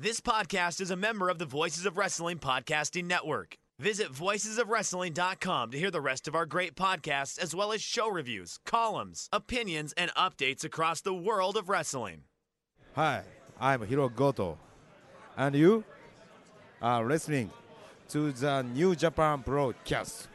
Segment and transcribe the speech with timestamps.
[0.00, 3.56] This podcast is a member of the Voices of Wrestling Podcasting Network.
[3.80, 8.60] Visit voicesofwrestling.com to hear the rest of our great podcasts, as well as show reviews,
[8.64, 12.22] columns, opinions, and updates across the world of wrestling.
[12.94, 13.24] Hi,
[13.60, 14.56] I'm Hiro Goto.
[15.36, 15.82] And you
[16.80, 17.50] are listening
[18.10, 20.28] to the New Japan Purocast.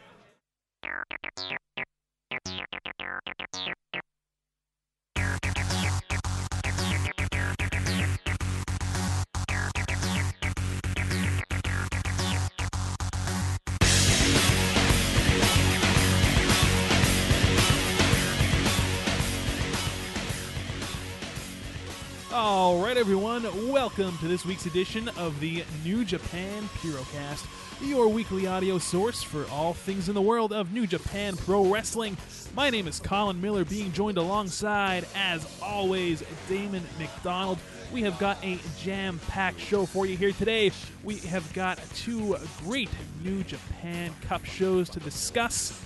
[22.35, 27.45] All right, everyone, welcome to this week's edition of the New Japan Purocast,
[27.79, 32.17] your weekly audio source for all things in the world of New Japan Pro Wrestling.
[32.55, 37.59] My name is Colin Miller, being joined alongside, as always, Damon McDonald.
[37.93, 40.71] We have got a jam packed show for you here today.
[41.03, 42.89] We have got two great
[43.23, 45.79] New Japan Cup shows to discuss.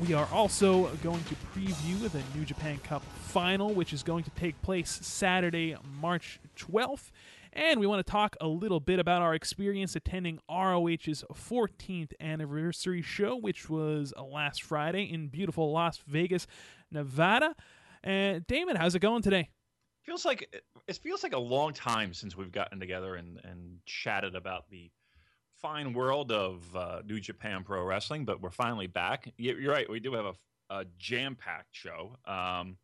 [0.00, 4.30] We are also going to preview the New Japan Cup final, which is going to
[4.30, 7.10] take place Saturday, March 12th.
[7.52, 13.02] And we want to talk a little bit about our experience attending ROH's 14th anniversary
[13.02, 16.46] show, which was uh, last Friday in beautiful Las Vegas,
[16.90, 17.54] Nevada.
[18.02, 19.50] And Damon, how's it going today?
[20.10, 24.34] feels like it feels like a long time since we've gotten together and, and chatted
[24.34, 24.90] about the
[25.60, 29.32] fine world of uh, New Japan Pro Wrestling, but we're finally back.
[29.36, 29.88] You're right.
[29.88, 30.34] We do have a,
[30.74, 32.16] a jam packed show.
[32.26, 32.76] Um,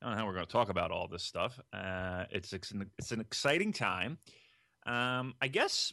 [0.00, 1.58] I don't know how we're going to talk about all this stuff.
[1.72, 4.18] Uh, it's it's an, it's an exciting time.
[4.84, 5.92] Um, I guess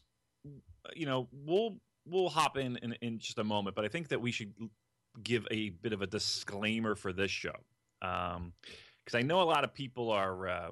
[0.95, 4.19] you know we'll we'll hop in, in in just a moment, but I think that
[4.19, 4.53] we should
[5.23, 7.55] give a bit of a disclaimer for this show
[8.01, 8.53] because um,
[9.13, 10.69] I know a lot of people are uh,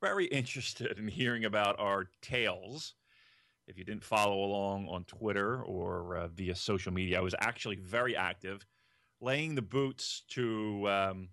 [0.00, 2.94] very interested in hearing about our tales
[3.66, 7.76] if you didn't follow along on Twitter or uh, via social media, I was actually
[7.76, 8.64] very active,
[9.20, 11.28] laying the boots to um,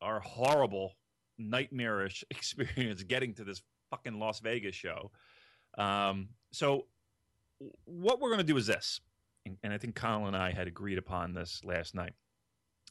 [0.00, 0.96] our horrible,
[1.38, 5.10] nightmarish experience getting to this fucking Las Vegas show.
[5.78, 6.86] Um, so,
[7.84, 9.00] what we're going to do is this,
[9.62, 12.12] and, I think Colin and I had agreed upon this last night.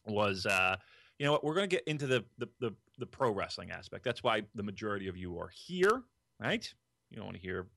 [0.06, 0.78] Was uh,
[1.20, 4.04] you know what we're going to get into the, the the the pro wrestling aspect.
[4.04, 6.02] That's why the majority of you are here,
[6.40, 6.68] right?
[7.12, 7.68] You don't want to hear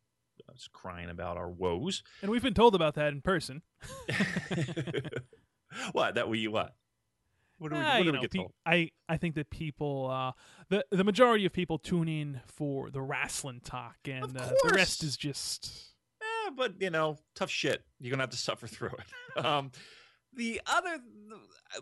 [0.49, 2.03] us crying about our woes.
[2.23, 3.63] And we've been told about that in person.
[5.93, 6.15] what?
[6.15, 6.75] That we what?
[7.59, 8.53] What do we, uh, what do know, get pe- told?
[8.67, 10.33] I, I think that people, uh,
[10.69, 15.03] the the majority of people tune in for the wrestling talk, and uh, the rest
[15.03, 15.95] is just.
[16.21, 17.85] Yeah, but you know, tough shit.
[18.01, 19.45] You're gonna have to suffer through it.
[19.45, 19.71] um,
[20.35, 20.99] the other,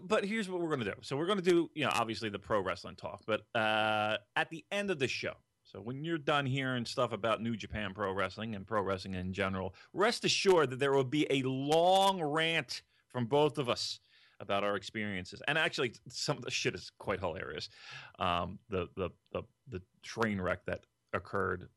[0.03, 0.95] but here's what we're gonna do.
[1.01, 4.65] So we're gonna do, you know, obviously the pro wrestling talk, but uh, at the
[4.71, 5.34] end of the show,
[5.72, 9.33] so when you're done hearing stuff about New Japan Pro Wrestling and pro wrestling in
[9.33, 14.00] general, rest assured that there will be a long rant from both of us
[14.38, 15.41] about our experiences.
[15.49, 17.71] And actually, some of the shit is quite hilarious.
[18.19, 20.84] Um, the, the the the train wreck that
[21.15, 21.69] occurred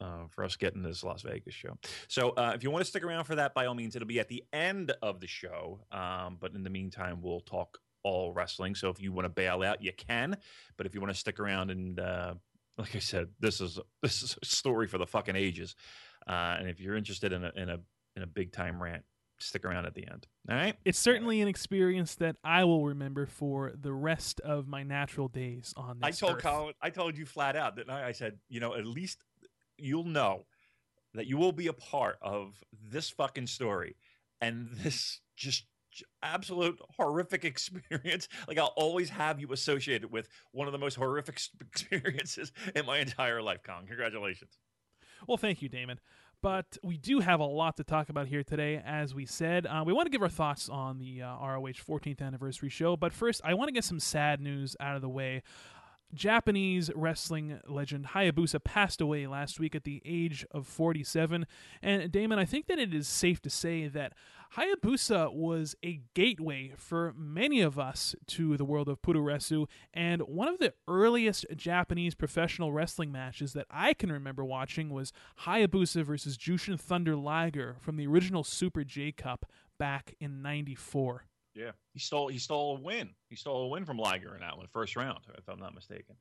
[0.00, 1.76] uh, for us getting this Las Vegas show.
[2.08, 4.20] So uh, if you want to stick around for that, by all means, it'll be
[4.20, 5.80] at the end of the show.
[5.92, 8.74] Um, but in the meantime, we'll talk all wrestling.
[8.74, 10.36] So if you want to bail out, you can.
[10.76, 12.34] But if you want to stick around and uh,
[12.78, 15.74] like I said, this is this is a story for the fucking ages.
[16.26, 17.78] Uh, and if you're interested in a in a
[18.16, 19.04] in a big time rant,
[19.38, 20.26] stick around at the end.
[20.48, 20.76] All right.
[20.84, 25.74] It's certainly an experience that I will remember for the rest of my natural days
[25.76, 26.22] on this.
[26.22, 26.42] I told earth.
[26.42, 28.08] Colin, I told you flat out that I?
[28.08, 29.18] I said, you know, at least
[29.78, 30.46] you'll know
[31.14, 32.54] that you will be a part of
[32.90, 33.96] this fucking story
[34.40, 35.66] and this just
[36.22, 38.28] absolute horrific experience.
[38.48, 42.98] Like I'll always have you associated with one of the most horrific experiences in my
[42.98, 43.86] entire life, Con.
[43.86, 44.58] Congratulations.
[45.26, 46.00] Well, thank you, Damon.
[46.42, 49.64] But we do have a lot to talk about here today, as we said.
[49.64, 52.96] Uh, we want to give our thoughts on the uh, ROH 14th anniversary show.
[52.96, 55.44] But first, I want to get some sad news out of the way.
[56.14, 61.46] Japanese wrestling legend Hayabusa passed away last week at the age of 47.
[61.80, 64.12] And Damon, I think that it is safe to say that
[64.56, 70.48] Hayabusa was a gateway for many of us to the world of puroresu and one
[70.48, 75.12] of the earliest Japanese professional wrestling matches that I can remember watching was
[75.46, 79.46] Hayabusa versus Jushin Thunder Liger from the original Super J Cup
[79.78, 81.24] back in 94.
[81.54, 83.10] Yeah, he stole he stole a win.
[83.28, 86.16] He stole a win from Liger in that one, first round, if I'm not mistaken.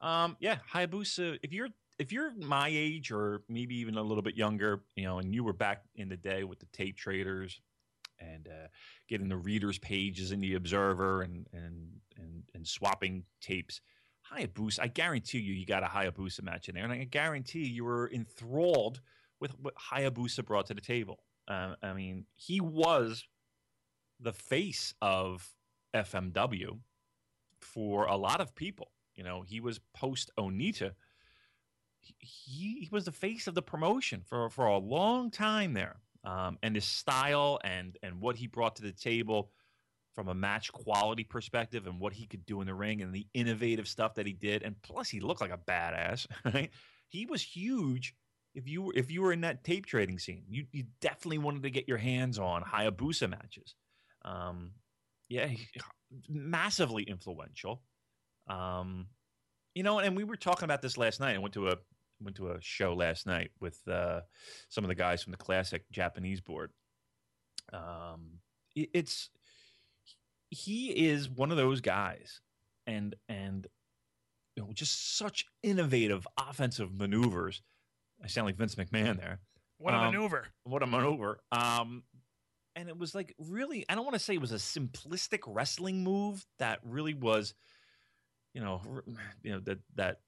[0.00, 1.38] Um, yeah, Hayabusa.
[1.42, 1.68] If you're
[1.98, 5.44] if you're my age or maybe even a little bit younger, you know, and you
[5.44, 7.60] were back in the day with the tape traders
[8.18, 8.68] and uh,
[9.08, 13.80] getting the readers' pages in the Observer and and and, and swapping tapes.
[14.32, 17.84] Hayabusa, I guarantee you, you got a Hayabusa match in there, and I guarantee you
[17.84, 19.00] were enthralled
[19.40, 21.24] with what Hayabusa brought to the table.
[21.48, 23.26] Uh, I mean, he was
[24.20, 25.48] the face of
[25.94, 26.78] FMW
[27.60, 28.90] for a lot of people.
[29.14, 30.92] You know, he was post Onita.
[32.00, 35.96] He, he was the face of the promotion for, for a long time there.
[36.24, 39.50] Um, and his style and and what he brought to the table
[40.14, 43.26] from a match quality perspective and what he could do in the ring and the
[43.32, 46.70] innovative stuff that he did and plus he looked like a badass right
[47.08, 48.14] he was huge
[48.54, 51.62] if you were if you were in that tape trading scene you, you definitely wanted
[51.62, 53.74] to get your hands on hayabusa matches
[54.24, 54.72] um,
[55.28, 55.48] yeah,
[56.28, 57.82] massively influential.
[58.48, 59.06] Um,
[59.74, 61.34] you know, and we were talking about this last night.
[61.34, 61.76] I went to a
[62.22, 64.20] went to a show last night with uh,
[64.68, 66.70] some of the guys from the classic Japanese board.
[67.72, 68.40] Um,
[68.74, 69.30] it, it's
[70.50, 72.40] he is one of those guys,
[72.86, 73.66] and and
[74.56, 77.62] you know, just such innovative offensive maneuvers.
[78.22, 79.40] I sound like Vince McMahon there.
[79.78, 80.46] What a um, maneuver!
[80.64, 81.40] What a maneuver!
[81.52, 82.02] Um,
[82.80, 86.02] and it was like really i don't want to say it was a simplistic wrestling
[86.02, 87.54] move that really was
[88.54, 88.80] you know
[89.42, 90.20] you know that that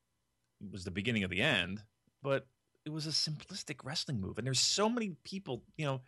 [0.71, 1.83] was the beginning of the end
[2.23, 2.47] but
[2.85, 6.01] it was a simplistic wrestling move and there's so many people you know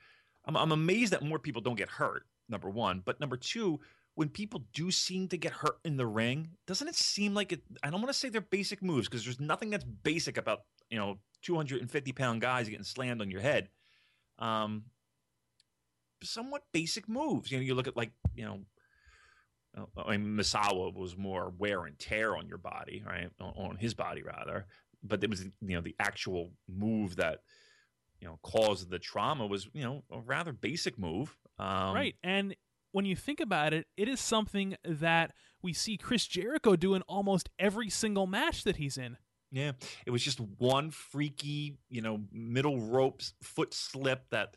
[0.44, 3.80] i'm, I'm amazed that more people don't get hurt number one but number two
[4.16, 7.62] when people do seem to get hurt in the ring doesn't it seem like it
[7.82, 10.60] i don't want to say they're basic moves because there's nothing that's basic about
[10.90, 13.68] you know 250 pound guys getting slammed on your head
[14.38, 14.84] um,
[16.24, 17.50] somewhat basic moves.
[17.50, 18.60] You know, you look at like you know,
[19.76, 23.30] uh, I mean, Misawa was more wear and tear on your body, right?
[23.40, 24.66] On his body rather,
[25.02, 27.40] but it was you know the actual move that
[28.20, 32.16] you know caused the trauma was you know a rather basic move, um, right?
[32.22, 32.54] And
[32.92, 35.32] when you think about it, it is something that
[35.62, 39.16] we see Chris Jericho do in almost every single match that he's in.
[39.50, 39.72] Yeah,
[40.04, 44.56] it was just one freaky, you know, middle ropes foot slip that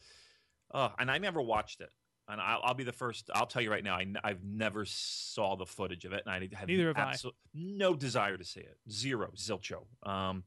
[0.73, 1.89] Oh, and I never watched it.
[2.29, 3.29] And I'll, I'll, be the first.
[3.33, 3.95] I'll tell you right now.
[3.95, 7.31] I, have never saw the footage of it, and I have neither have absol- I.
[7.53, 8.77] No desire to see it.
[8.91, 9.85] Zero, zilcho.
[10.03, 10.43] Um,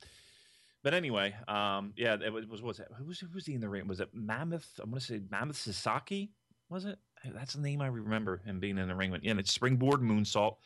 [0.82, 2.88] but anyway, um, yeah, it was, was, was it?
[2.99, 3.87] Who was who was he in the ring?
[3.87, 4.69] Was it Mammoth?
[4.82, 6.32] I'm going to say Mammoth Sasaki.
[6.69, 6.99] Was it?
[7.25, 9.11] That's the name I remember him being in the ring.
[9.11, 9.23] With.
[9.23, 10.56] Yeah, and it's springboard moonsault.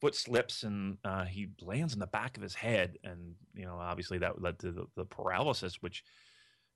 [0.00, 3.78] Foot slips and uh, he lands in the back of his head, and you know,
[3.78, 6.04] obviously that led to the, the paralysis, which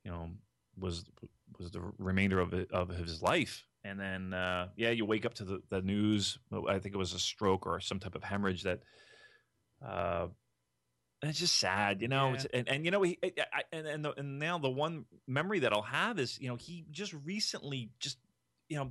[0.04, 0.30] you know
[0.78, 1.04] was
[1.58, 3.66] was the remainder of it, of his life.
[3.84, 6.38] And then, uh, yeah, you wake up to the, the news.
[6.68, 8.80] I think it was a stroke or some type of hemorrhage that.
[9.84, 10.28] Uh,
[11.22, 12.32] it's just sad, you know.
[12.32, 12.44] Yeah.
[12.52, 15.72] and, and you know, he I, and and, the, and now the one memory that
[15.72, 18.18] I'll have is, you know, he just recently just,
[18.68, 18.90] you know,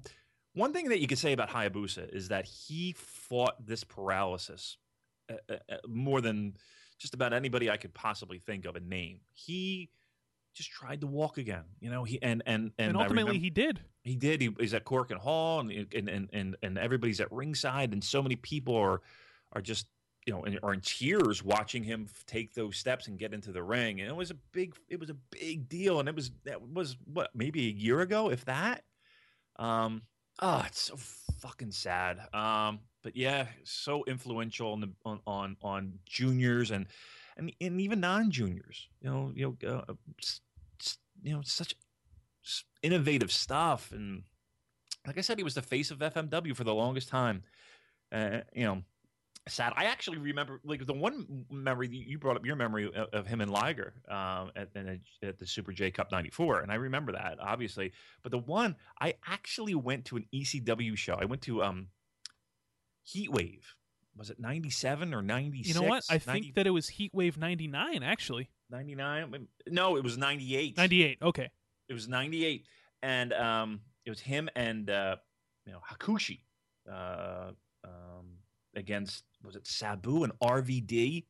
[0.54, 4.78] one thing that you could say about Hayabusa is that he fought this paralysis
[5.30, 6.56] uh, uh, uh more than
[7.00, 9.20] just about anybody I could possibly think of a name.
[9.34, 9.90] He
[10.54, 11.64] just tried to walk again.
[11.80, 13.82] You know, he and and and, and ultimately remember, he did.
[14.04, 14.42] He did.
[14.42, 18.22] He, he's at Korakuen Hall, and, and and and and everybody's at ringside, and so
[18.22, 19.02] many people are
[19.54, 19.88] are just
[20.26, 24.00] you know are in tears watching him take those steps and get into the ring.
[24.00, 26.98] And it was a big it was a big deal, and it was that was
[27.06, 28.84] what maybe a year ago, if that.
[29.58, 30.04] Um.
[30.40, 30.96] Oh, it's so
[31.40, 32.20] fucking sad.
[32.34, 32.80] Um.
[33.04, 36.88] But yeah, so influential on the on on, on juniors and
[37.38, 38.88] and and even non-juniors.
[39.02, 39.94] You know, you know, uh,
[41.22, 41.76] you know, such
[42.82, 43.92] innovative stuff.
[43.92, 44.24] And
[45.08, 47.44] like I said, he was the face of FMW for the longest time.
[48.12, 48.84] Uh, you know,
[49.48, 49.74] sad.
[49.76, 53.42] I actually remember like the one memory you brought up your memory of, of him
[53.42, 54.70] and Liger um, at,
[55.24, 57.92] at, the Super J Cup '94, and I remember that obviously.
[58.22, 61.16] But the one I actually went to an ECW show.
[61.20, 61.88] I went to um,
[63.08, 63.64] Heatwave
[64.16, 65.68] was it 97 or 96?
[65.68, 66.04] You know what?
[66.10, 66.32] I 90...
[66.32, 68.50] think that it was Heatwave 99 actually.
[68.70, 69.48] 99?
[69.70, 70.78] No, it was 98.
[70.78, 71.18] 98.
[71.22, 71.50] Okay.
[71.90, 72.66] It was 98
[73.02, 75.16] and um it was him and uh
[75.66, 76.42] you know Hakushi.
[76.92, 77.52] Uh
[77.84, 78.38] um
[78.76, 81.26] against was it Sabu and RVD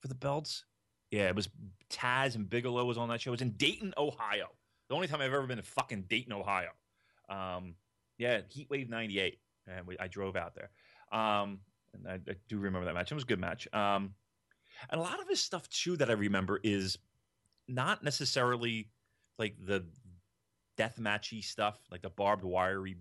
[0.00, 0.64] for the belts?
[1.10, 1.48] Yeah, it was
[1.90, 3.30] Taz and Bigelow was on that show.
[3.30, 4.46] It was in Dayton, Ohio.
[4.88, 6.70] The only time I've ever been to fucking Dayton, Ohio.
[7.28, 7.74] Um,
[8.18, 10.70] yeah, Heat Wave '98, and we, I drove out there.
[11.12, 11.60] Um,
[11.94, 13.10] and I, I, do remember that match.
[13.10, 13.68] It was a good match.
[13.72, 14.14] Um,
[14.90, 16.98] and a lot of his stuff too that I remember is
[17.68, 18.88] not necessarily
[19.38, 19.84] like the
[20.76, 22.96] death matchy stuff, like the barbed wirey,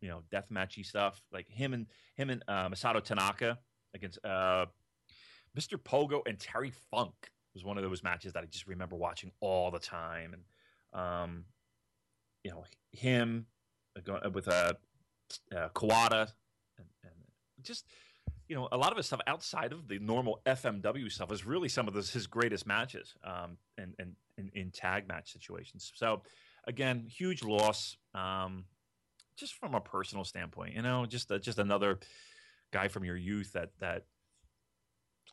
[0.00, 1.22] you know, death matchy stuff.
[1.32, 3.58] Like him and him and uh, Masato Tanaka
[3.94, 4.66] against uh,
[5.58, 5.78] Mr.
[5.82, 7.14] Pogo and Terry Funk
[7.54, 10.34] was one of those matches that I just remember watching all the time.
[10.34, 11.44] And um,
[12.44, 13.46] you know, him
[13.96, 14.76] uh, with a
[15.52, 16.32] uh, uh, Kawada
[17.66, 17.86] just
[18.48, 21.68] you know, a lot of his stuff outside of the normal FMW stuff is really
[21.68, 25.92] some of his greatest matches um, and, and in, in, tag match situations.
[25.94, 26.22] So,
[26.66, 27.96] again, huge loss.
[28.14, 28.64] Um,
[29.36, 31.98] just from a personal standpoint, you know, just uh, just another
[32.72, 34.04] guy from your youth that that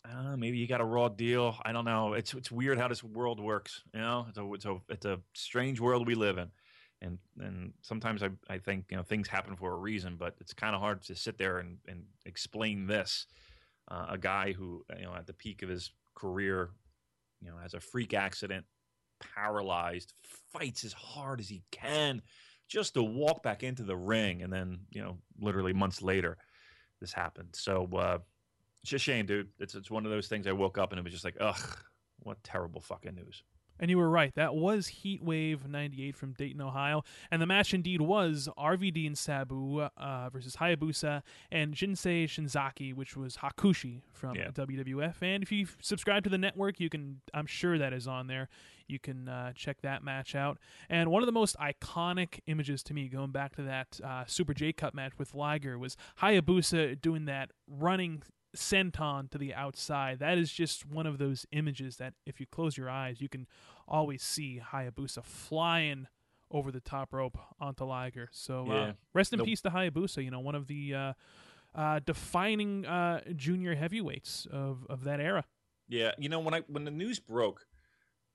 [0.04, 1.56] uh, maybe you got a raw deal.
[1.63, 2.13] I don't know.
[2.13, 3.82] It's it's weird how this world works.
[3.94, 6.50] You know, it's a it's a it's a strange world we live in
[7.04, 10.54] and and sometimes I, I think you know things happen for a reason, but it's
[10.54, 13.28] kind of hard to sit there and, and explain this.
[13.92, 16.70] Uh, a guy who you know at the peak of his career,
[17.42, 18.66] you know, has a freak accident,
[19.36, 20.14] paralyzed,
[20.52, 22.22] fights as hard as he can
[22.68, 26.38] just to walk back into the ring, and then you know, literally months later,
[27.02, 27.50] this happened.
[27.54, 28.20] So uh,
[28.82, 29.50] it's just a shame, dude.
[29.60, 30.48] It's it's one of those things.
[30.48, 31.78] I woke up and it was just like, ugh,
[32.20, 33.44] what terrible fucking news.
[33.80, 34.34] And you were right.
[34.36, 37.03] That was Heat Wave 98 from Dayton, Ohio.
[37.32, 43.18] And the match indeed was RVD and Sabu uh, versus Hayabusa and Jinsei Shinzaki, which
[43.18, 44.50] was Hakushi from yeah.
[44.50, 45.15] WWF.
[45.22, 48.50] And if you subscribe to the network, you can, I'm sure that is on there.
[48.88, 50.60] You can uh, check that match out.
[50.89, 54.53] And one of the most iconic images to me, going back to that uh, Super
[54.53, 58.24] J Cup match with Liger, was Hayabusa doing that running
[58.56, 60.20] senton to the outside.
[60.20, 63.48] That is just one of those images that if you close your eyes, you can
[63.88, 66.08] always see Hayabusa flying
[66.52, 68.30] over the top rope onto Liger.
[68.32, 68.82] So uh, yeah.
[68.82, 69.48] uh, rest in nope.
[69.48, 70.24] peace to Hayabusa.
[70.24, 71.14] You know, one of the uh,
[71.76, 75.46] uh, defining uh, junior heavyweights of, of that era.
[75.90, 77.68] Yeah, you know when I when the news broke,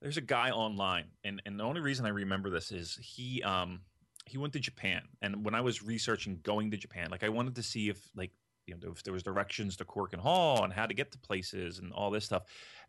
[0.03, 3.81] there's a guy online, and and the only reason I remember this is he um
[4.27, 7.55] he went to Japan, and when I was researching going to Japan, like I wanted
[7.57, 8.33] to see if like
[8.69, 11.93] you know there was directions to Korakuen Hall and how to get to places and
[11.93, 12.45] all this stuff.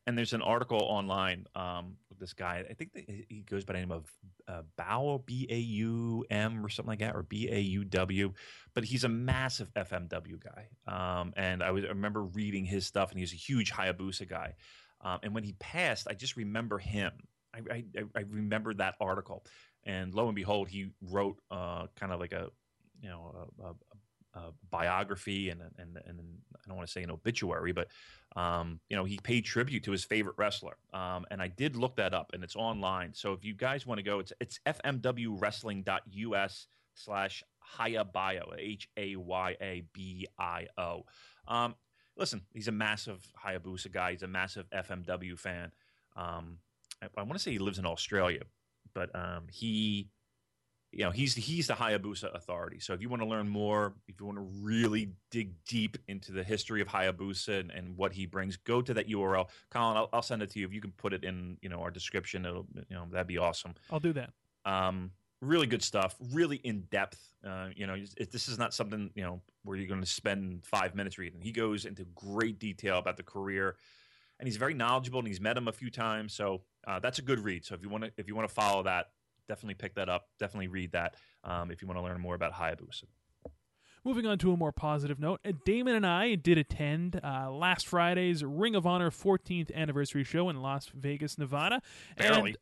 [0.06, 2.66] And there's an article online um, with this guy.
[2.70, 4.12] I think he goes by the name of
[4.48, 8.34] uh, Bao B A U M or something like that, or B A U W.
[8.74, 10.68] But he's a massive FMW guy.
[10.88, 14.56] Um, and I, was, I remember reading his stuff, and he's a huge Hayabusa guy.
[15.02, 17.12] Um, and when he passed, I just remember him.
[17.54, 17.84] I, I,
[18.16, 19.46] I remember that article,
[19.84, 22.50] and lo and behold, he wrote uh, kind of like a
[23.02, 23.76] you know a, a,
[24.70, 26.20] biography and, and and
[26.56, 27.88] I don't want to say an obituary, but
[28.36, 30.78] um, you know he paid tribute to his favorite wrestler.
[30.94, 33.14] Um, and I did look that up, and it's online.
[33.14, 37.44] So if you guys want to go, it's it's fmwwrestling.us slash
[37.78, 41.06] Hayabio, H A Y A B I O.
[41.48, 41.76] Um,
[42.18, 44.12] listen, he's a massive Hayabusa guy.
[44.12, 45.72] He's a massive FMW fan.
[46.16, 46.58] Um,
[47.02, 48.42] I, I want to say he lives in Australia,
[48.94, 50.10] but um, he
[50.92, 52.80] you know he's he's the Hayabusa authority.
[52.80, 56.32] So if you want to learn more, if you want to really dig deep into
[56.32, 59.50] the history of Hayabusa and, and what he brings, go to that URL.
[59.70, 60.66] Colin, I'll, I'll, send it to you.
[60.66, 63.38] If you can put it in, you know, our description, it'll you know that'd be
[63.38, 63.76] awesome.
[63.92, 64.32] I'll do that.
[64.66, 67.20] Um, really good stuff, really in depth.
[67.48, 70.66] Uh, you know, it, this is not something you know where you're going to spend
[70.66, 71.40] five minutes reading.
[71.40, 73.76] He goes into great detail about the career,
[74.40, 75.20] and he's very knowledgeable.
[75.20, 77.64] And he's met him a few times, so uh, that's a good read.
[77.64, 79.12] So if you want to if you want to follow that,
[79.50, 80.28] definitely pick that up.
[80.40, 83.04] Definitely read that um, if you want to learn more about Hayabusa.
[84.06, 87.86] Moving on to a more positive note, uh, Damon and I did attend uh, last
[87.86, 91.82] Friday's Ring of Honor 14th anniversary show in Las Vegas, Nevada.
[92.18, 92.56] Barely.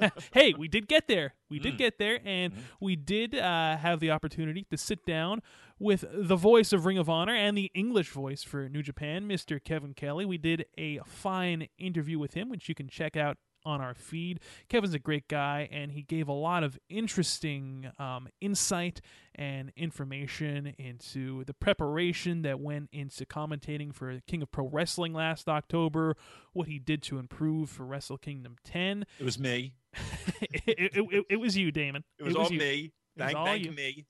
[0.00, 1.34] And, hey, we did get there.
[1.48, 1.78] We did mm.
[1.78, 2.58] get there, and mm.
[2.80, 5.40] we did uh, have the opportunity to sit down
[5.78, 9.62] with the voice of Ring of Honor and the English voice for New Japan, Mr.
[9.62, 10.24] Kevin Kelly.
[10.24, 14.40] We did a fine interview with him, which you can check out on our feed.
[14.68, 19.00] Kevin's a great guy, and he gave a lot of interesting um, insight
[19.34, 25.48] and information into the preparation that went into commentating for King of Pro Wrestling last
[25.48, 26.16] October,
[26.52, 29.04] what he did to improve for Wrestle Kingdom 10.
[29.18, 29.74] It was me.
[30.40, 32.04] it, it, it, it, was you, Damon.
[32.18, 32.58] It was, was all you.
[32.58, 32.92] me.
[33.18, 33.72] Thank, thank you.
[33.72, 34.06] me.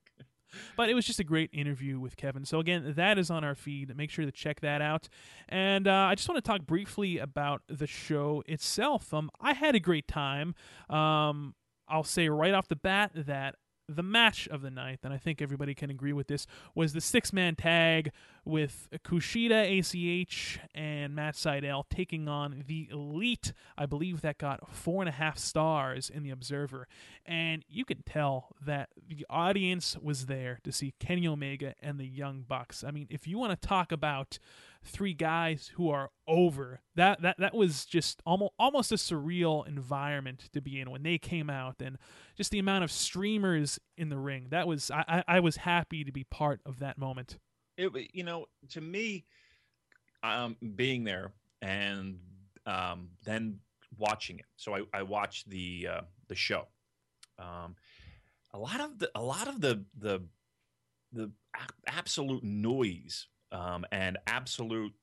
[0.76, 2.46] But it was just a great interview with Kevin.
[2.46, 3.96] So, again, that is on our feed.
[3.96, 5.10] Make sure to check that out.
[5.48, 9.14] And uh, I just want to talk briefly about the show itself.
[9.14, 10.56] Um, I had a great time.
[10.90, 11.56] Um,
[11.88, 13.56] I'll say right off the bat that
[13.90, 17.02] the match of the night, and I think everybody can agree with this, was the
[17.02, 18.12] six man tag
[18.46, 23.52] with Kushida, ACH, and Matt Sydal taking on the Elite.
[23.78, 26.88] I believe that got four and a half stars in the Observer.
[27.26, 32.08] And you can tell that the audience was there to see Kenny Omega and the
[32.08, 32.84] Young Bucks.
[32.84, 34.40] I mean, if you want to talk about
[34.84, 36.82] three guys who are over.
[36.96, 41.18] That that that was just almost almost a surreal environment to be in when they
[41.18, 41.98] came out, and
[42.36, 44.48] just the amount of streamers in the ring.
[44.50, 47.38] That was I I was happy to be part of that moment.
[47.78, 49.26] It you know to me,
[50.24, 51.32] um, being there
[51.62, 52.20] and
[52.66, 53.60] um, then
[53.98, 54.46] watching it.
[54.56, 56.68] So I, I watched the uh, the show.
[57.38, 57.76] Um,
[58.54, 60.24] a lot of the a lot of the the
[61.12, 61.32] the
[61.88, 64.94] absolute noise um, and absolute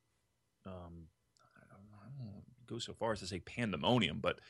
[0.66, 1.08] um,
[1.56, 4.40] I don't, go so far as to say pandemonium, but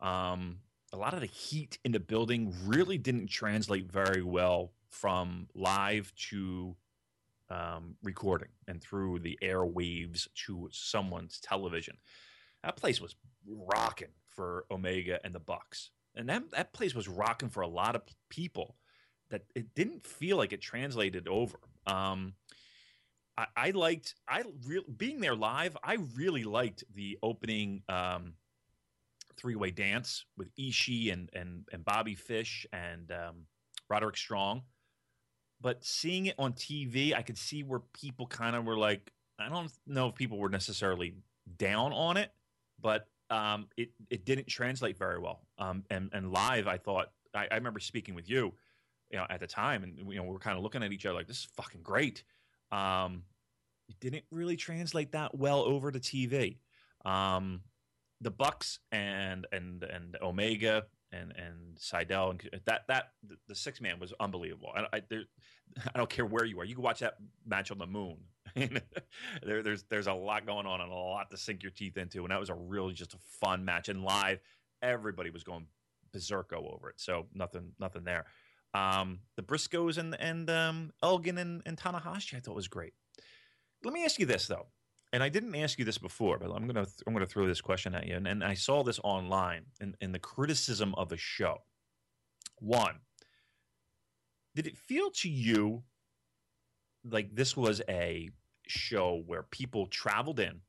[0.00, 0.58] um,
[0.92, 6.12] a lot of the heat in the building really didn't translate very well from live
[6.30, 6.76] to
[7.50, 11.96] um, recording and through the airwaves to someone's television.
[12.62, 17.48] That place was rocking for Omega and the Bucks, and that that place was rocking
[17.48, 18.76] for a lot of people.
[19.30, 21.58] That it didn't feel like it translated over.
[21.86, 22.34] Um,
[23.36, 25.76] I, I liked I re- being there live.
[25.82, 28.34] I really liked the opening um,
[29.36, 33.46] three way dance with Ishii and and and Bobby Fish and um,
[33.88, 34.62] Roderick Strong.
[35.60, 39.48] But seeing it on TV, I could see where people kind of were like, I
[39.48, 41.14] don't know if people were necessarily
[41.56, 42.30] down on it,
[42.80, 45.40] but um, it it didn't translate very well.
[45.58, 48.52] Um, and and live, I thought I, I remember speaking with you,
[49.10, 51.06] you know, at the time, and you know, we were kind of looking at each
[51.06, 52.22] other like, this is fucking great.
[52.74, 53.22] Um,
[53.88, 56.58] it didn't really translate that well over to TV.
[57.04, 57.60] Um,
[58.20, 63.12] the Bucks and and and Omega and and Sydal and that that
[63.46, 64.72] the six man was unbelievable.
[64.74, 65.24] I, I, there,
[65.94, 66.64] I don't care where you are.
[66.64, 67.16] You can watch that
[67.46, 68.16] match on the moon.
[68.56, 72.22] there, there's there's a lot going on and a lot to sink your teeth into,
[72.22, 73.88] and that was a really just a fun match.
[73.88, 74.40] And live,
[74.82, 75.66] everybody was going
[76.14, 76.96] berserko over it.
[76.96, 78.24] So nothing nothing there.
[78.74, 82.92] Um, the Briscoes and and um, Elgin and, and Tanahashi, I thought was great.
[83.84, 84.66] Let me ask you this though,
[85.12, 87.94] and I didn't ask you this before, but I'm gonna I'm gonna throw this question
[87.94, 91.58] at you, and, and I saw this online in, in the criticism of the show.
[92.58, 92.96] One,
[94.54, 95.84] did it feel to you
[97.04, 98.30] like this was a
[98.66, 100.60] show where people traveled in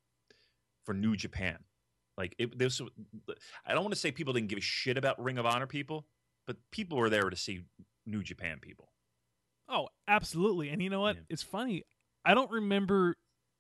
[0.83, 1.57] for New Japan?
[2.17, 2.81] Like it, this,
[3.65, 6.05] I don't want to say people didn't give a shit about Ring of Honor people,
[6.47, 7.65] but people were there to see
[8.05, 8.89] New Japan people.
[9.67, 10.69] Oh, absolutely.
[10.69, 11.15] And you know what?
[11.15, 11.21] Yeah.
[11.29, 11.83] It's funny.
[12.23, 13.15] I don't remember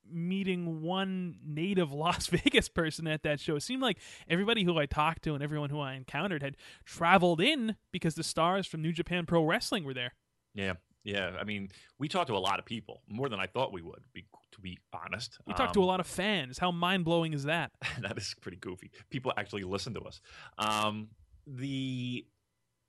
[0.09, 3.55] meeting one native Las Vegas person at that show.
[3.55, 7.41] It seemed like everybody who I talked to and everyone who I encountered had traveled
[7.41, 10.13] in because the stars from New Japan Pro Wrestling were there.
[10.53, 10.73] Yeah.
[11.05, 13.83] Yeah, I mean, we talked to a lot of people, more than I thought we
[13.83, 14.03] would.
[14.11, 16.57] Be, to be honest, we talked um, to a um, lot of fans.
[16.57, 17.71] How mind blowing is that?
[18.01, 18.89] that is pretty goofy.
[19.11, 20.19] People actually listen to us.
[20.57, 21.09] Um,
[21.45, 22.25] the,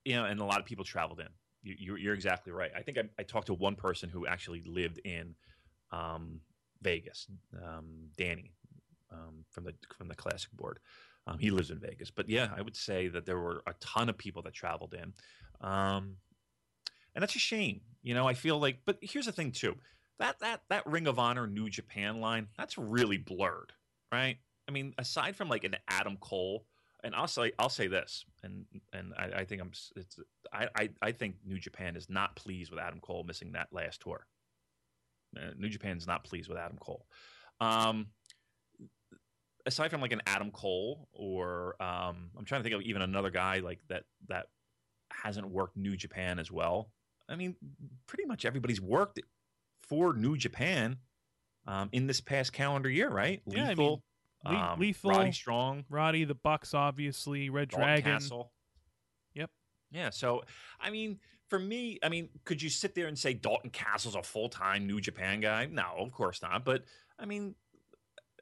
[0.06, 1.28] you know, and a lot of people traveled in.
[1.66, 2.70] You, you're, exactly right.
[2.76, 5.34] I think I, I talked to one person who actually lived in
[5.90, 6.40] um,
[6.80, 7.26] Vegas,
[7.60, 8.52] um, Danny
[9.12, 10.78] um, from the from the Classic Board.
[11.26, 14.08] Um, he lives in Vegas, but yeah, I would say that there were a ton
[14.08, 15.12] of people that traveled in,
[15.60, 16.18] um,
[17.14, 17.80] and that's a shame.
[18.04, 19.74] You know, I feel like, but here's the thing too
[20.18, 23.72] that that that Ring of Honor New Japan line that's really blurred,
[24.12, 24.36] right?
[24.68, 26.64] I mean, aside from like an Adam Cole,
[27.06, 30.18] and I'll say I'll say this, and and I, I think I'm it's
[30.52, 34.00] I, I I think New Japan is not pleased with Adam Cole missing that last
[34.02, 34.26] tour.
[35.36, 37.06] Uh, New Japan's not pleased with Adam Cole.
[37.60, 38.08] Um,
[39.66, 43.30] aside from like an Adam Cole, or um, I'm trying to think of even another
[43.30, 44.46] guy like that that
[45.12, 46.90] hasn't worked New Japan as well.
[47.28, 47.54] I mean,
[48.06, 49.20] pretty much everybody's worked
[49.80, 50.96] for New Japan
[51.68, 53.42] um, in this past calendar year, right?
[53.46, 54.02] Yeah, Lethal, I mean,
[54.44, 58.12] um, Lethal, Roddy Strong, Roddy, the Bucks, obviously, Red Dalton Dragon.
[58.12, 58.52] Castle.
[59.34, 59.50] Yep.
[59.90, 60.10] Yeah.
[60.10, 60.42] So,
[60.80, 61.18] I mean,
[61.48, 64.86] for me, I mean, could you sit there and say Dalton Castle's a full time
[64.86, 65.66] New Japan guy?
[65.66, 66.64] No, of course not.
[66.64, 66.84] But
[67.18, 67.54] I mean,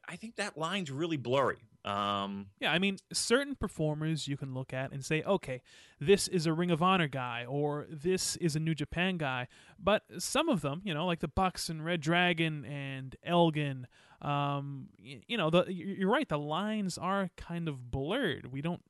[0.07, 1.57] I think that line's really blurry.
[1.85, 5.61] Um, yeah, I mean, certain performers you can look at and say, okay,
[5.99, 9.47] this is a Ring of Honor guy, or this is a New Japan guy.
[9.77, 13.85] But some of them, you know, like the Bucks and Red Dragon and Elgin,
[14.21, 16.27] um, you, you know, the, you're right.
[16.27, 18.51] The lines are kind of blurred.
[18.51, 18.81] We don't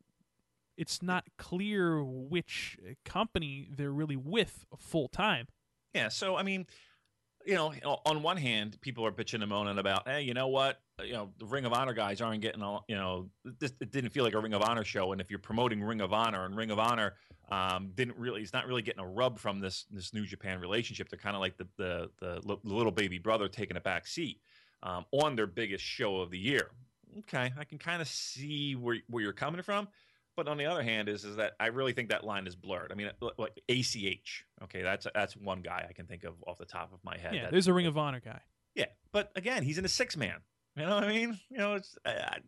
[0.78, 5.48] it's not clear which company they're really with full time.
[5.94, 6.68] Yeah, so I mean,
[7.46, 7.74] you know,
[8.06, 10.80] on one hand, people are bitching and moaning about, hey, you know what?
[11.04, 13.30] You know, the Ring of Honor guys aren't getting, all, you know,
[13.60, 15.12] this, it didn't feel like a Ring of Honor show.
[15.12, 17.14] And if you're promoting Ring of Honor and Ring of Honor
[17.52, 21.10] um, didn't really, it's not really getting a rub from this this New Japan relationship.
[21.10, 24.40] They're kind of like the, the the little baby brother taking a back seat
[24.82, 26.72] um, on their biggest show of the year.
[27.20, 29.88] Okay, I can kind of see where where you're coming from.
[30.36, 32.92] But on the other hand, is is that I really think that line is blurred.
[32.92, 34.46] I mean, like ACH.
[34.64, 37.34] Okay, that's that's one guy I can think of off the top of my head.
[37.34, 38.42] Yeah, that, there's a Ring of Honor guy.
[38.74, 40.40] Yeah, but again, he's in a six man.
[40.76, 41.40] You know what I mean?
[41.50, 42.40] You know, it's I,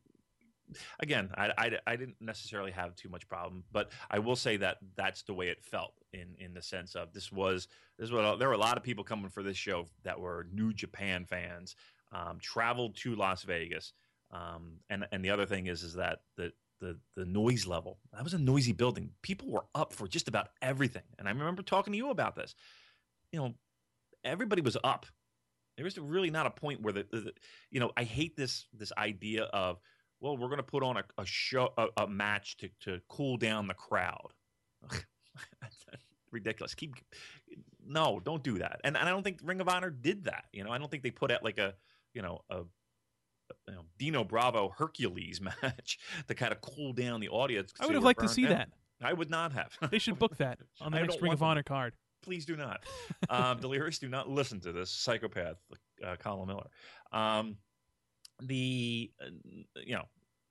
[1.00, 4.78] again, I, I, I, didn't necessarily have too much problem, but I will say that
[4.96, 8.48] that's the way it felt in in the sense of this was this was there
[8.48, 11.76] were a lot of people coming for this show that were New Japan fans,
[12.12, 13.94] um, traveled to Las Vegas,
[14.32, 18.00] um, and and the other thing is is that the the the noise level.
[18.14, 19.12] That was a noisy building.
[19.22, 21.04] People were up for just about everything.
[21.20, 22.56] And I remember talking to you about this.
[23.32, 23.54] You know,
[24.24, 25.06] everybody was up.
[25.76, 27.32] There was really not a point where the, the
[27.72, 29.80] you know, I hate this this idea of
[30.20, 33.38] well, we're going to put on a, a show a, a, match to to cool
[33.38, 34.34] down the crowd.
[36.32, 36.74] ridiculous.
[36.74, 36.96] Keep
[37.86, 38.82] no, don't do that.
[38.84, 40.46] And and I don't think Ring of Honor did that.
[40.52, 41.76] You know, I don't think they put out like a
[42.14, 42.62] you know a
[43.68, 47.74] you know, Dino Bravo Hercules match to kind of cool down the audience.
[47.80, 48.70] I would have liked to see that.
[49.02, 49.78] I would not have.
[49.92, 51.94] They should book that on the next Ring of Honor card.
[52.24, 52.84] Please do not.
[53.30, 55.58] Um, Delirious, do not listen to this psychopath,
[56.06, 56.68] uh, Colin Miller.
[57.12, 57.58] Um,
[58.42, 59.30] the uh,
[59.86, 60.06] you know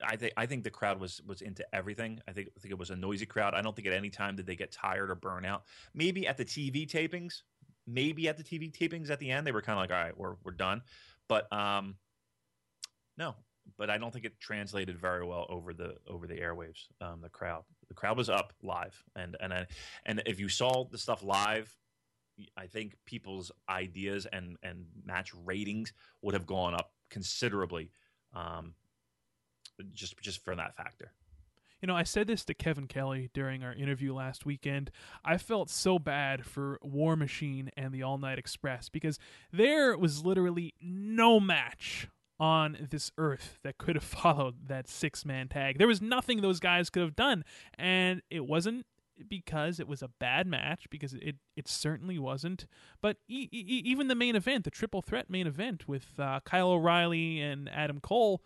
[0.04, 2.20] I think I think the crowd was was into everything.
[2.28, 3.54] I think I think it was a noisy crowd.
[3.54, 5.64] I don't think at any time did they get tired or burn out.
[5.94, 7.42] Maybe at the TV tapings,
[7.86, 10.16] maybe at the TV tapings at the end they were kind of like, all right,
[10.16, 10.82] we're we're done.
[11.28, 11.96] But um,
[13.16, 13.34] no,
[13.76, 16.86] but I don't think it translated very well over the over the airwaves.
[17.00, 19.66] Um, the crowd, the crowd was up live, and and I,
[20.04, 21.74] and if you saw the stuff live,
[22.56, 27.90] I think people's ideas and and match ratings would have gone up considerably,
[28.34, 28.74] um,
[29.92, 31.12] just just for that factor.
[31.82, 34.90] You know, I said this to Kevin Kelly during our interview last weekend.
[35.22, 39.18] I felt so bad for War Machine and the All Night Express because
[39.52, 45.48] there was literally no match on this earth that could have followed that six man
[45.48, 45.78] tag.
[45.78, 47.44] There was nothing those guys could have done.
[47.78, 48.86] And it wasn't
[49.28, 52.66] because it was a bad match, because it, it certainly wasn't.
[53.00, 56.68] But e- e- even the main event, the triple threat main event with uh, Kyle
[56.70, 58.42] O'Reilly and Adam Cole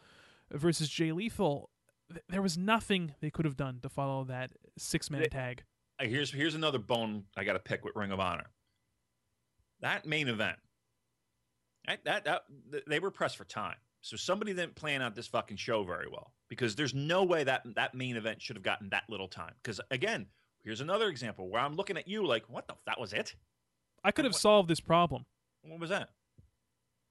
[0.53, 1.71] versus Jay Lethal,
[2.09, 5.65] th- there was nothing they could have done to follow that six man tag.
[6.01, 8.47] Here's here's another bone I got to pick with Ring of Honor.
[9.81, 10.59] That main event
[11.87, 13.77] that, that, that they were pressed for time.
[14.03, 17.63] So somebody didn't plan out this fucking show very well because there's no way that
[17.75, 19.53] that main event should have gotten that little time.
[19.63, 20.27] Because again,
[20.63, 22.75] here's another example where I'm looking at you like, what the?
[22.87, 23.35] That was it?
[24.03, 25.27] I could have what, solved this problem.
[25.63, 26.09] What was that?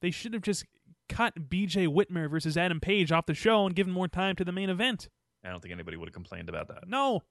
[0.02, 0.66] They should have just
[1.08, 1.88] cut B.J.
[1.88, 5.10] Whitmer versus Adam Page off the show and given more time to the main event.
[5.44, 6.88] I don't think anybody would have complained about that.
[6.88, 7.22] No,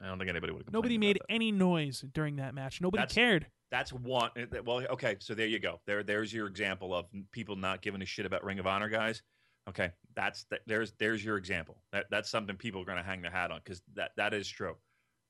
[0.00, 0.64] I don't think anybody would.
[0.66, 2.80] have Nobody made any noise during that match.
[2.80, 3.46] Nobody that's, cared.
[3.70, 4.30] That's one.
[4.36, 5.80] Eh, well, okay, so there you go.
[5.86, 9.22] There, there's your example of people not giving a shit about Ring of Honor guys.
[9.68, 10.60] Okay, that's that.
[10.66, 11.76] There's there's your example.
[11.92, 14.48] That that's something people are going to hang their hat on because that that is
[14.48, 14.76] true.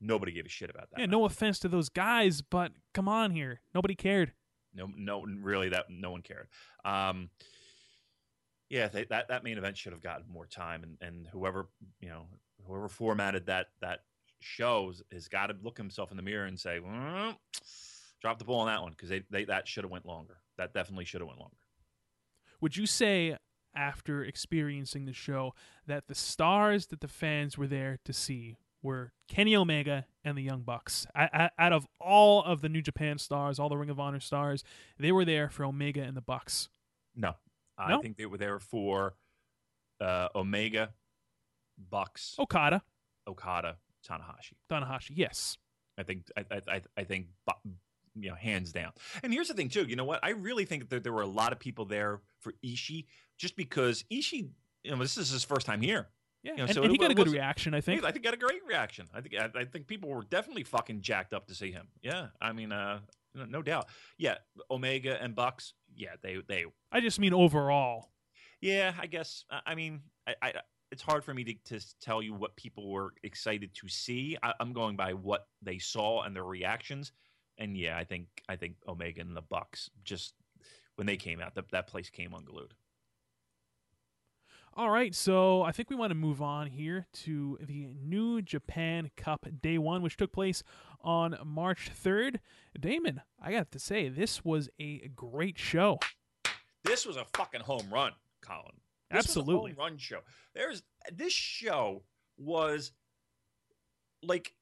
[0.00, 1.00] Nobody gave a shit about that.
[1.00, 1.12] Yeah, match.
[1.12, 4.32] no offense to those guys, but come on here, nobody cared.
[4.72, 6.46] No, no, really, that no one cared.
[6.84, 7.28] Um,
[8.70, 11.68] yeah, they, that that main event should have gotten more time, and and whoever
[12.00, 12.26] you know
[12.66, 14.00] whoever formatted that that
[14.40, 17.38] shows has got to look himself in the mirror and say, well,
[18.20, 20.38] drop the ball on that one because they, they that should have went longer.
[20.58, 21.56] That definitely should have went longer.
[22.60, 23.36] Would you say
[23.74, 25.54] after experiencing the show
[25.86, 30.42] that the stars that the fans were there to see were Kenny Omega and the
[30.42, 31.06] Young Bucks.
[31.14, 34.20] I, I, out of all of the New Japan stars, all the Ring of Honor
[34.20, 34.64] stars,
[34.98, 36.68] they were there for Omega and the Bucks.
[37.14, 37.34] No,
[37.76, 39.14] I think they were there for
[40.00, 40.90] uh, Omega,
[41.90, 42.82] Bucks, Okada,
[43.28, 43.76] Okada,
[44.08, 44.54] Tanahashi.
[44.70, 45.58] Tanahashi, yes.
[45.98, 47.26] I think I I, I think
[48.14, 48.92] you know hands down.
[49.22, 49.84] And here's the thing too.
[49.84, 50.20] You know what?
[50.22, 53.06] I really think that there were a lot of people there for Ishii
[53.38, 54.50] just because Ishii.
[54.82, 56.08] You know, this is his first time here.
[56.42, 57.74] Yeah, you know, and, so and he it, got a good reaction.
[57.74, 58.02] I think.
[58.02, 59.08] I think got a great reaction.
[59.14, 61.88] I think I, I, think people were definitely fucking jacked up to see him.
[62.02, 63.00] Yeah, I mean, uh,
[63.34, 63.88] no, no doubt.
[64.16, 64.36] Yeah,
[64.70, 65.74] Omega and Bucks.
[65.94, 66.64] Yeah, they they.
[66.90, 68.10] I just mean overall.
[68.62, 69.44] Yeah, I guess.
[69.50, 70.52] I mean, I, I
[70.90, 74.36] it's hard for me to, to tell you what people were excited to see.
[74.42, 77.12] I, am going by what they saw and their reactions.
[77.60, 80.34] And yeah, I think I think Omega and the Bucks just
[80.96, 82.74] when they came out, that that place came unglued.
[84.74, 89.10] All right, so I think we want to move on here to the New Japan
[89.16, 90.62] Cup Day 1, which took place
[91.00, 92.36] on March 3rd.
[92.78, 95.98] Damon, I got to say, this was a great show.
[96.84, 98.76] This was a fucking home run, Colin.
[99.10, 99.54] This Absolutely.
[99.54, 100.20] was a home run show.
[100.54, 102.04] There's this show
[102.38, 102.92] was
[104.22, 104.54] like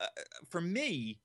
[0.00, 0.06] uh,
[0.48, 1.20] for me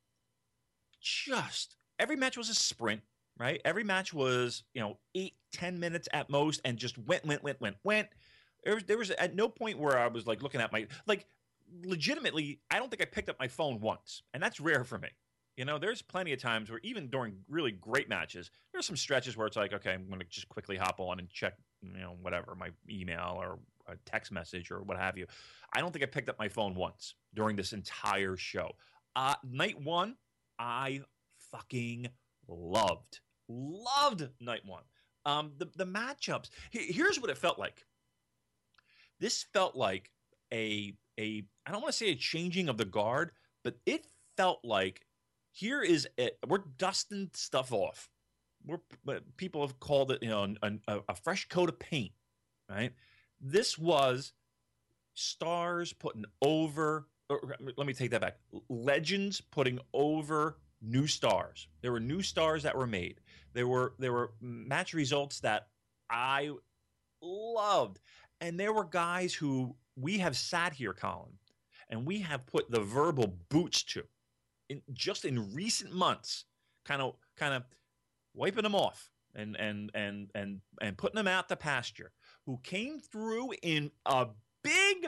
[1.02, 3.02] just every match was a sprint
[3.42, 3.60] right?
[3.66, 7.60] Every match was you know eight ten minutes at most and just went went went
[7.60, 8.08] went went.
[8.64, 11.26] There was, there was at no point where i was like looking at my like
[11.84, 15.10] legitimately i don't think i picked up my phone once and that's rare for me.
[15.58, 19.36] You know there's plenty of times where even during really great matches there's some stretches
[19.36, 22.16] where it's like okay i'm going to just quickly hop on and check you know
[22.22, 25.26] whatever my email or a text message or what have you.
[25.74, 28.72] I don't think i picked up my phone once during this entire show.
[29.16, 30.16] Uh night one
[30.62, 31.02] i
[31.52, 32.08] fucking
[32.48, 33.20] loved
[33.50, 34.84] loved night one.
[35.26, 37.86] Um the, the matchups here's what it felt like.
[39.20, 40.12] This felt like
[40.54, 43.32] a a i don't want to say a changing of the guard
[43.64, 45.06] but it felt like
[45.52, 48.10] here is it we're dusting stuff off.
[48.66, 52.12] We're but people have called it you know a, a fresh coat of paint
[52.70, 52.94] right?
[53.42, 54.34] This was
[55.14, 57.08] stars putting over
[57.78, 58.38] let me take that back.
[58.70, 61.68] Legends putting over new stars.
[61.82, 63.20] There were new stars that were made.
[63.54, 65.68] There were there were match results that
[66.10, 66.52] i
[67.22, 68.00] loved.
[68.40, 71.34] And there were guys who we have sat here colin
[71.90, 74.04] and we have put the verbal boots to
[74.70, 76.46] in just in recent months
[76.86, 77.64] kind of kind of
[78.34, 82.12] wiping them off and and and and and putting them out to pasture
[82.46, 84.28] who came through in a
[84.64, 85.08] big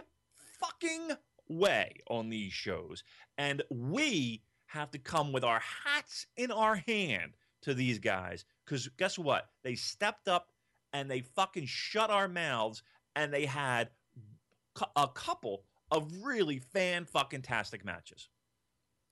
[0.59, 1.17] fucking
[1.49, 3.03] way on these shows
[3.37, 8.87] and we have to come with our hats in our hand to these guys cuz
[8.97, 9.49] guess what?
[9.63, 10.49] They stepped up
[10.93, 12.83] and they fucking shut our mouths
[13.15, 13.89] and they had
[14.95, 18.29] a couple of really fan fucking tastic matches.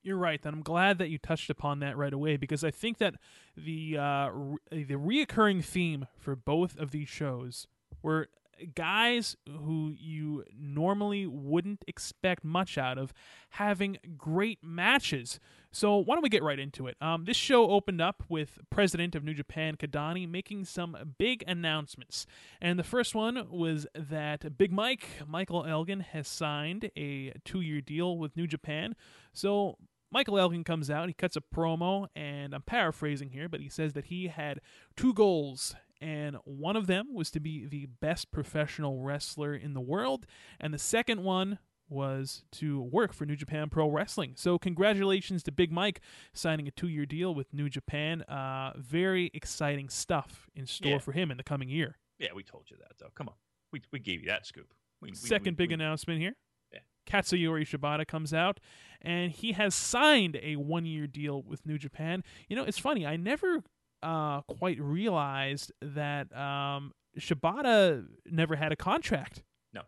[0.03, 2.97] You're right, and I'm glad that you touched upon that right away because I think
[2.97, 3.15] that
[3.55, 7.67] the uh, re- the reoccurring theme for both of these shows
[8.01, 8.29] were
[8.75, 13.13] guys who you normally wouldn't expect much out of
[13.51, 15.39] having great matches.
[15.71, 16.97] So why don't we get right into it?
[17.01, 22.25] Um, this show opened up with President of New Japan Kidani making some big announcements,
[22.61, 28.17] and the first one was that Big Mike Michael Elgin has signed a two-year deal
[28.17, 28.95] with New Japan.
[29.33, 29.77] So
[30.11, 33.93] Michael Elgin comes out, he cuts a promo, and I'm paraphrasing here, but he says
[33.93, 34.59] that he had
[34.97, 39.81] two goals, and one of them was to be the best professional wrestler in the
[39.81, 40.25] world,
[40.59, 41.59] and the second one
[41.89, 44.33] was to work for New Japan Pro Wrestling.
[44.37, 45.99] So, congratulations to Big Mike
[46.33, 48.21] signing a two year deal with New Japan.
[48.23, 50.97] Uh, very exciting stuff in store Yeah.
[50.99, 51.97] for him in the coming year.
[52.17, 53.33] yeah we told you that though come on
[53.73, 56.35] we, we gave you that scoop we, Second we- big announcement here.
[56.71, 56.79] Yeah.
[57.07, 58.59] Katsuyori Shibata comes out
[59.01, 62.23] and he has signed a one year deal with New Japan.
[62.47, 63.63] You know, it's funny, I never
[64.03, 69.43] uh, quite realized that um, Shibata never had a contract.
[69.73, 69.81] No,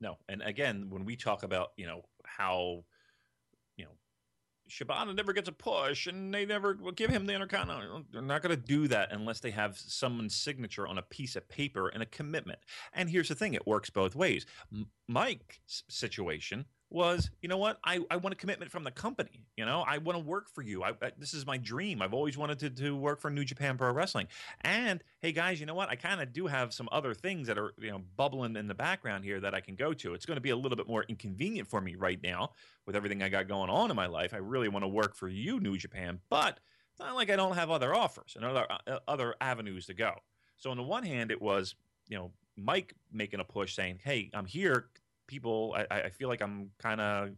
[0.00, 0.16] no.
[0.28, 2.84] and again, when we talk about you know how
[3.76, 3.90] you know
[4.68, 8.42] Shibata never gets a push and they never will give him the intercontinental, they're not
[8.42, 12.02] going to do that unless they have someone's signature on a piece of paper and
[12.02, 12.60] a commitment.
[12.92, 14.46] And here's the thing: it works both ways.
[14.72, 17.78] M- Mike's situation was, you know what?
[17.84, 19.46] I, I want a commitment from the company.
[19.56, 20.82] You know, I want to work for you.
[20.82, 22.02] I, I, this is my dream.
[22.02, 24.26] I've always wanted to, to work for New Japan Pro Wrestling.
[24.62, 25.88] And hey, guys, you know what?
[25.88, 28.74] I kind of do have some other things that are you know bubbling in the
[28.74, 30.14] background here that I can go to.
[30.14, 32.50] It's going to be a little bit more inconvenient for me right now
[32.86, 34.34] with everything I got going on in my life.
[34.34, 36.58] I really want to work for you, New Japan, but
[36.90, 40.14] it's not like I don't have other offers and other uh, other avenues to go.
[40.56, 41.76] So on the one hand, it was
[42.08, 44.88] you know Mike making a push saying, "Hey, I'm here.
[45.30, 47.36] People, I, I feel like I'm kind of you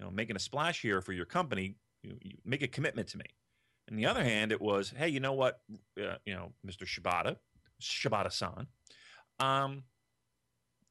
[0.00, 1.76] know making a splash here for your company.
[2.02, 3.26] You, you make a commitment to me."
[3.88, 5.60] On the other hand, it was, "Hey, you know what?
[5.96, 6.84] Uh, you know, Mr.
[6.84, 7.36] Shibata,
[7.80, 8.66] Shibata-san,
[9.38, 9.84] um,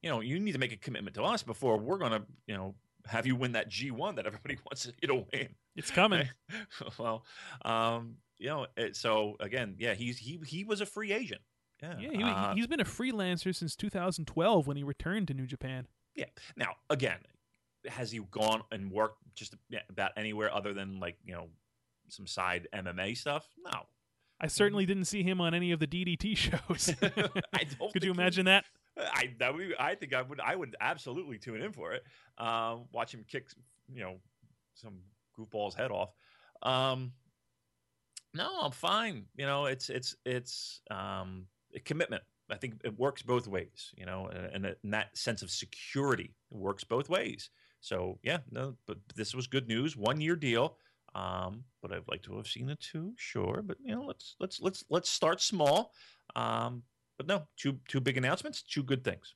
[0.02, 2.56] you know, you need to make a commitment to us before we're going to, you
[2.56, 6.30] know, have you win that G1 that everybody wants you to win." It's coming.
[6.98, 7.26] well,
[7.66, 11.42] um, you know, it, so again, yeah, he's he he was a free agent.
[11.82, 15.46] Yeah, Yeah, he, uh, he's been a freelancer since 2012 when he returned to New
[15.46, 15.88] Japan.
[16.18, 16.26] Yeah.
[16.58, 17.20] Now, again,
[17.86, 19.56] has he gone and worked just
[19.90, 21.48] about anywhere other than like you know
[22.10, 23.48] some side MMA stuff?
[23.64, 23.84] No,
[24.42, 26.94] I certainly didn't see him on any of the DDT shows.
[27.00, 28.66] Could you think he- imagine that?
[28.98, 32.04] I that would, I think I would I would absolutely tune in for it.
[32.40, 33.48] Um, watch him kick
[33.94, 34.16] you know
[34.74, 35.00] some
[35.38, 36.10] goofball's head off.
[36.64, 37.14] Um,
[38.34, 39.26] no, I'm fine.
[39.36, 42.24] You know, it's it's it's um, a commitment.
[42.50, 46.84] I think it works both ways, you know, and, and, that sense of security works
[46.84, 47.50] both ways.
[47.82, 49.98] So yeah, no, but this was good news.
[49.98, 50.78] One year deal.
[51.16, 53.64] Um, but I'd like to have seen it too, sure.
[53.66, 55.92] But you know, let's let's let's let's start small.
[56.36, 56.84] Um,
[57.18, 59.34] but no, two two big announcements, two good things.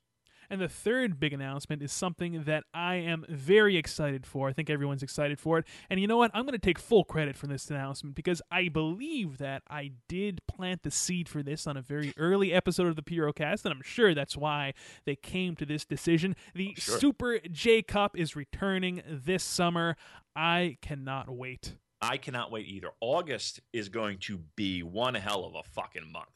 [0.51, 4.49] And the third big announcement is something that I am very excited for.
[4.49, 5.65] I think everyone's excited for it.
[5.89, 6.29] And you know what?
[6.33, 10.41] I'm going to take full credit for this announcement because I believe that I did
[10.47, 13.81] plant the seed for this on a very early episode of the Purocast, and I'm
[13.81, 14.73] sure that's why
[15.05, 16.35] they came to this decision.
[16.53, 16.99] The oh, sure.
[16.99, 19.95] Super J Cup is returning this summer.
[20.35, 21.77] I cannot wait.
[22.01, 22.89] I cannot wait either.
[22.99, 26.27] August is going to be one hell of a fucking month.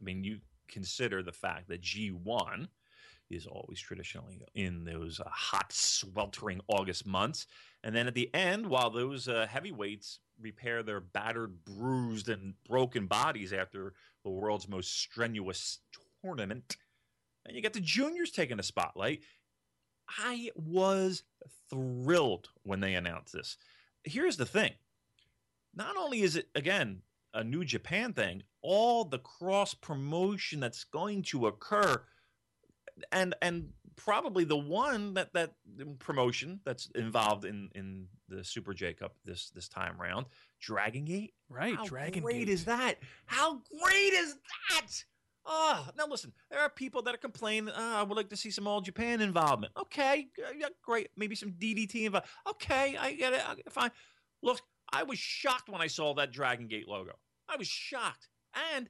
[0.00, 2.68] I mean, you consider the fact that G1
[3.30, 7.46] is always traditionally in those uh, hot, sweltering August months.
[7.82, 13.06] And then at the end, while those uh, heavyweights repair their battered, bruised, and broken
[13.06, 15.78] bodies after the world's most strenuous
[16.22, 16.76] tournament,
[17.46, 19.22] and you get the juniors taking the spotlight.
[20.18, 21.22] I was
[21.70, 23.56] thrilled when they announced this.
[24.02, 24.72] Here's the thing
[25.74, 31.22] not only is it, again, a new Japan thing, all the cross promotion that's going
[31.22, 32.02] to occur
[33.12, 38.74] and and probably the one that that mm, promotion that's involved in in the Super
[38.74, 40.26] J Cup this this time around,
[40.60, 41.34] Dragon Gate.
[41.48, 42.48] Right, How Dragon great Gate.
[42.48, 42.98] is that?
[43.26, 44.36] How great is
[44.70, 45.04] that?
[45.46, 47.68] Oh, now listen, there are people that are complaining.
[47.68, 49.72] Oh, ah, I would like to see some All Japan involvement.
[49.78, 50.28] Okay,
[50.58, 51.10] yeah, great.
[51.16, 52.26] Maybe some DDT involved.
[52.48, 53.42] Okay, I get it.
[53.70, 53.90] Fine.
[54.42, 54.60] Look,
[54.92, 57.12] I was shocked when I saw that Dragon Gate logo.
[57.48, 58.28] I was shocked.
[58.74, 58.88] And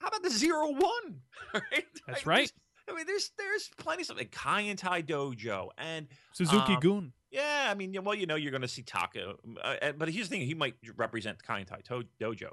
[0.00, 1.20] how about the zero one?
[1.54, 1.84] right?
[2.06, 2.36] That's right.
[2.36, 2.52] there's-
[2.90, 7.12] I mean, there's there's plenty of like Kaientai Dojo and Suzuki Um, Gun.
[7.30, 10.28] yeah, I mean, well, you know, you're going to see Taka, uh, uh, but here's
[10.28, 12.52] the thing: he might represent Kaientai to- Dojo.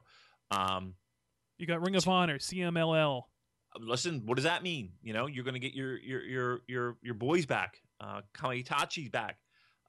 [0.52, 0.96] Um,
[1.58, 3.24] You got Ring of Honor, CMLL.
[3.80, 4.94] listen, what does that mean?
[5.02, 9.10] You know, you're going to get your your your your your boys back, uh, Kamaitachi's
[9.10, 9.38] back.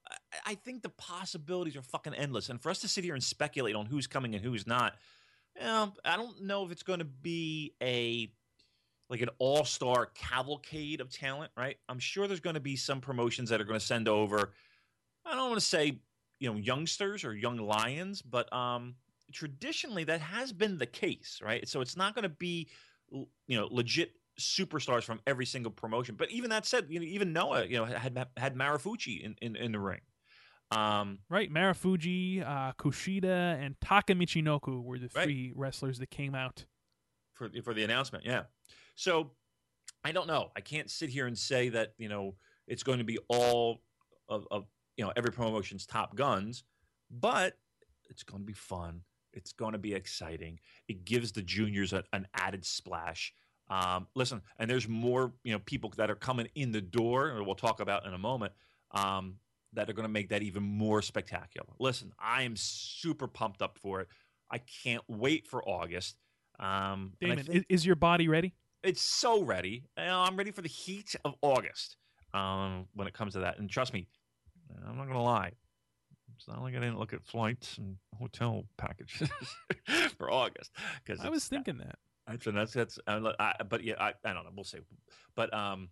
[0.08, 3.22] I, I think the possibilities are fucking endless, and for us to sit here and
[3.24, 4.94] speculate on who's coming and who's not,
[5.56, 8.30] you know, I don't know if it's going to be a
[9.08, 11.76] like an all-star cavalcade of talent, right?
[11.88, 14.52] I'm sure there's going to be some promotions that are going to send over.
[15.24, 16.00] I don't want to say
[16.38, 18.94] you know youngsters or young lions, but um,
[19.32, 21.66] traditionally that has been the case, right?
[21.68, 22.68] So it's not going to be
[23.10, 26.14] you know legit superstars from every single promotion.
[26.14, 29.56] But even that said, you know, even Noah, you know, had had Marufuji in, in,
[29.56, 30.00] in the ring.
[30.72, 35.24] Um, Right, Marufuji, uh, Kushida, and Taka Michinoku were the Right.
[35.24, 36.66] three wrestlers that came out.
[37.34, 38.24] for for the announcement.
[38.26, 38.44] Yeah.
[38.96, 39.30] So
[40.02, 40.50] I don't know.
[40.56, 42.34] I can't sit here and say that you know
[42.66, 43.82] it's going to be all
[44.28, 46.64] of, of you know every promotion's top guns,
[47.10, 47.56] but
[48.10, 49.02] it's going to be fun.
[49.32, 50.58] It's going to be exciting.
[50.88, 53.32] It gives the juniors a, an added splash.
[53.68, 57.42] Um, listen, and there's more you know people that are coming in the door, or
[57.44, 58.52] we'll talk about in a moment.
[58.92, 59.36] Um,
[59.72, 61.68] that are going to make that even more spectacular.
[61.78, 64.08] Listen, I am super pumped up for it.
[64.50, 66.16] I can't wait for August.
[66.58, 68.54] Um, Damon, think- is your body ready?
[68.86, 69.84] It's so ready.
[69.96, 71.96] I'm ready for the heat of August
[72.34, 73.58] um, when it comes to that.
[73.58, 74.06] And trust me,
[74.86, 75.52] I'm not going to lie.
[76.36, 79.28] It's not like I didn't look at flights and hotel packages
[80.18, 80.70] for August.
[81.04, 81.98] Because I was thinking that.
[82.26, 82.98] That's that's that's.
[83.06, 84.50] I, but yeah, I, I don't know.
[84.54, 84.78] We'll see.
[85.34, 85.88] But um,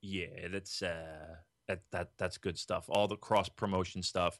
[0.00, 1.36] yeah, that's uh,
[1.68, 2.86] that that that's good stuff.
[2.88, 4.38] All the cross promotion stuff.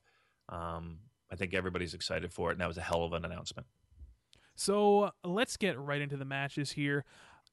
[0.49, 0.99] Um,
[1.31, 3.67] I think everybody's excited for it, and that was a hell of an announcement.
[4.57, 7.05] So let's get right into the matches here.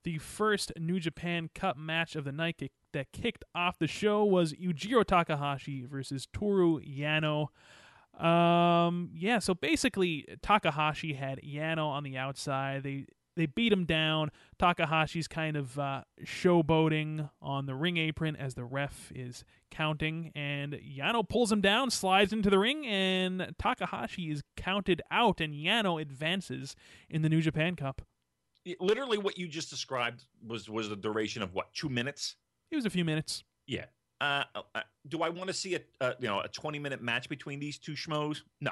[0.04, 2.62] The first New Japan Cup match of the night
[2.94, 7.48] that kicked off the show was Yujiro Takahashi versus Toru Yano.
[8.20, 12.84] Um, yeah, so basically Takahashi had Yano on the outside.
[12.84, 14.30] They they beat him down.
[14.60, 20.74] Takahashi's kind of uh, showboating on the ring apron as the ref is counting, and
[20.74, 26.02] Yano pulls him down, slides into the ring, and Takahashi is counted out, and Yano
[26.02, 26.76] advances
[27.10, 28.02] in the New Japan Cup.
[28.66, 32.36] It- literally, what you just described was was the duration of what two minutes.
[32.72, 33.44] It was a few minutes.
[33.68, 33.86] Yeah.
[34.20, 34.44] Uh,
[34.76, 37.60] uh, do I want to see a uh, you know a twenty minute match between
[37.60, 38.42] these two schmoes?
[38.60, 38.72] No.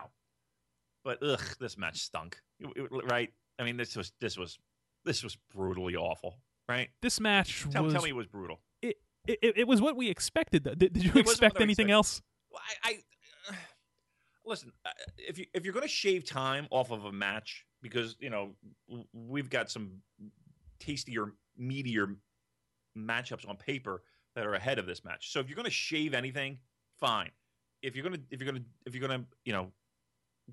[1.04, 2.40] But ugh, this match stunk.
[2.60, 3.34] It- it- right?
[3.58, 4.60] I mean, this was this was
[5.06, 6.38] this was brutally awful.
[6.68, 6.90] Right?
[7.02, 8.60] This match Tell, was tell me it was brutal.
[8.84, 8.98] it,
[9.28, 10.64] it, it was what we expected.
[10.64, 10.76] Though.
[10.76, 12.22] Did, did you expect anything else?
[12.52, 13.02] Well, I,
[13.50, 13.56] I
[14.46, 14.72] listen.
[14.86, 18.30] uh, If you if you're going to shave time off of a match because you
[18.30, 18.52] know
[19.14, 20.02] we've got some
[20.80, 22.16] tastier, meatier
[22.98, 24.04] matchups on paper
[24.36, 25.32] that are ahead of this match.
[25.32, 26.60] So if you're going to shave anything,
[27.00, 27.32] fine.
[27.82, 29.72] If you're gonna if you're gonna if you're gonna you know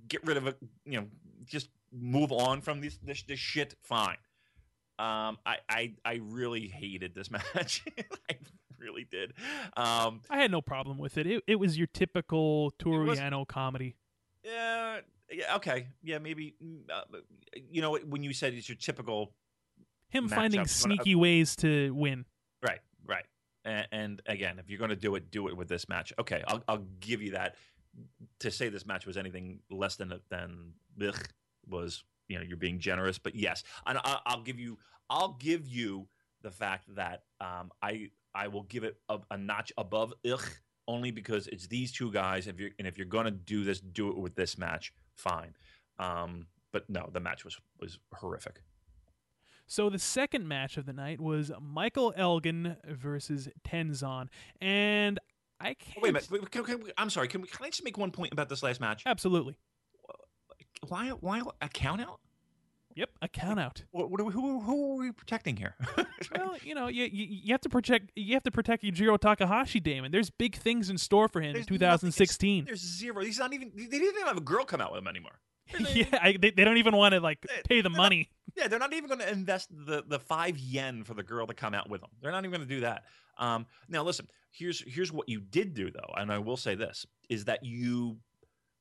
[0.08, 1.06] get rid of it, you know,
[1.44, 4.16] just move on from this this, this shit, fine.
[4.98, 7.84] Um, I, I I really hated this match.
[8.30, 8.36] I
[8.78, 9.32] really did.
[9.76, 11.26] Um, I had no problem with it.
[11.26, 13.18] It, it was your typical was-
[13.48, 13.96] comedy.
[14.44, 15.00] yeah,
[15.30, 16.54] yeah, okay, yeah, maybe.
[16.62, 17.18] mm, Uh,
[17.70, 19.32] you know, when you said it's your typical
[20.08, 22.24] Him finding When I- sneaky ways to win.
[22.62, 23.24] Right, right.
[23.64, 26.12] And, and again, if you're going to do it, do it with this match.
[26.18, 27.56] Okay, I'll, I'll give you that.
[28.40, 31.18] To say this match was anything less than than ugh,
[31.66, 33.18] was, you know, you're being generous.
[33.18, 34.78] But yes, and I, I'll give you,
[35.10, 36.06] I'll give you
[36.42, 40.44] the fact that um, I I will give it a, a notch above ugh,
[40.86, 42.46] only because it's these two guys.
[42.46, 44.92] If you're and if you're going to do this, do it with this match.
[45.16, 45.54] Fine.
[45.98, 48.62] Um, but no, the match was was horrific.
[49.66, 54.28] So the second match of the night was Michael Elgin versus Tenzan,
[54.60, 55.18] and
[55.60, 55.96] I can't.
[55.98, 56.28] Oh, wait a minute.
[56.30, 57.28] Wait, can- can I'm sorry.
[57.28, 59.02] Can, we, can I just make one point about this last match?
[59.06, 59.56] Absolutely.
[60.86, 61.08] Why?
[61.08, 62.20] Why a count out?
[62.96, 63.84] Yep, a count out.
[63.92, 65.74] What, what are we, who, who are we protecting here?
[66.34, 69.80] Well, you know, you, you you have to protect you have to protect Yujiro Takahashi,
[69.80, 70.10] Damon.
[70.10, 72.64] There's big things in store for him There's in nothing- 2016.
[72.64, 73.22] There's zero.
[73.22, 73.70] He's not even.
[73.76, 75.38] They didn't even have a girl come out with him anymore.
[75.94, 78.30] yeah, I, they, they don't even want to like They- pay the they're not- money.
[78.56, 81.52] Yeah, they're not even going to invest the the five yen for the girl to
[81.54, 82.08] come out with them.
[82.22, 83.04] They're not even going to do that.
[83.38, 84.26] Um, now, listen.
[84.52, 88.16] Here's here's what you did do though, and I will say this is that you.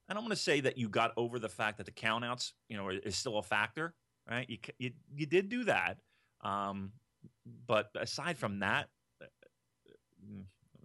[0.07, 2.77] I don't want to say that you got over the fact that the countouts, you
[2.77, 3.93] know, is still a factor,
[4.29, 4.49] right?
[4.49, 5.97] You you, you did do that,
[6.41, 6.91] um,
[7.67, 8.89] but aside from that,
[9.21, 9.25] uh,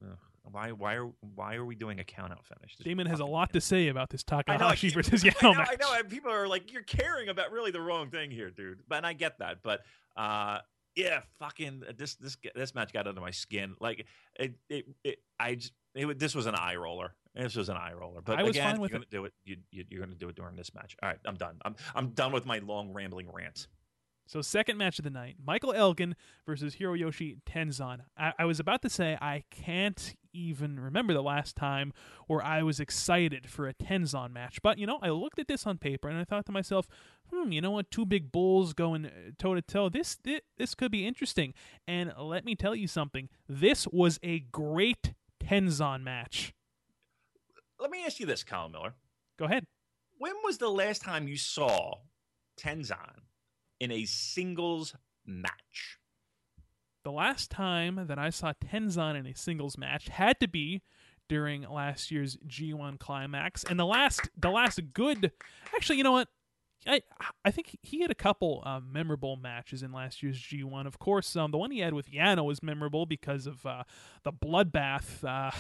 [0.03, 0.15] uh,
[0.51, 2.77] why why are why are we doing a countout finish?
[2.77, 5.55] This Damon has a lot to say about this know, Takahashi keep- versus I know,
[5.55, 5.69] match.
[5.71, 6.03] I know.
[6.09, 9.13] People are like, "You're caring about really the wrong thing here, dude." But and I
[9.13, 9.81] get that, but
[10.17, 10.59] uh,
[10.97, 13.75] yeah, fucking this this this match got under my skin.
[13.81, 14.07] Like
[14.39, 17.15] it, it, it I just it, this was an eye roller.
[17.35, 18.21] This was an eye roller.
[18.21, 19.33] But I was again, fine with you're gonna do it.
[19.45, 20.97] You, you, you're gonna do it during this match.
[21.03, 21.57] All right, I'm done.
[21.65, 23.69] I'm I'm done with my long rambling rants.
[24.31, 26.15] So second match of the night, Michael Elgin
[26.47, 28.03] versus Hiroyoshi Tenzan.
[28.17, 31.93] I, I was about to say I can't even remember the last time
[32.29, 34.63] where I was excited for a Tenzan match.
[34.63, 36.87] But you know, I looked at this on paper and I thought to myself,
[37.33, 37.91] hmm, you know what?
[37.91, 39.89] Two big bulls going toe to toe.
[39.89, 40.17] This
[40.57, 41.53] this could be interesting.
[41.89, 43.29] And let me tell you something.
[43.49, 45.13] This was a great
[45.51, 46.55] Tenzan match.
[47.81, 48.95] Let me ask you this, Colin Miller.
[49.37, 49.65] Go ahead.
[50.19, 51.95] When was the last time you saw
[52.57, 53.23] Tenzan
[53.81, 54.95] in a singles
[55.27, 55.99] match?
[57.03, 60.83] The last time that I saw Tenzan in a singles match had to be
[61.29, 65.33] during last year's G1 climax, and the last the last good.
[65.75, 66.29] Actually, you know what?
[66.87, 67.03] I
[67.45, 70.87] I think he had a couple uh, memorable matches in last year's G1.
[70.87, 73.85] Of course, um, the one he had with Yano was memorable because of uh,
[74.23, 75.51] the bloodbath uh,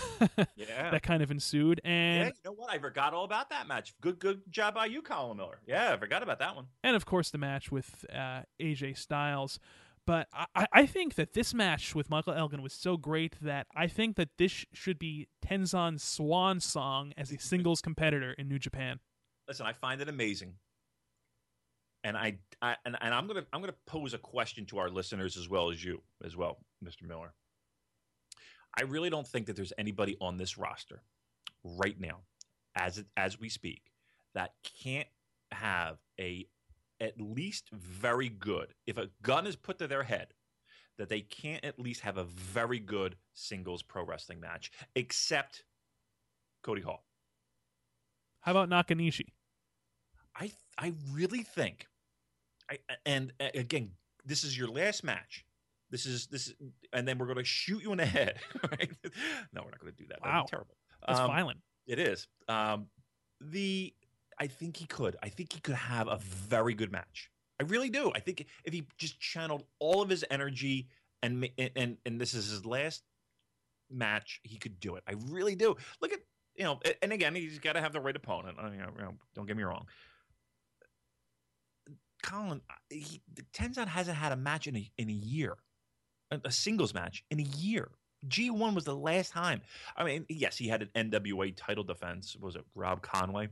[0.56, 0.90] Yeah.
[0.90, 2.70] that kind of ensued, Yeah, and you know what?
[2.72, 3.94] I forgot all about that match.
[4.00, 5.60] Good, good job by you, Colin Miller.
[5.66, 6.66] Yeah, I forgot about that one.
[6.82, 9.58] and of course the match with uh, AJ Styles.
[10.06, 13.66] But I- I, I think that this match with Michael Elgin was so great that
[13.76, 18.58] I think that this should be Tenzan's swan song as a singles competitor in New
[18.58, 19.00] Japan.
[19.46, 20.54] Listen, I find it amazing,
[22.05, 25.36] and I, I and, and I'm gonna I'm gonna pose a question to our listeners
[25.36, 27.03] as well as you as well, Mr.
[27.03, 27.34] Miller.
[28.78, 31.03] I really don't think that there's anybody on this roster
[31.64, 32.18] right now,
[32.76, 33.82] as it, as we speak,
[34.34, 35.09] that can't
[35.53, 36.46] have a
[37.01, 38.74] at least very good.
[38.86, 40.28] If a gun is put to their head,
[40.98, 45.64] that they can't at least have a very good singles pro wrestling match, except
[46.62, 47.05] Cody Hall.
[48.40, 49.32] How about Nakanishi?
[50.36, 51.86] I I really think,
[52.70, 53.90] I and again,
[54.24, 55.44] this is your last match.
[55.90, 56.54] This is this, is,
[56.92, 58.38] and then we're going to shoot you in the head.
[58.70, 58.90] Right?
[59.52, 60.20] No, we're not going to do that.
[60.22, 60.42] That'd Wow.
[60.44, 60.76] be terrible.
[61.06, 61.60] That's Um, violent.
[61.86, 62.28] It is.
[62.48, 62.86] Um,
[63.40, 63.92] the
[64.38, 65.16] I think he could.
[65.22, 67.30] I think he could have a very good match.
[67.58, 68.10] I really do.
[68.14, 70.88] I think if he just channeled all of his energy
[71.22, 73.02] and and and, and this is his last
[73.90, 75.02] match, he could do it.
[75.08, 75.76] I really do.
[76.00, 76.20] Look at
[76.54, 78.58] you know, and again, he's got to have the right opponent.
[78.60, 79.86] I mean, you know, don't get me wrong.
[82.22, 82.60] Colin,
[82.90, 83.20] he,
[83.52, 85.56] Tenzan hasn't had a match in a in a year,
[86.30, 87.90] a, a singles match in a year.
[88.28, 89.62] G1 was the last time.
[89.96, 92.36] I mean, yes, he had an NWA title defense.
[92.38, 93.48] Was it Rob Conway?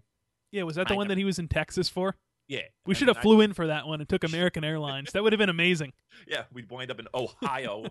[0.52, 1.12] Yeah, was that the I one know.
[1.12, 2.14] that he was in Texas for?
[2.48, 2.60] Yeah.
[2.84, 5.12] We I should mean, have I- flew in for that one and took American Airlines.
[5.12, 5.92] That would have been amazing.
[6.26, 7.86] yeah, we'd wind up in Ohio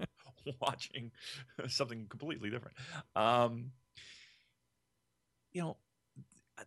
[0.60, 1.10] watching
[1.68, 2.76] something completely different.
[3.16, 3.72] Um,
[5.52, 5.76] you know,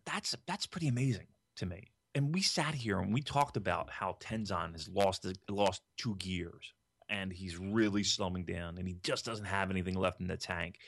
[0.06, 1.28] that's that's pretty amazing
[1.58, 1.88] to me.
[2.16, 6.74] And we sat here and we talked about how Tenzan has lost lost two gears
[7.09, 10.80] and he's really slowing down and he just doesn't have anything left in the tank.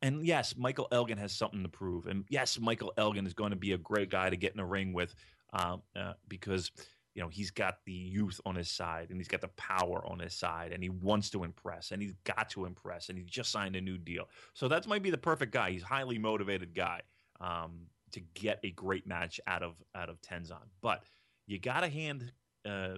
[0.00, 2.06] And yes, Michael Elgin has something to prove.
[2.06, 4.66] And yes, Michael Elgin is going to be a great guy to get in a
[4.66, 5.14] ring with
[5.52, 6.70] um, uh, because
[7.14, 10.18] you know he's got the youth on his side and he's got the power on
[10.18, 13.50] his side and he wants to impress and he's got to impress and he just
[13.50, 17.00] signed a new deal so that might be the perfect guy he's highly motivated guy
[17.40, 20.68] um, to get a great match out of out of Tenzan.
[20.80, 21.02] but
[21.46, 22.32] you gotta hand
[22.64, 22.94] uh,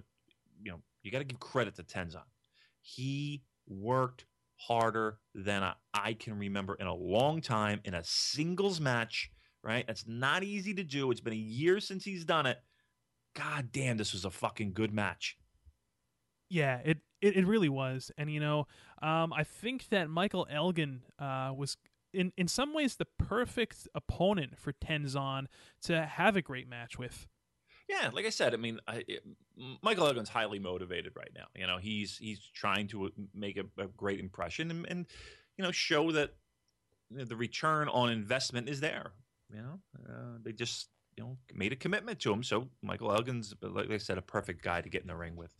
[0.62, 2.22] you know you gotta give credit to Tenzan.
[2.80, 4.24] he worked
[4.56, 9.30] harder than I, I can remember in a long time in a singles match
[9.62, 12.58] right that's not easy to do it's been a year since he's done it
[13.38, 15.36] God damn, this was a fucking good match.
[16.50, 18.10] Yeah, it, it, it really was.
[18.18, 18.66] And, you know,
[19.00, 21.76] um, I think that Michael Elgin uh, was,
[22.12, 25.46] in, in some ways, the perfect opponent for Tenzan
[25.82, 27.26] to have a great match with.
[27.88, 29.22] Yeah, like I said, I mean, I, it,
[29.82, 31.46] Michael Elgin's highly motivated right now.
[31.56, 35.06] You know, he's he's trying to uh, make a, a great impression and, and,
[35.56, 36.34] you know, show that
[37.10, 39.12] the return on investment is there.
[39.54, 42.42] You know, uh, they just you know made a commitment to him.
[42.42, 45.54] So Michael Elgin's, like I said, a perfect guy to get in the ring with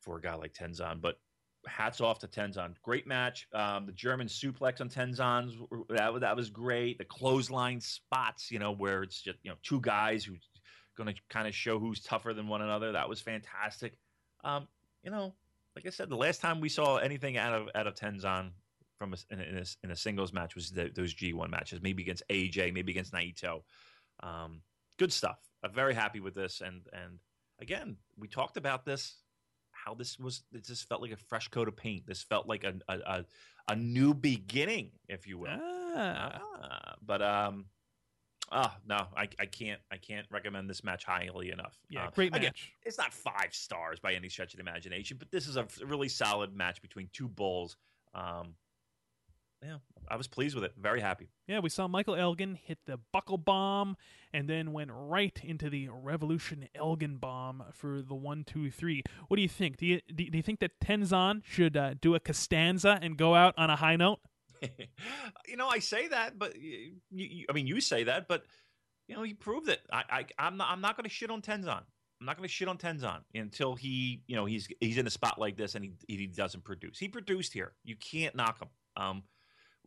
[0.00, 1.00] for a guy like Tenzan.
[1.00, 1.18] But
[1.66, 2.74] hats off to Tenzan.
[2.82, 3.48] Great match.
[3.52, 5.56] Um, the German suplex on Tenzan's
[5.90, 6.98] that that was great.
[6.98, 10.48] The clothesline spots, you know, where it's just you know two guys who's
[10.96, 12.92] going to kind of show who's tougher than one another.
[12.92, 13.98] That was fantastic.
[14.44, 14.68] Um,
[15.02, 15.34] you know,
[15.74, 18.50] like I said, the last time we saw anything out of out of Tenzan
[18.98, 22.22] from a, in, a, in, a, singles match was the, those G1 matches, maybe against
[22.30, 23.60] AJ, maybe against Naito.
[24.22, 24.62] Um,
[24.98, 25.38] good stuff.
[25.62, 27.18] I'm very happy with this, and and
[27.60, 29.16] again, we talked about this.
[29.86, 32.06] How this was, it just felt like a fresh coat of paint.
[32.06, 33.24] This felt like a a, a,
[33.68, 35.50] a new beginning, if you will.
[35.50, 36.40] Ah.
[36.42, 37.66] ah but um,
[38.50, 41.78] ah, no, I, I can't I can't recommend this match highly enough.
[41.88, 42.40] Yeah, uh, great match.
[42.40, 42.52] Again,
[42.84, 46.08] it's not five stars by any stretch of the imagination, but this is a really
[46.08, 47.76] solid match between two bulls.
[48.12, 48.54] Um,
[49.62, 49.78] yeah,
[50.08, 50.74] I was pleased with it.
[50.78, 51.28] Very happy.
[51.46, 53.96] Yeah, we saw Michael Elgin hit the buckle bomb
[54.32, 59.02] and then went right into the Revolution Elgin bomb for the one, two, three.
[59.28, 59.78] What do you think?
[59.78, 63.54] Do you do you think that Tenzan should uh, do a Costanza and go out
[63.56, 64.20] on a high note?
[65.48, 68.44] you know, I say that, but you, you, I mean, you say that, but
[69.08, 69.80] you know, he proved it.
[69.92, 71.82] I, I I'm not I'm not going to shit on Tenzan.
[72.20, 75.10] I'm not going to shit on Tenzan until he, you know, he's he's in a
[75.10, 76.98] spot like this and he he doesn't produce.
[76.98, 77.72] He produced here.
[77.84, 78.68] You can't knock him.
[78.96, 79.22] Um,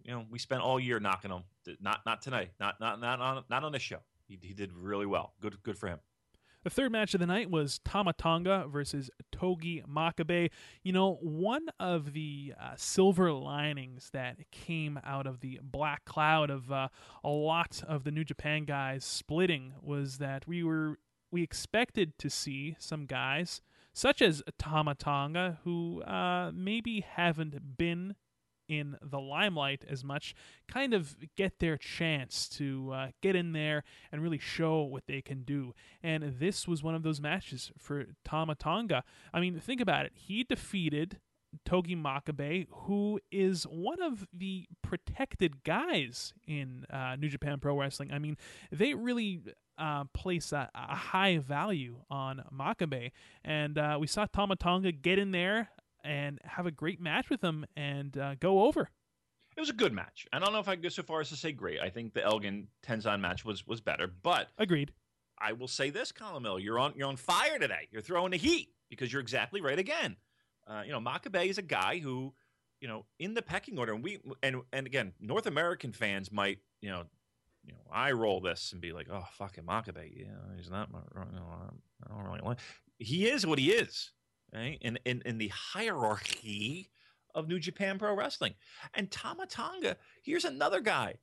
[0.04, 1.44] you know, we spent all year knocking him.
[1.80, 2.52] Not not tonight.
[2.60, 4.00] Not not not on not on this show.
[4.28, 5.34] He, he did really well.
[5.42, 6.00] Good good for him.
[6.64, 10.50] The third match of the night was Tama Tonga versus Togi Makabe.
[10.84, 16.50] You know, one of the uh, silver linings that came out of the black cloud
[16.50, 16.90] of uh,
[17.24, 21.00] a lot of the New Japan guys splitting was that we were
[21.32, 23.62] we expected to see some guys
[23.94, 28.16] such as Tama Tonga who uh, maybe haven't been
[28.70, 30.34] in the limelight as much
[30.68, 35.22] kind of get their chance to uh, get in there and really show what they
[35.22, 35.74] can do.
[36.02, 39.04] And this was one of those matches for Tama Tonga.
[39.34, 40.14] I mean, think about it.
[40.16, 41.20] He defeated
[41.66, 48.12] Togi Makabe, who is one of the protected guys in uh, New Japan Pro Wrestling.
[48.12, 48.38] I mean,
[48.72, 49.42] they really
[49.80, 53.12] uh, place a, a, high value on Makabe,
[53.44, 55.70] and uh, we saw Tama Tonga get in there
[56.04, 58.90] and have a great match with him and uh, go over.
[59.58, 60.26] It was a good match.
[60.32, 61.80] I don't know if I go so far as to say great.
[61.80, 64.94] I think the Elgin Tenzan match was was better, but agreed.
[65.38, 67.88] I will say this, Colin Mill, you're on you're on fire today.
[67.92, 70.16] You're throwing the heat because you're exactly right again.
[70.68, 72.34] Uh, you know, Makabe is a guy who,
[72.80, 76.60] you know, in the pecking order, and we and and again, North American fans might,
[76.82, 77.04] you know,
[77.66, 81.36] you know, I roll this and be like, oh, fucking Makabe, yeah, he's not, you
[81.36, 81.46] know,
[82.06, 82.60] I don't really like.
[82.98, 84.12] He is what he is
[84.54, 84.78] right?
[84.82, 86.90] In, in, in the hierarchy
[87.36, 88.56] of New Japan Pro Wrestling.
[88.94, 91.16] And Tama Tonga, here's another guy.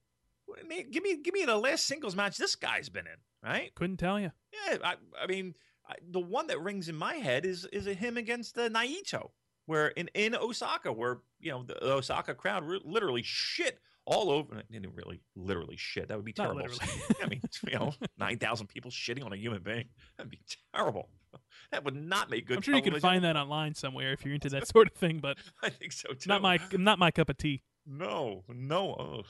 [0.92, 3.74] Give me give me the last singles match this guy's been in, right?
[3.74, 4.30] Couldn't tell you.
[4.52, 5.54] Yeah, I, I mean,
[5.88, 9.30] I, the one that rings in my head is is a him against uh, Naito,
[9.66, 14.62] where in, in Osaka, where you know the Osaka crowd re- literally shit all over.
[14.70, 16.08] Didn't really literally shit.
[16.08, 16.62] That would be terrible.
[17.22, 19.88] I mean, you know, nine thousand people shitting on a human being.
[20.16, 20.40] That'd be
[20.72, 21.08] terrible.
[21.72, 22.56] that would not make good.
[22.56, 25.18] I'm sure you can find that online somewhere if you're into that sort of thing,
[25.18, 26.28] but I think so too.
[26.28, 27.62] Not my not my cup of tea.
[27.86, 29.22] No, no.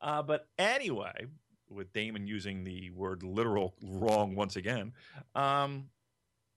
[0.00, 1.26] Uh, but anyway,
[1.68, 4.92] with Damon using the word literal wrong once again,
[5.34, 5.88] um,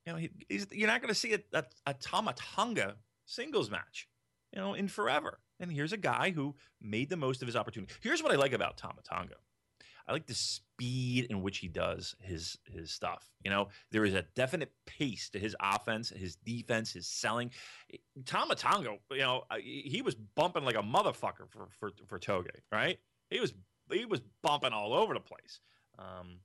[0.05, 0.29] you know, he,
[0.71, 2.95] you're not going to see a, a, a Tama Tonga
[3.25, 4.07] singles match,
[4.53, 5.39] you know, in forever.
[5.59, 7.93] And here's a guy who made the most of his opportunity.
[8.01, 9.35] Here's what I like about Tama Tonga.
[10.07, 13.29] I like the speed in which he does his his stuff.
[13.43, 17.51] You know, there is a definite pace to his offense, his defense, his selling.
[18.25, 22.99] Tama Tonga, you know, he was bumping like a motherfucker for for for Togi, right?
[23.29, 23.53] He was
[23.91, 25.59] he was bumping all over the place.
[25.99, 26.39] Um,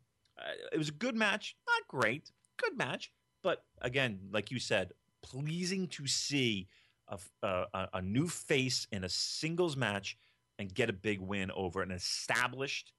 [0.73, 3.13] it was a good match, not great, good match.
[3.43, 4.93] But again, like you said,
[5.23, 6.69] pleasing to see
[7.09, 10.17] a, a, a new face in a singles match
[10.59, 12.93] and get a big win over an established.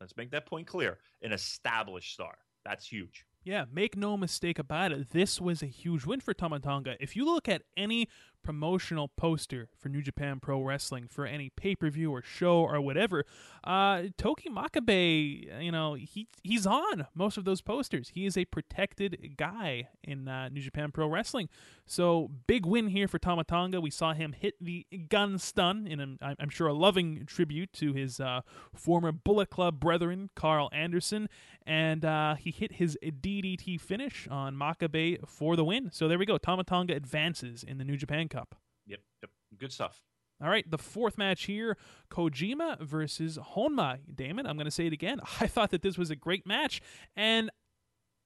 [0.00, 2.36] Let's make that point clear: an established star.
[2.64, 3.24] That's huge.
[3.44, 5.10] Yeah, make no mistake about it.
[5.10, 6.96] This was a huge win for Tama Tonga.
[7.00, 8.08] If you look at any
[8.48, 12.80] promotional poster for New Japan Pro Wrestling for any pay per view or show or
[12.80, 13.26] whatever,
[13.62, 18.12] uh, Togi Makabe, you know, he he's on most of those posters.
[18.14, 21.50] He is a protected guy in uh, New Japan Pro Wrestling.
[21.84, 23.82] So big win here for Tama Tonga.
[23.82, 27.92] We saw him hit the gun stun in, a, I'm sure, a loving tribute to
[27.92, 28.40] his uh,
[28.74, 31.28] former Bullet Club brethren, Karl Anderson,
[31.66, 35.90] and uh, he hit his DDT finish on Makabe for the win.
[35.92, 36.38] So there we go.
[36.38, 38.37] Tama Tonga advances in the New Japan Cup.
[38.86, 39.30] Yep, yep.
[39.58, 40.02] good stuff.
[40.42, 41.76] All right, the fourth match here
[42.10, 43.98] Kojima versus Honma.
[44.14, 45.20] Damon, I'm going to say it again.
[45.40, 46.80] I thought that this was a great match.
[47.16, 47.50] And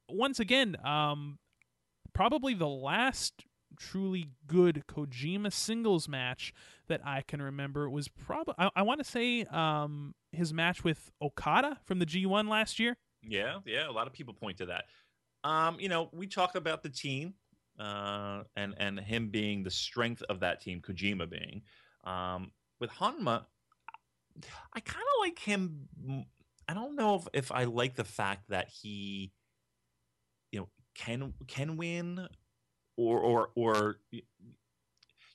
[0.08, 1.38] once again, um,
[2.12, 3.44] probably the last
[3.78, 6.52] truly good Kojima singles match
[6.88, 11.10] that I can remember was probably, I, I want to say, um, his match with
[11.22, 12.96] Okada from the G1 last year.
[13.22, 13.88] Yeah, yeah.
[13.88, 14.84] A lot of people point to that.
[15.44, 17.34] Um, you know, we talked about the team
[17.78, 21.62] uh, and and him being the strength of that team, Kojima being.
[22.04, 23.44] Um, with Honma,
[24.72, 25.88] I kind of like him.
[26.68, 29.32] I don't know if, if I like the fact that he,
[30.50, 32.26] you know, can can win,
[32.96, 34.22] or or or you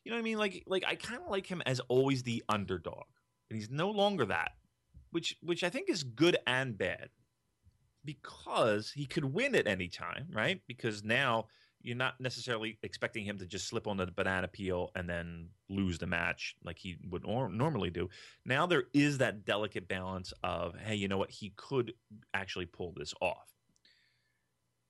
[0.06, 0.38] know what I mean.
[0.38, 3.06] Like like I kind of like him as always the underdog,
[3.50, 4.52] and he's no longer that,
[5.12, 7.10] which which I think is good and bad,
[8.06, 10.62] because he could win at any time, right?
[10.68, 11.48] Because now
[11.88, 15.98] you're not necessarily expecting him to just slip on the banana peel and then lose
[15.98, 18.10] the match like he would or- normally do.
[18.44, 21.32] Now there is that delicate balance of, hey, you know what?
[21.32, 21.94] He could
[22.34, 23.48] actually pull this off.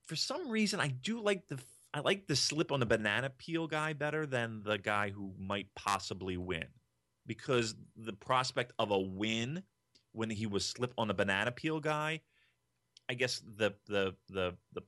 [0.08, 1.60] For some reason, I do like the
[1.94, 5.68] I like the slip on the banana peel guy better than the guy who might
[5.76, 6.66] possibly win,
[7.28, 9.62] because the prospect of a win
[10.14, 12.22] when he was slip on the banana peel guy,
[13.08, 14.82] I guess the the the the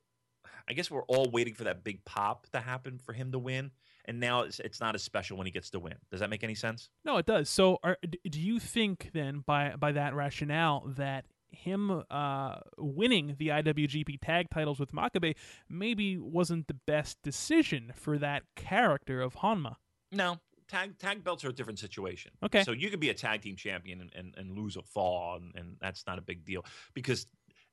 [0.70, 3.72] I guess we're all waiting for that big pop to happen for him to win,
[4.06, 5.96] and now it's it's not as special when he gets to win.
[6.12, 6.90] Does that make any sense?
[7.04, 7.50] No, it does.
[7.50, 7.98] So, are,
[8.30, 14.50] do you think then, by by that rationale, that him uh, winning the IWGP Tag
[14.52, 15.36] Titles with Makabe
[15.68, 19.76] maybe wasn't the best decision for that character of Honma?
[20.12, 20.38] No,
[20.70, 22.32] tag tag belts are a different situation.
[22.44, 22.64] Okay.
[22.64, 25.52] So you could be a tag team champion and, and, and lose a fall, and,
[25.56, 27.26] and, that's not a big deal because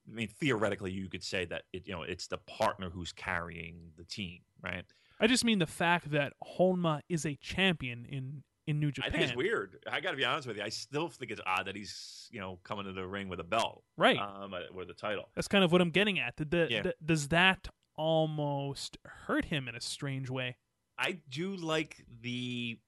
[0.09, 3.91] I mean, theoretically, you could say that it, you know it's the partner who's carrying
[3.97, 4.85] the team, right?
[5.21, 9.11] I just mean the fact that Honma is a champion in in New Japan.
[9.11, 9.79] I think it's weird.
[9.91, 10.63] I got to be honest with you.
[10.63, 13.45] I still think it's odd that he's you know coming to the ring with a
[13.45, 14.19] belt, right?
[14.19, 15.31] Um, uh, with a title.
[15.35, 16.37] That's kind of what I'm getting at.
[16.37, 16.83] Did the, Yeah.
[16.83, 20.57] the- does that almost hurt him in a strange way?
[20.99, 22.79] I do like the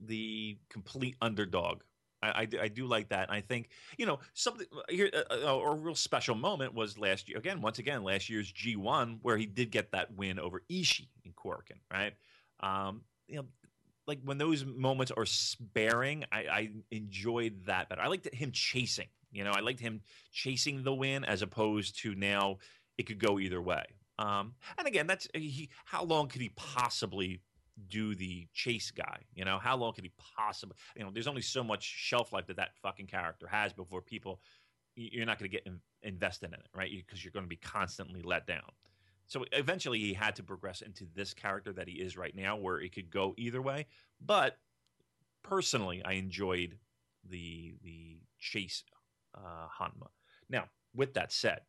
[0.00, 1.82] the complete underdog.
[2.22, 3.30] I, I, do- I do like that.
[3.30, 5.10] I think you know something here.
[5.12, 7.38] Uh, uh, a real special moment was last year.
[7.38, 11.08] Again, once again, last year's G one where he did get that win over Ishii
[11.24, 12.14] in Korakuen, right?
[12.60, 13.46] Um, you know,
[14.06, 18.00] like when those moments are sparing, I, I enjoyed that better.
[18.02, 19.08] I liked him chasing.
[19.32, 20.00] You know, I liked him
[20.32, 22.58] chasing the win as opposed to now
[22.98, 23.84] it could go either way.
[24.18, 25.70] Um, and again, that's he.
[25.84, 27.40] How long could he possibly
[27.88, 29.20] do the chase guy?
[29.34, 30.76] You know, how long could he possibly?
[30.96, 34.40] You know, there's only so much shelf life that that fucking character has before people.
[34.96, 36.90] You're not going to get in, invested in it, right?
[36.90, 38.70] Because you're going to be constantly let down.
[39.26, 42.80] So eventually, he had to progress into this character that he is right now, where
[42.80, 43.86] it could go either way.
[44.20, 44.58] But
[45.42, 46.78] personally, I enjoyed
[47.28, 48.82] the the chase
[49.34, 50.08] uh, Honma.
[50.48, 50.64] Now,
[50.94, 51.60] with that said,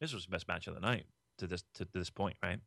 [0.00, 1.06] this was the best match of the night
[1.38, 2.58] to this to this point, right?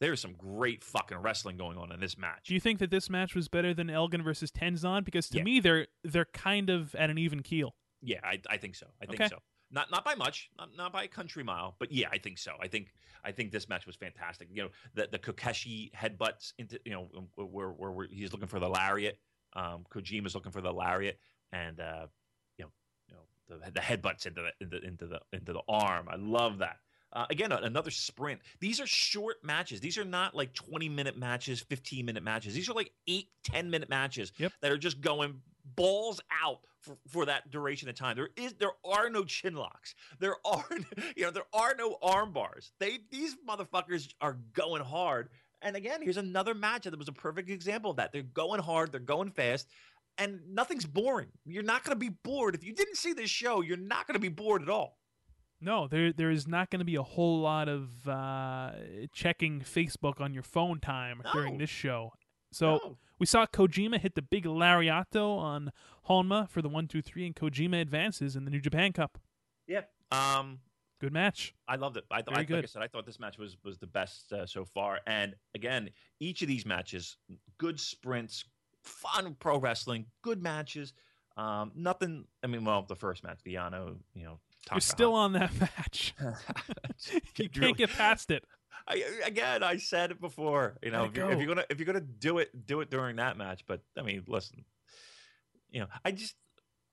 [0.00, 2.46] There's some great fucking wrestling going on in this match.
[2.48, 5.04] Do you think that this match was better than Elgin versus Tenzan?
[5.04, 5.44] Because to Yeah.
[5.44, 7.74] me, they're they're kind of at an even keel.
[8.00, 8.86] Yeah, I, I think so.
[9.02, 9.28] I think Okay.
[9.28, 9.38] so.
[9.70, 12.54] Not not by much, not, not by a country mile, but yeah, I think so.
[12.60, 12.92] I think
[13.22, 14.48] I think this match was fantastic.
[14.50, 18.48] You know, the the Kokeshi headbutts into you know um, where where, where he's looking
[18.48, 19.18] for the lariat.
[19.54, 21.18] Um, Kojima's looking for the lariat,
[21.52, 22.06] and uh,
[22.56, 22.70] you know,
[23.08, 26.08] you know the the headbutts into the into, into the into the arm.
[26.10, 26.78] I love that.
[27.12, 28.40] Uh, again, another sprint.
[28.60, 29.80] These are short matches.
[29.80, 32.54] These are not like 20 minute matches, 15 minute matches.
[32.54, 34.52] These are like eight, 10 minute matches Yep.
[34.62, 35.40] that are just going
[35.76, 38.16] balls out for, for that duration of time.
[38.16, 39.94] There is there are no chin locks.
[40.18, 40.64] There are
[41.16, 42.72] you know there are no arm bars.
[42.78, 45.28] They these motherfuckers are going hard.
[45.62, 48.12] And again, here's another match that was a perfect example of that.
[48.12, 49.68] They're going hard, they're going fast,
[50.16, 51.28] and nothing's boring.
[51.44, 53.60] You're not going to be bored if you didn't see this show.
[53.60, 54.96] You're not going to be bored at all.
[55.60, 58.72] No, there there is not going to be a whole lot of uh,
[59.12, 62.12] checking Facebook on your phone time during this show.
[62.52, 62.96] So No.
[63.18, 65.70] we saw Kojima hit the big lariato on
[66.08, 69.18] Honma for the one, two, three, and Kojima advances in the New Japan Cup.
[69.66, 69.82] Yeah.
[70.10, 70.60] Um,
[71.00, 71.54] Good match.
[71.66, 72.04] I loved it.
[72.10, 74.32] I thought, Very I, like I said, I thought this match was was the best
[74.32, 75.00] uh, so far.
[75.06, 75.90] And again,
[76.20, 77.16] each of these matches,
[77.56, 78.44] good sprints,
[78.82, 80.92] fun pro wrestling, good matches.
[81.38, 82.26] Um, nothing.
[82.42, 84.40] I mean, well, the first match, the Yano, you know,
[84.70, 86.14] You're still on that match.
[87.38, 88.44] you can't get past it.
[88.88, 90.76] I, again, I said it before.
[90.82, 93.16] You know, if you're, if you're gonna if you're gonna do it, do it during
[93.16, 93.62] that match.
[93.66, 94.64] But I mean, listen,
[95.70, 96.34] you know, I just,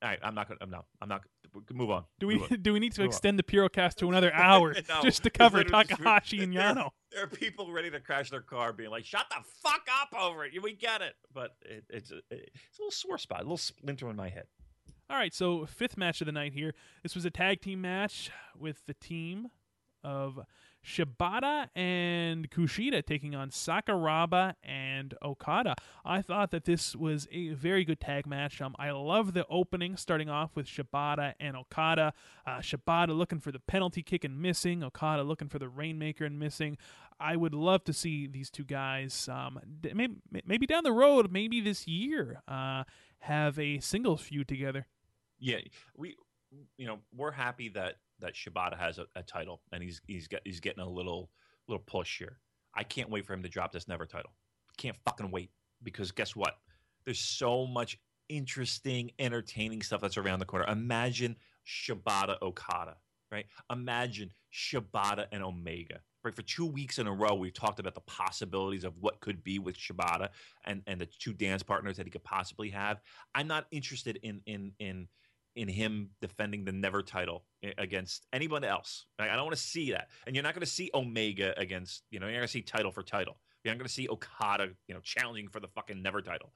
[0.03, 0.59] all right, I'm not gonna.
[0.61, 0.86] I'm not.
[1.01, 1.22] I'm not.
[1.74, 2.03] Move on.
[2.20, 2.47] Do we on.
[2.61, 3.09] do we need to Move on.
[3.09, 6.89] extend the Purocast to another hour No, just to cover Takahashi and there- Yano?
[7.11, 10.45] There are people ready to crash their car, being like, "Shut the fuck up over
[10.45, 13.57] it." We get it, but it, it's a, it's a little sore spot, a little
[13.57, 14.45] splinter in my head.
[15.10, 16.74] All right, so fifth match of the night here.
[17.01, 18.30] This was a tag team match
[18.60, 19.47] with the team
[20.03, 20.41] of
[20.86, 25.76] Shibata and Kushida taking on Sakuraba and Okada.
[26.03, 28.62] I thought that this was a very good tag match.
[28.62, 32.12] Um, I love the opening, starting off with Shibata and Okada.
[32.45, 34.84] Uh, Shibata looking for the penalty kick and missing.
[34.84, 36.78] Okada looking for the Rainmaker and missing.
[37.18, 39.58] I would love to see these two guys, um,
[39.93, 42.84] maybe, maybe down the road, maybe this year, uh,
[43.20, 44.86] have a singles feud together.
[45.40, 45.58] Yeah,
[45.96, 46.16] we,
[46.78, 50.42] you know, we're happy that that Shibata has a, a title and he's he's got
[50.44, 51.30] he's getting a little
[51.68, 52.40] little push here.
[52.74, 54.32] I can't wait for him to drop this never title.
[54.78, 55.50] Can't fucking wait
[55.84, 56.56] because guess what?
[57.06, 57.98] There's so much
[58.30, 60.66] interesting, entertaining stuff that's around the corner.
[60.68, 61.36] Imagine
[61.66, 62.98] Shibata Okada,
[63.32, 63.46] right?
[63.72, 66.00] Imagine Shibata and Omega.
[66.24, 69.44] Right, for two weeks in a row, we've talked about the possibilities of what could
[69.44, 70.30] be with Shibata
[70.66, 73.00] and, and the two dance partners that he could possibly have.
[73.34, 75.08] I'm not interested in in in
[75.58, 77.43] in him defending the never title
[77.78, 79.05] against anyone else.
[79.18, 80.10] I don't want to see that.
[80.26, 82.62] And you're not going to see Omega against, you know, you're not going to see
[82.62, 83.38] title for title.
[83.64, 86.53] You're not going to see Okada, you know, challenging for the fucking never title.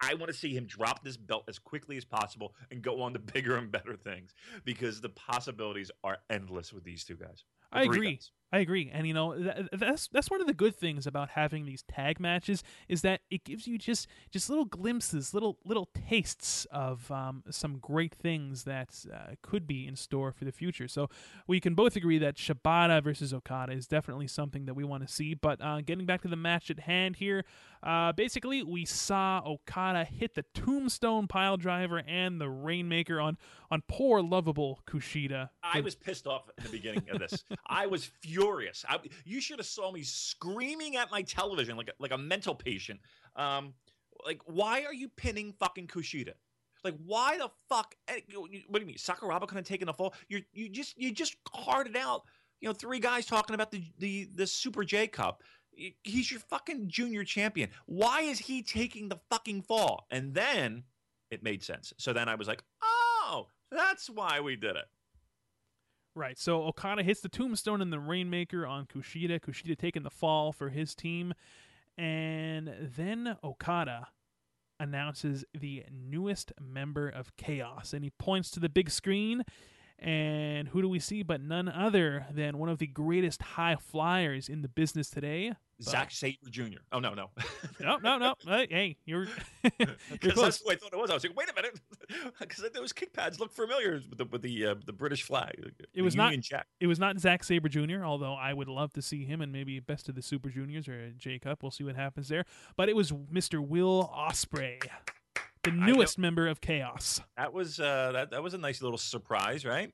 [0.00, 3.12] I want to see him drop this belt as quickly as possible and go on
[3.12, 7.44] to bigger and better things because the possibilities are endless with these two guys.
[7.70, 8.14] I agree.
[8.14, 8.30] guys.
[8.52, 11.64] I agree, and you know th- that's that's one of the good things about having
[11.64, 16.66] these tag matches is that it gives you just just little glimpses, little little tastes
[16.70, 20.86] of um, some great things that uh, could be in store for the future.
[20.86, 21.08] So
[21.46, 25.12] we can both agree that Shibata versus Okada is definitely something that we want to
[25.12, 25.32] see.
[25.32, 27.46] But uh, getting back to the match at hand here,
[27.82, 33.38] uh, basically we saw Okada hit the Tombstone pile driver and the Rainmaker on
[33.70, 35.48] on poor lovable Kushida.
[35.62, 37.44] I was pissed off in the beginning of this.
[37.66, 38.41] I was furious.
[38.88, 42.54] I, you should have saw me screaming at my television like a, like a mental
[42.54, 43.00] patient.
[43.36, 43.74] Um,
[44.24, 46.32] like, why are you pinning fucking Kushida?
[46.84, 47.94] Like, why the fuck?
[48.08, 48.96] eh, What do you mean?
[48.96, 50.14] Sakuraba couldn't have taken the fall.
[50.28, 52.22] You you just you just carted out.
[52.60, 55.42] You know, three guys talking about the the the Super J Cup.
[56.02, 57.70] He's your fucking junior champion.
[57.86, 60.06] Why is he taking the fucking fall?
[60.10, 60.84] And then
[61.30, 61.92] it made sense.
[61.96, 64.84] So then I was like, oh, that's why we did it.
[66.14, 66.38] Right.
[66.38, 69.40] So Okada hits the tombstone and the Rainmaker on Kushida.
[69.40, 71.32] Kushida taking the fall for his team.
[71.96, 74.08] And then Okada
[74.78, 77.92] announces the newest member of Chaos.
[77.94, 79.42] And he points to the big screen.
[79.98, 84.48] And who do we see but none other than one of the greatest high flyers
[84.48, 85.52] in the business today?
[85.82, 86.78] Zack Sabre Jr.
[86.92, 87.30] Oh no, no,
[87.80, 88.34] No, no, no.
[88.46, 89.26] Hey, hey, you're
[90.10, 91.10] because that's what I thought it was.
[91.10, 91.80] I was like, wait a minute,
[92.40, 95.72] because those kick pads look familiar with the with the uh, the British flag.
[95.94, 96.66] It was the not- Union Jack.
[96.80, 99.80] It was not Zack Sabre Jr., although I would love to see him and maybe
[99.80, 101.62] Best of the Super Juniors or J Cup.
[101.62, 102.44] We'll see what happens there.
[102.76, 103.66] But it was Mr.
[103.66, 104.80] Will Ospreay,
[105.62, 107.20] the newest member of Chaos.
[107.36, 109.92] That was uh, that that was a nice little surprise, right?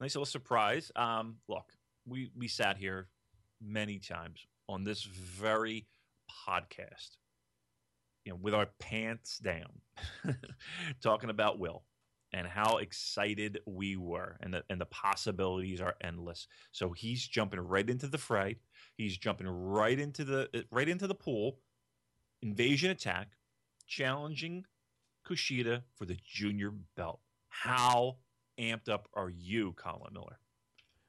[0.00, 0.90] Nice little surprise.
[0.96, 1.66] Um, look,
[2.06, 3.08] we we sat here
[3.60, 5.86] many times on this very
[6.48, 7.16] podcast,
[8.24, 9.80] you know, with our pants down,
[11.02, 11.84] talking about Will
[12.32, 16.48] and how excited we were, and the and the possibilities are endless.
[16.72, 18.56] So he's jumping right into the fray.
[18.96, 21.58] He's jumping right into the right into the pool.
[22.40, 23.28] Invasion attack,
[23.86, 24.64] challenging
[25.28, 27.20] Kushida for the junior belt.
[27.48, 28.16] How
[28.58, 30.38] amped up are you, Colin Miller?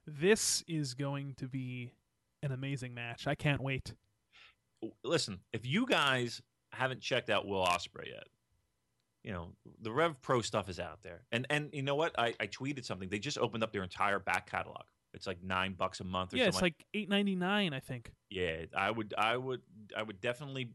[0.06, 1.92] This is going to be
[2.44, 3.28] an amazing match.
[3.28, 3.94] I can't wait.
[5.04, 6.42] Listen, if you guys
[6.72, 8.28] haven't checked out Will Ospreay yet,
[9.24, 9.50] you know
[9.82, 12.14] the Rev Pro stuff is out there, and and you know what?
[12.20, 13.10] I, I tweeted something.
[13.10, 14.84] They just opened up their entire back catalog.
[15.14, 16.34] It's like nine bucks a month.
[16.34, 18.12] Or Yeah, something it's like eight ninety nine, I think.
[18.30, 19.62] Yeah, I would, I would,
[19.96, 20.72] I would definitely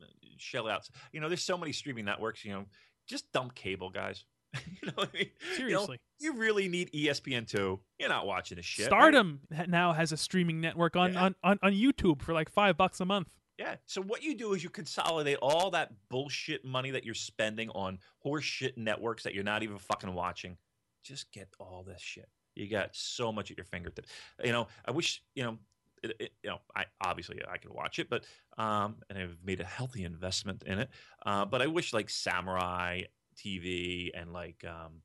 [0.00, 0.06] uh,
[0.36, 0.88] shell out.
[1.12, 2.44] You know, there's so many streaming networks.
[2.44, 2.64] You know,
[3.08, 4.24] just dump cable, guys.
[4.66, 5.26] you know what I mean?
[5.26, 5.98] You know, Seriously.
[6.20, 7.80] You, really need E ESPN two.
[7.98, 8.86] You're not watching this shit.
[8.86, 11.24] Stardom ha- now has a streaming network on, Yeah.
[11.24, 13.28] on, on, on YouTube for like five bucks a month.
[13.58, 13.74] Yeah.
[13.86, 17.98] So what you do is you consolidate all that bullshit money that you're spending on
[18.24, 20.56] horseshit networks that you're not even fucking watching.
[21.02, 22.28] Just get all this shit.
[22.54, 24.08] You got so much at your fingertips.
[24.44, 25.58] You know, I wish, you know,
[26.02, 28.24] it, it, you know, I obviously I can watch it, but
[28.56, 30.90] um, and I've made a healthy investment in it.
[31.26, 33.02] Uh, but I wish like Samurai
[33.38, 35.02] TV and like um,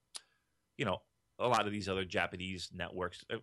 [0.78, 1.02] you know,
[1.40, 3.24] a lot of these other Japanese networks.
[3.32, 3.38] I,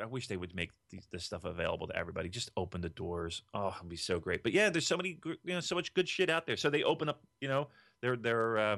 [0.00, 0.70] I wish they would make
[1.12, 2.28] this stuff available to everybody.
[2.28, 3.42] Just open the doors.
[3.52, 4.42] Oh, it'd be so great.
[4.42, 6.56] But yeah, there's so many, you know, so much good shit out there.
[6.56, 7.68] So they open up, you know,
[8.00, 8.76] their their uh,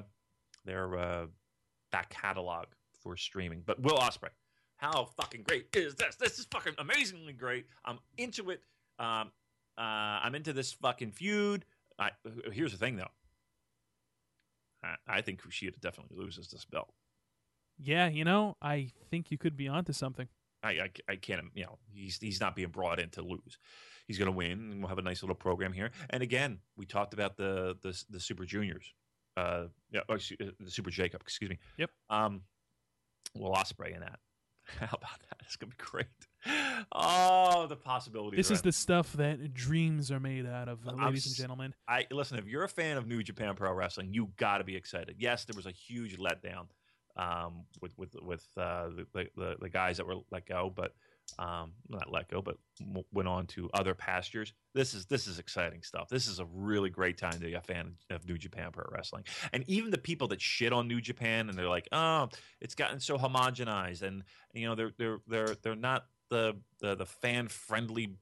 [0.64, 1.26] their uh,
[1.92, 2.66] back catalog
[3.02, 3.62] for streaming.
[3.64, 4.30] But Will Ospreay,
[4.76, 6.16] how fucking great is this?
[6.16, 7.66] This is fucking amazingly great.
[7.84, 8.62] I'm into it.
[8.98, 9.30] Um,
[9.78, 11.64] uh, I'm into this fucking feud.
[11.98, 12.10] I,
[12.52, 13.08] here's the thing, though.
[14.82, 16.92] I, I think Kushida definitely loses this belt.
[17.78, 20.28] Yeah, you know, I think you could be onto something.
[20.62, 23.58] I, I, I can't, you know, he's he's not being brought in to lose.
[24.06, 25.90] He's going to win, and we'll have a nice little program here.
[26.10, 28.94] And again, we talked about the the, the Super Juniors,
[29.36, 31.58] uh, yeah, oh, excuse- uh, the Super J Cup, excuse me.
[31.76, 31.90] Yep.
[32.08, 32.42] Um,
[33.34, 34.18] Will Ospreay in that.
[34.80, 35.38] How about that?
[35.42, 36.06] It's going to be great.
[36.92, 38.36] Oh, the possibilities.
[38.36, 41.74] This is the stuff that dreams are made out of, I'm ladies and gentlemen.
[41.88, 42.38] I listen.
[42.38, 45.16] If you're a fan of New Japan Pro Wrestling, you got to be excited.
[45.18, 46.66] Yes, there was a huge letdown
[47.16, 50.94] um, with with with uh, the, the the guys that were let go, but
[51.38, 52.56] um, not let go, but
[53.12, 54.52] went on to other pastures.
[54.74, 56.08] This is this is exciting stuff.
[56.08, 59.24] This is a really great time to be a fan of New Japan Pro Wrestling.
[59.52, 62.28] And even the people that shit on New Japan and they're like, oh,
[62.60, 64.22] it's gotten so homogenized, and
[64.54, 68.16] you know they're they're they're they're not the the, the fan friendly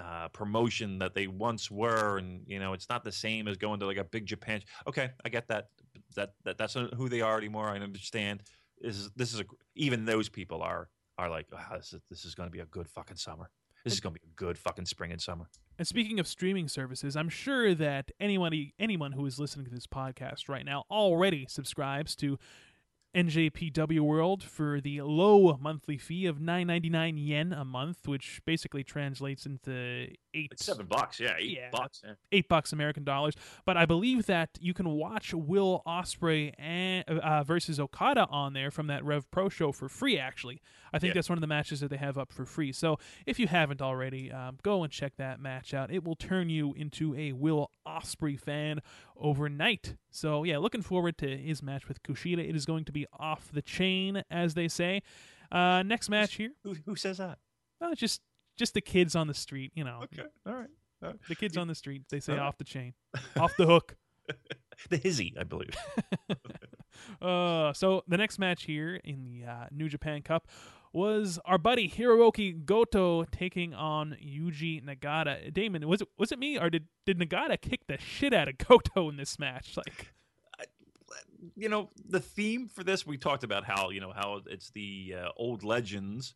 [0.00, 3.80] uh, promotion that they once were, and you know it's not the same as going
[3.80, 4.62] to like a big Japan.
[4.86, 5.68] Okay, I get that.
[6.16, 7.68] That, that that's who they are anymore.
[7.68, 8.42] I understand.
[8.80, 9.44] This is this is a
[9.74, 10.88] even those people are
[11.18, 13.50] are like oh, this is this is going to be a good fucking summer.
[13.84, 15.48] This is going to be a good fucking spring and summer.
[15.78, 19.86] And speaking of streaming services, I'm sure that anybody anyone who is listening to this
[19.86, 22.38] podcast right now already subscribes to
[23.14, 29.46] NJPW World for the low monthly fee of 9.99 yen a month, which basically translates
[29.46, 31.70] into eight It's seven bucks, yeah, eight Yeah.
[31.70, 32.02] bucks.
[32.04, 32.14] Yeah.
[32.32, 33.34] eight bucks American dollars.
[33.64, 38.70] But I believe that you can watch Will Ospreay and uh, versus Okada on there
[38.70, 40.18] from that Rev Pro show for free.
[40.18, 40.60] Actually,
[40.92, 41.14] I think Yeah.
[41.18, 42.72] that's one of the matches that they have up for free.
[42.72, 45.90] So if you haven't already, um, go and check that match out.
[45.90, 48.80] It will turn you into a Will Ospreay fan
[49.16, 49.96] overnight.
[50.10, 52.48] So yeah, looking forward to his match with Kushida.
[52.48, 55.02] It is going to be off the chain, as they say.
[55.52, 57.38] Uh, next match here, Who who says that?
[57.80, 58.20] uh, just
[58.60, 61.16] just the kids on the street, you know, Okay, all right.
[61.28, 62.02] the kids on the street.
[62.10, 62.46] They say All right.
[62.46, 62.92] off the chain,
[63.36, 63.96] off the hook.
[64.88, 65.76] The hizzy, I believe.
[67.20, 70.48] uh, so the next match here in the uh, New Japan Cup
[70.92, 75.52] was our buddy Hiroki Goto taking on Yuji Nagata.
[75.52, 78.56] Damon, was it was it me or did did Nagata kick the shit out of
[78.58, 79.76] Goto in this match?
[79.76, 80.14] Like,
[81.56, 85.14] you know the theme for this we talked about how you know how it's the
[85.18, 86.34] uh, old legends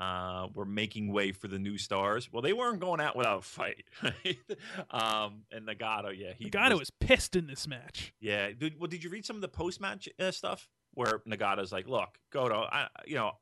[0.00, 2.32] uh, were making way for the new stars.
[2.32, 3.84] Well, they weren't going out without a fight.
[4.02, 4.38] Right?
[4.90, 8.14] um, and Nagato, yeah, he Nagata was pissed in this match.
[8.18, 8.50] yeah.
[8.58, 11.86] Did, well, did you read some of the post match uh, stuff where Nagata's like,
[11.86, 13.32] "Look, Goto, I, you know,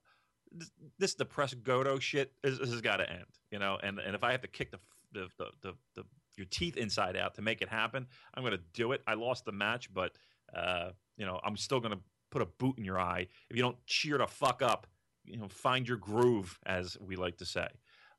[0.50, 4.14] this, this depressed Goto shit is, this has got to end, you know, and and
[4.16, 4.78] if I have to kick the
[5.12, 6.04] the, the the the
[6.36, 9.02] your teeth inside out to make it happen, I'm going to do it.
[9.06, 10.12] I lost the match, but
[10.54, 12.00] uh, you know, I'm still going to
[12.30, 14.86] put a boot in your eye if you don't cheer the fuck up.
[15.30, 17.68] You know, find your groove, as we like to say.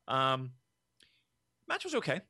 [0.08, 0.52] Um,
[1.68, 2.20] match was okay.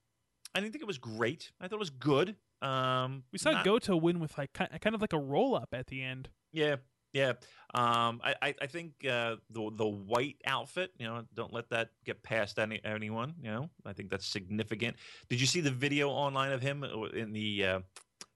[0.54, 1.50] I didn't think it was great.
[1.60, 2.36] I thought it was good.
[2.62, 5.86] Um, We saw not- Goto win with like kind of like a roll up at
[5.86, 6.28] the end.
[6.52, 6.76] yeah,
[7.12, 7.32] yeah.
[7.74, 10.90] Um, I, I, I think uh, the the white outfit.
[10.98, 13.34] You know, don't let that get past any anyone.
[13.42, 14.96] You know, I think that's significant.
[15.28, 17.80] Did you see the video online of him in the, uh,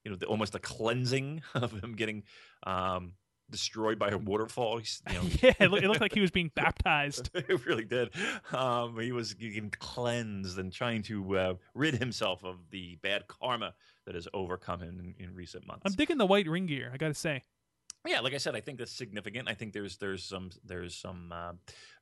[0.04, 2.22] you know, the, almost a cleansing of him getting
[2.66, 3.12] um,
[3.54, 4.80] destroyed by a waterfall?
[4.80, 7.30] You know, yeah, it, loo- it looked like he was being baptized.
[7.34, 8.10] it really did.
[8.52, 13.74] Um, he was getting cleansed and trying to uh, rid himself of the bad karma
[14.06, 15.82] that has overcome him in, in recent months.
[15.86, 16.90] I'm digging the white ring gear.
[16.92, 17.44] I got to say.
[18.06, 19.48] yeah, like I said, I think that's significant.
[19.48, 21.52] I think there's there's some there's some uh,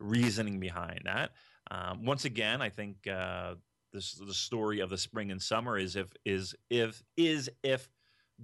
[0.01, 1.33] reasoning behind that.
[1.71, 3.55] Um, once again, I think uh,
[3.93, 7.89] this the story of the spring and summer is if is if is if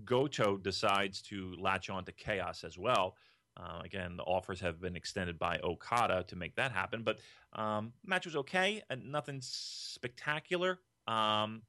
[0.04, 3.16] Goto decides to latch on to chaos as well.
[3.56, 7.18] Uh, again, the offers have been extended by Okada to make that happen, but
[7.54, 10.78] um, match was okay and nothing spectacular.
[11.08, 11.62] Um,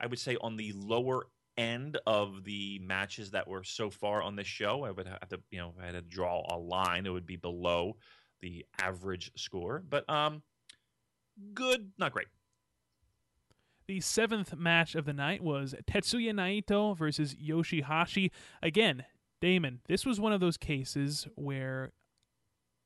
[0.00, 4.36] I would say on the lower end of the matches that were so far on
[4.36, 4.84] this show.
[4.84, 7.26] I would have to, you know, if I had to draw a line, it would
[7.26, 7.96] be below
[8.40, 9.82] the average score.
[9.88, 10.42] But um,
[11.54, 12.26] good, not great.
[13.86, 18.30] The seventh match of the night was Tetsuya Naito versus Yoshihashi.
[18.62, 19.04] Again,
[19.40, 21.92] Damon, this was one of those cases where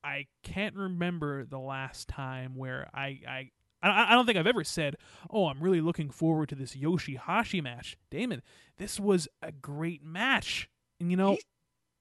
[0.03, 4.97] I can't remember the last time where I, I I, don't think I've ever said,
[5.31, 8.43] "Oh, I'm really looking forward to this Yoshihashi match." Damon,
[8.77, 10.69] this was a great match,
[10.99, 11.37] and you know,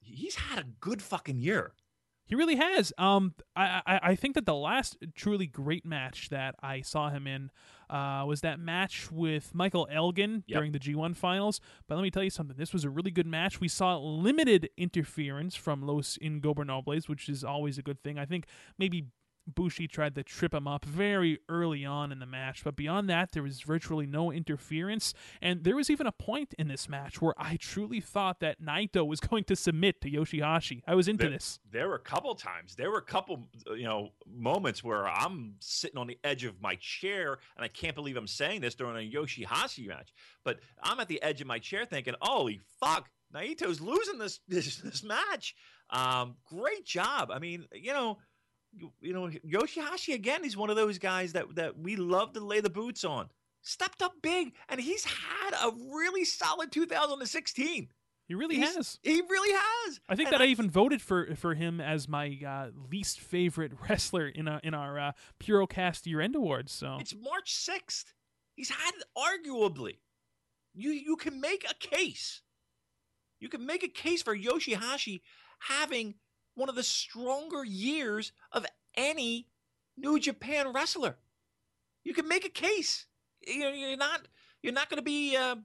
[0.00, 1.74] he's, he's had a good fucking year.
[2.26, 2.92] He really has.
[2.98, 7.26] Um, I, I, I think that the last truly great match that I saw him
[7.26, 7.50] in
[7.90, 10.58] uh, was that match with Michael Elgin yep.
[10.58, 11.60] during the G1 finals.
[11.86, 12.56] But let me tell you something.
[12.56, 13.60] This was a really good match.
[13.60, 18.18] We saw limited interference from Los Ingobernables, which is always a good thing.
[18.18, 18.46] I think
[18.78, 19.06] maybe
[19.54, 23.32] Bushi tried to trip him up very early on in the match, but beyond that,
[23.32, 25.14] there was virtually no interference.
[25.40, 29.06] And there was even a point in this match where I truly thought that Naito
[29.06, 30.82] was going to submit to Yoshihashi.
[30.86, 31.58] I was into there, this.
[31.70, 32.74] There were a couple times.
[32.74, 36.76] There were a couple, you know, moments where I'm sitting on the edge of my
[36.76, 40.12] chair, and I can't believe I'm saying this during a Yoshihashi match.
[40.44, 44.76] But I'm at the edge of my chair thinking, "Holy fuck, Naito's losing this this
[44.76, 45.54] this match."
[45.90, 47.30] Um, great job.
[47.32, 48.18] I mean, you know
[48.72, 50.42] you, know, Yoshihashi again.
[50.42, 53.28] He's one of those guys that that we love to lay the boots on.
[53.62, 57.88] Stepped up big, and he's had a really solid 2016.
[58.28, 58.98] He really he's, has.
[59.02, 60.00] He really has.
[60.08, 63.20] I think and that I, I, even voted for for him as my uh, least
[63.20, 66.72] favorite wrestler in a, in our uh, Purocast Year End Awards.
[66.72, 68.12] So it's March sixth.
[68.54, 69.96] He's had arguably.
[70.74, 72.42] You you can make a case.
[73.40, 75.20] You can make a case for Yoshihashi
[75.60, 76.14] having
[76.58, 79.46] one of the stronger years of any
[79.96, 81.16] New Japan wrestler.
[82.04, 83.06] You can make a case.
[83.46, 84.26] You're not
[84.62, 85.56] you're not going to be uh,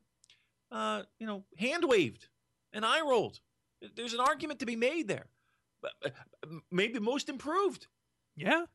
[0.72, 2.28] uh, you know hand waved
[2.72, 3.40] and eye rolled.
[3.96, 5.26] There's an argument to be made there.
[5.84, 6.10] Uh,
[6.72, 7.88] maybe most improved.
[8.36, 8.66] Yeah.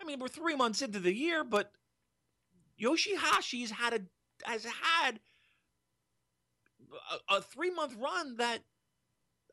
[0.00, 1.72] I mean, we're three months into the year, but
[2.80, 4.00] Yoshihashi's had a
[4.44, 5.20] has had
[7.30, 8.62] a, a three month run that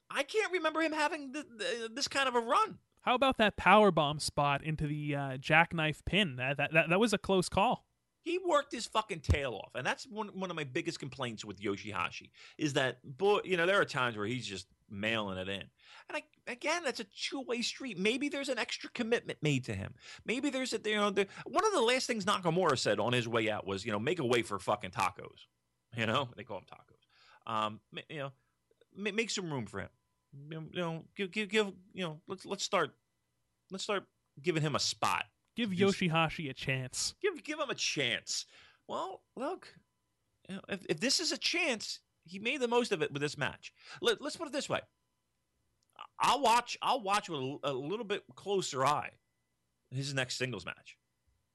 [0.10, 2.80] I can't remember him having the, the, this kind of a run.
[3.02, 6.38] How about that power bomb spot into the uh, jackknife pin?
[6.38, 7.86] That, that that that was a close call.
[8.22, 11.62] He worked his fucking tail off, and that's one one of my biggest complaints with
[11.62, 15.62] Yoshihashi is that boy, you know, there are times where he's just mailing it in,
[16.10, 18.00] and I, again, that's a two way street.
[18.00, 19.94] Maybe there's an extra commitment made to him.
[20.26, 23.28] Maybe there's a you know, the, one of the last things Nakamura said on his
[23.28, 25.46] way out was, you know, make a way for fucking tacos.
[25.96, 27.52] You know, they call them tacos.
[27.52, 27.80] Um,
[28.10, 28.32] you know,
[28.98, 29.90] make some room for him
[30.50, 32.92] you know, give, give, give, you know, let's let's start,
[33.72, 34.04] let's start
[34.42, 35.26] giving him a spot.
[35.56, 37.16] Give Yoshihashi a chance.
[37.22, 38.46] Give give him a chance.
[38.88, 39.74] Well, look,
[40.50, 43.22] you know, if if this is a chance, he made the most of it with
[43.22, 43.74] this match.
[44.02, 44.82] Let, let's put it this way.
[46.20, 46.78] I'll watch.
[46.82, 49.12] I'll watch with a, a little bit closer eye
[49.92, 50.98] his next singles match.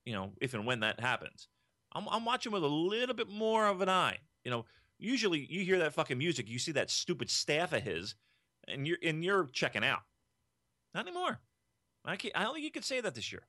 [0.07, 1.49] You know, if and when that happens,
[1.93, 4.19] I'm, I'm watching with a little bit more of an eye.
[4.45, 4.65] You know,
[5.01, 8.15] usually you hear that fucking music, you see that stupid staff of his
[8.69, 10.01] and you're and you're checking out.
[10.95, 11.41] Not anymore.
[12.05, 13.43] I can't, I don't think you could say that this year.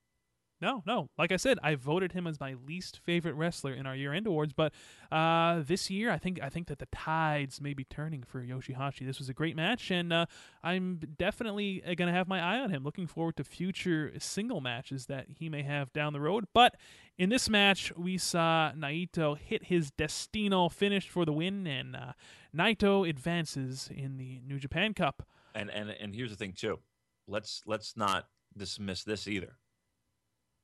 [0.61, 1.09] No, no.
[1.17, 4.53] Like I said, I voted him as my least favorite wrestler in our year-end awards.
[4.53, 4.73] But
[5.11, 9.05] uh, this year, I think I think that the tides may be turning for Yoshihashi.
[9.05, 10.27] This was a great match, and uh,
[10.63, 12.83] I'm definitely uh, to have my eye on him.
[12.83, 16.45] Looking forward to future single matches that he may have down the road.
[16.53, 16.75] But
[17.17, 22.13] in this match, we saw Naito hit his Destino finish for the win, and uh,
[22.55, 25.23] Naito advances in the New Japan Cup.
[25.55, 26.79] And and and here's the thing too.
[27.27, 29.57] Let's let's not dismiss this either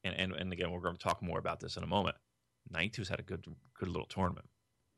[0.08, 2.16] and, and, and again, we're going to talk more about this in a moment.
[2.74, 3.46] Naito's had a good
[3.80, 4.48] good little tournament.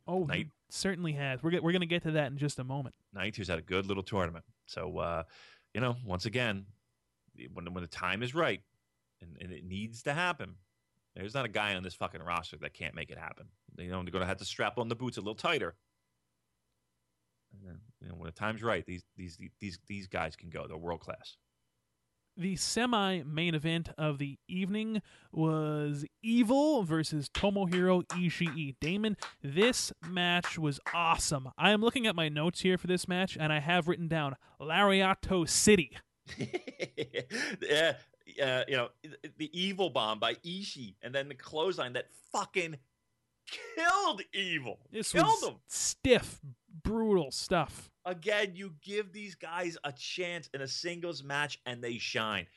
[0.07, 1.43] Oh, Night, he certainly has.
[1.43, 2.95] We're, we're going to get to that in just a moment.
[3.15, 4.43] Naito's had a good little tournament.
[4.65, 5.23] So, uh,
[5.73, 6.65] you know, once again,
[7.53, 8.61] when, when the time is right
[9.21, 10.55] and, and it needs to happen,
[11.15, 13.47] there's not a guy on this fucking roster that can't make it happen.
[13.77, 15.75] You know, they're going to have to strap on the boots a little tighter.
[17.67, 20.67] And, you know, when the time's right, these these these these guys can go.
[20.67, 21.35] They're world class
[22.39, 28.75] the semi main event of the evening was Evil versus Tomohiro Ishii.
[28.79, 31.49] Damon, this match was awesome.
[31.57, 34.37] I am looking at my notes here for this match, and I have written down
[34.59, 35.97] Lariato City.
[36.37, 37.93] yeah,
[38.41, 38.89] uh, you know,
[39.37, 42.77] the evil bomb by Ishii, and then the clothesline that fucking
[43.75, 44.79] killed Evil.
[44.91, 45.55] This killed was him.
[45.67, 46.39] stiff,
[46.83, 47.89] brutal stuff.
[48.09, 52.47] Again, you give these guys a chance in a singles match and they shine.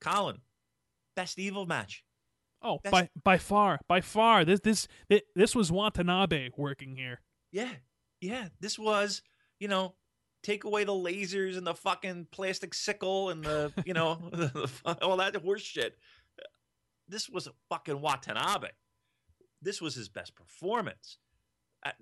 [0.00, 0.38] Colin,
[1.16, 2.04] best evil match.
[2.62, 2.92] Oh, best...
[2.92, 4.44] by by far, by far.
[4.44, 4.86] This this
[5.34, 7.20] this was Watanabe working here.
[7.50, 7.72] Yeah,
[8.20, 9.22] Yeah, this was,
[9.58, 9.94] you know,
[10.44, 14.18] take away the lasers and the fucking plastic sickle and the, you know,
[15.02, 15.96] all that horse shit.
[17.08, 18.68] This was a fucking Watanabe.
[19.60, 21.18] This was his best performance.
[21.84, 21.92] I,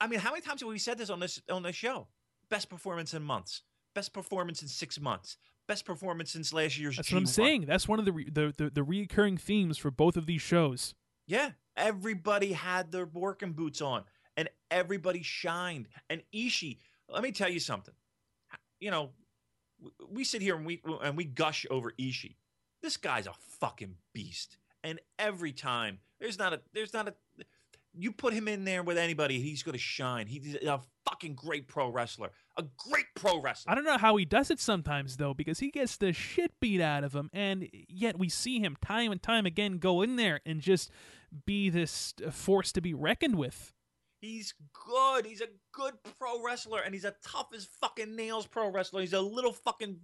[0.00, 2.08] I mean, how many times have we said this on this on this show?
[2.52, 3.62] Best performance in months.
[3.94, 5.38] Best performance in six months.
[5.66, 6.96] Best performance since last year's.
[6.96, 7.64] That's what I'm saying.
[7.64, 10.94] That's one of the, re- the the the recurring themes for both of these shows.
[11.26, 14.04] Yeah, everybody had their working boots on,
[14.36, 15.88] and everybody shined.
[16.10, 16.76] And Ishii,
[17.08, 17.94] let me tell you something.
[18.80, 19.12] You know,
[20.10, 22.36] we sit here and we and we gush over Ishii.
[22.82, 24.58] This guy's a fucking beast.
[24.84, 27.14] And every time there's not a there's not a
[27.94, 30.26] you put him in there with anybody, he's going to shine.
[30.26, 33.72] He's a fucking great pro wrestler, a great pro wrestler.
[33.72, 36.80] I don't know how he does it sometimes though, because he gets the shit beat
[36.80, 40.40] out of him, and yet we see him time and time again go in there
[40.44, 40.90] and just
[41.46, 43.72] be this force to be reckoned with.
[44.20, 45.26] He's good.
[45.26, 49.00] He's a good pro wrestler, and he's a tough as fucking nails pro wrestler.
[49.00, 49.98] He's a little fucking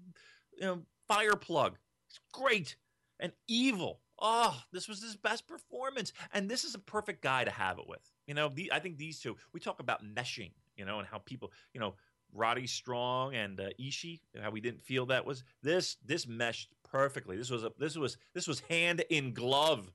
[0.56, 1.78] you know, fire plug.
[2.08, 2.76] He's great
[3.20, 4.00] and evil.
[4.20, 7.86] Oh, this was his best performance, and this is a perfect guy to have it
[7.86, 8.00] with.
[8.26, 9.36] You know, the, I think these two.
[9.52, 11.94] We talk about meshing, you know, and how people, you know,
[12.32, 15.96] Roddy Strong and uh, Ishii, how we didn't feel that was this.
[16.04, 17.36] This meshed perfectly.
[17.36, 19.90] This was a this was this was hand in glove,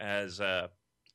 [0.00, 0.68] as uh,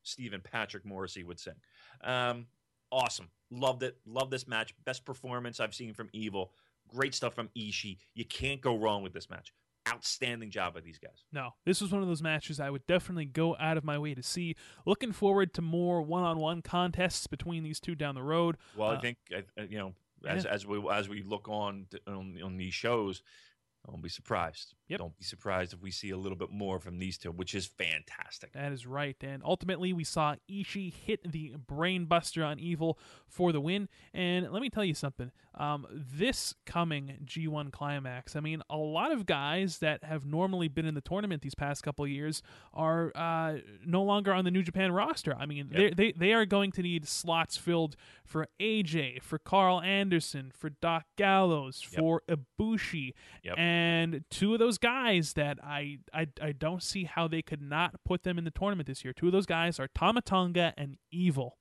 [0.04, 1.56] Stephen Patrick Morrissey would sing.
[2.04, 2.48] Um,
[2.92, 3.30] awesome.
[3.52, 3.98] Loved it.
[4.06, 4.74] Love this match.
[4.86, 6.52] Best performance I've seen from Evil.
[6.88, 7.98] Great stuff from Ishii.
[8.14, 9.54] You can't go wrong with this match.
[9.90, 11.24] Outstanding job by these guys.
[11.34, 14.14] No, this was one of those matches I would definitely go out of my way
[14.14, 14.56] to see.
[14.86, 18.58] Looking forward to more one-on-one contests between these two down the road.
[18.78, 19.94] Well, I Uh, think uh, uh, you know
[20.28, 20.52] as yeah.
[20.52, 23.24] as we as we look on to, on, on these shows,
[23.90, 24.76] don't be surprised.
[24.90, 25.00] Yep.
[25.00, 27.66] Don't be surprised if we see a little bit more from these two, which is
[27.66, 28.54] fantastic.
[28.54, 29.16] That is right.
[29.22, 33.90] And ultimately, we saw Ishii hit the brainbuster on Evil for the win.
[34.14, 35.32] And let me tell you something.
[35.54, 40.86] Um, this coming G1 climax, I mean, a lot of guys that have normally been
[40.86, 42.42] in the tournament these past couple of years
[42.74, 45.36] are uh, no longer on the New Japan roster.
[45.38, 45.96] I mean, Yep.
[45.98, 50.70] they they they are going to need slots filled for AJ, for Karl Anderson, for
[50.70, 52.00] Doc Gallows, Yep.
[52.00, 53.12] for Ibushi,
[53.44, 53.58] Yep.
[53.58, 57.96] and two of those guys that I, I I don't see how they could not
[58.06, 59.14] put them in the tournament this year.
[59.14, 61.58] Two of those guys are Tama Tonga and Evil.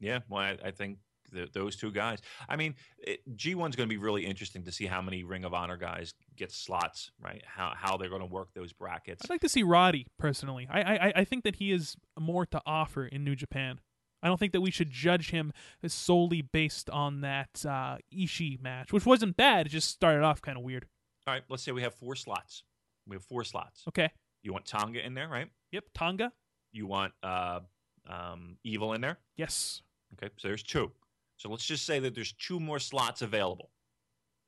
[0.00, 0.98] Yeah, well, I, I think
[1.32, 2.20] th- those two guys.
[2.48, 5.54] I mean, it, G1's going to be really interesting to see how many Ring of
[5.54, 7.42] Honor guys get slots, right?
[7.46, 9.22] How how they're going to work those brackets.
[9.24, 10.66] I'd like to see Roddy personally.
[10.70, 13.80] I I I think that he is more to offer in New Japan.
[14.22, 15.52] I don't think that we should judge him
[15.86, 19.66] solely based on that uh, Ishii match, which wasn't bad.
[19.66, 20.86] It just started off kind of weird.
[21.26, 22.64] All right, let's say we have four slots.
[23.06, 23.84] We have four slots.
[23.88, 24.10] Okay.
[24.42, 25.48] You want Tonga in there, right?
[25.72, 25.84] Yep.
[25.94, 26.32] Tonga.
[26.72, 27.60] You want uh,
[28.08, 29.18] um, Evil in there.
[29.36, 29.82] Yes.
[30.14, 30.92] Okay, so there's two.
[31.36, 33.70] So let's just say that there's two more slots available,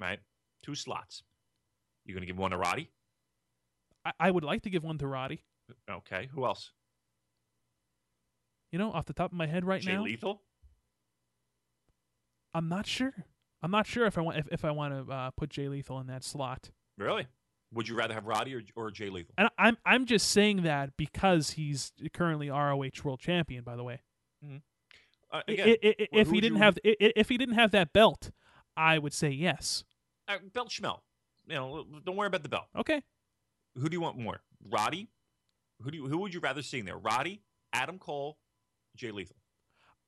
[0.00, 0.18] right?
[0.62, 1.22] Two slots.
[2.04, 2.90] You're going to give one to Roddy?
[4.04, 5.44] I, I would like to give one to Roddy.
[5.90, 6.72] Okay, who else?
[8.72, 10.42] You know, off the top of my head right now Jay now, Lethal?
[12.54, 13.12] I'm not sure.
[13.62, 16.00] I'm not sure if I want if, if I want to uh, put Jay Lethal
[16.00, 16.70] in that slot.
[16.96, 17.26] Really?
[17.74, 19.34] Would you rather have Roddy or, or Jay Lethal?
[19.36, 23.64] And I'm I'm just saying that because he's currently ROH World Champion.
[23.64, 24.00] By the way,
[25.30, 28.30] Uh, again, I- I- if he didn't you- have if he didn't have that belt,
[28.76, 29.84] I would say yes.
[30.26, 31.00] uh, belt Schmel.
[31.46, 32.66] You know, don't worry about the belt.
[32.76, 33.02] Okay,
[33.76, 34.40] Who do you want more?
[34.68, 35.08] Roddy?
[35.82, 36.98] Who do you, who would you rather see in there?
[36.98, 37.40] Roddy,
[37.72, 38.38] Adam Cole,
[38.96, 39.36] Jay Lethal.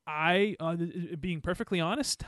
[0.07, 0.75] I uh,
[1.19, 2.23] being perfectly honest,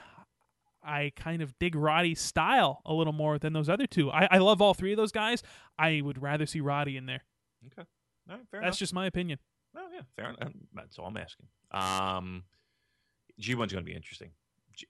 [0.84, 4.12] I kind of dig Roddy's style a little more than those other two.
[4.12, 5.44] I, I love all three of those guys.
[5.78, 7.24] I would rather see Roddy in there.
[7.68, 7.88] Okay.
[8.30, 8.80] All right, fair That's enough.
[8.80, 9.40] just my opinion.
[9.76, 10.54] Oh yeah, fair enough.
[10.74, 11.48] That's all I'm asking.
[11.72, 12.44] Um,
[13.42, 14.32] G1's going to be interesting.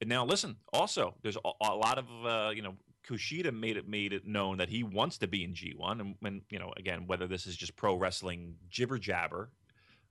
[0.06, 2.76] Now listen, also there's a, a lot of uh, you know
[3.08, 6.42] Kushida made it made it known that he wants to be in G1, and when
[6.50, 9.50] you know again whether this is just pro wrestling jibber jabber,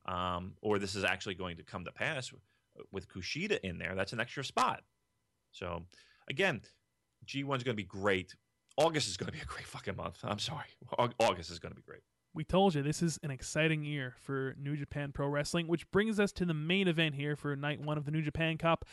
[0.07, 2.33] um, or this is actually going to come to pass
[2.91, 4.83] with Kushida in there, that's an extra spot.
[5.53, 5.83] So
[6.28, 6.62] again,
[7.26, 8.35] G1's going to be great.
[8.76, 10.18] August is going to be a great fucking month.
[10.22, 10.66] I'm sorry,
[11.18, 12.03] August is going to be great.
[12.35, 16.18] We told you this is an exciting year for New Japan Pro Wrestling, which brings
[16.18, 18.87] us to the main event here for night one of the New Japan Cup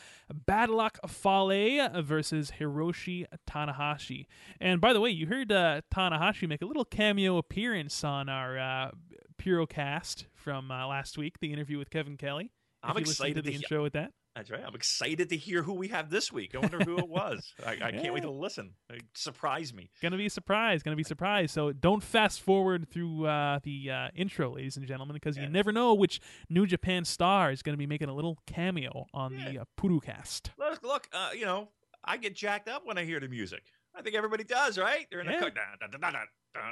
[0.46, 4.26] Bad Luck Fale versus Hiroshi Tanahashi.
[4.60, 8.60] And by the way, you heard uh, Tanahashi make a little cameo appearance on our
[8.60, 8.92] uh,
[9.38, 12.52] Purocast from uh, last week, the interview with Kevin Kelly.
[12.84, 14.12] I'm if you listened excited to the he- intro with that.
[14.40, 14.64] That's right.
[14.66, 16.56] I'm excited to hear who we have this week.
[16.56, 17.54] I wonder who it was.
[17.66, 18.72] I, I can't wait to listen.
[19.14, 19.90] Surprise me.
[20.02, 20.82] Gonna be a surprise.
[20.82, 21.52] Gonna be a surprise.
[21.52, 25.74] So don't fast forward through uh, the uh, intro, ladies and gentlemen, because you never
[25.74, 29.62] know which New Japan star is gonna be making a little cameo on the Yeah.
[29.62, 30.52] uh, Purocast.
[30.58, 31.68] Look, look uh, you know,
[32.06, 33.64] I get jacked up when I hear the music.
[33.94, 35.06] I think everybody does, right?
[35.12, 35.42] They're in Yeah.
[35.42, 35.52] the.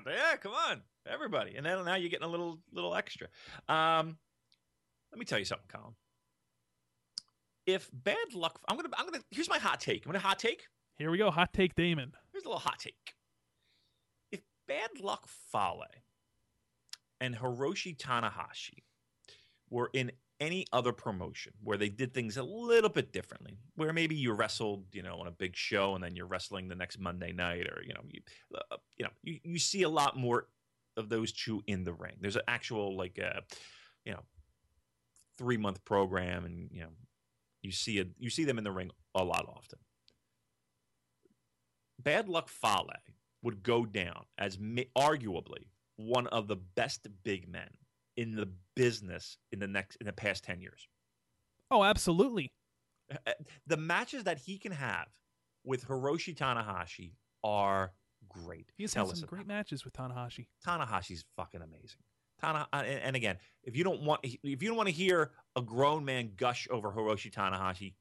[0.07, 1.57] Yeah, come on, everybody.
[1.57, 3.27] And then now you're getting a little little extra.
[3.68, 4.18] Um,
[5.11, 5.94] let me tell you something, Colin.
[7.68, 9.23] If bad luck, I'm gonna, I'm gonna.
[9.30, 10.06] Here's my hot take.
[10.06, 10.65] I'm gonna hot take.
[10.98, 11.30] Here we go.
[11.30, 12.14] Hot take, Damon.
[12.31, 13.14] Here's a little hot take.
[14.31, 15.84] If Bad Luck Fale
[17.19, 18.84] and Hiroshi Tanahashi
[19.69, 24.15] were in any other promotion where they did things a little bit differently, where maybe
[24.15, 27.34] you wrestled, you know, on a big show and then you're wrestling the next Monday
[27.34, 28.22] night, or you know, you,
[28.56, 30.48] uh, you know, you, you see a lot more
[30.95, 32.15] of those two in the ring.
[32.22, 33.41] There's an actual like, uh,
[34.06, 34.23] you know,
[35.38, 36.89] three month program, and you know,
[37.68, 39.77] you see it, you see them in the ring a lot often.
[41.99, 42.88] Bad Luck Fale
[43.44, 45.68] would go down as ma- arguably
[45.98, 47.69] one of the best big men
[48.15, 50.88] in the business in the next in the past 10 years.
[51.69, 52.48] Oh, absolutely.
[53.11, 53.34] Uh,
[53.68, 55.07] The matches that he can have
[55.65, 57.91] with Hiroshi Tanahashi are
[58.30, 58.72] great.
[58.77, 60.48] He's had some great matches with Tanahashi.
[60.65, 62.02] Tanahashi's fucking amazing.
[62.41, 65.61] Tana, uh, and, again, if you don't want if you don't want to hear a
[65.61, 67.93] grown man gush over Hiroshi Tanahashi,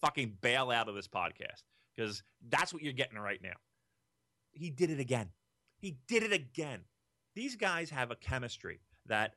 [0.00, 1.62] fucking bail out of this podcast
[1.96, 3.56] because that's what you're getting right now.
[4.52, 5.30] He did it again.
[5.78, 6.80] He did it again.
[7.34, 9.34] These guys have a chemistry that,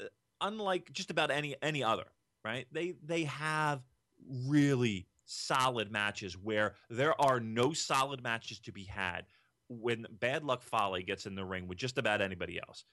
[0.00, 0.06] uh,
[0.40, 2.06] unlike just about any any other,
[2.44, 2.66] right?
[2.72, 3.80] They they have
[4.46, 9.26] really solid matches where there are no solid matches to be had
[9.68, 12.84] when Bad Luck Fale gets in the ring with just about anybody else.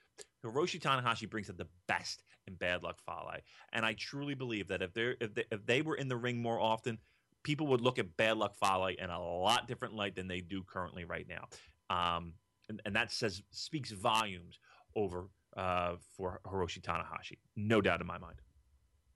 [0.46, 3.42] Hiroshi Tanahashi brings out the best in Bad Luck Fale,
[3.74, 6.42] and I truly believe that if they if they, if they were in the ring
[6.42, 7.00] more often,
[7.44, 10.64] people would look at Bad Luck Fale in a lot different light than they do
[10.64, 11.48] currently right now.
[11.90, 12.34] Um,
[12.70, 14.60] and, and that says speaks volumes
[14.96, 18.42] over uh, for Hiroshi Tanahashi, no doubt in my mind.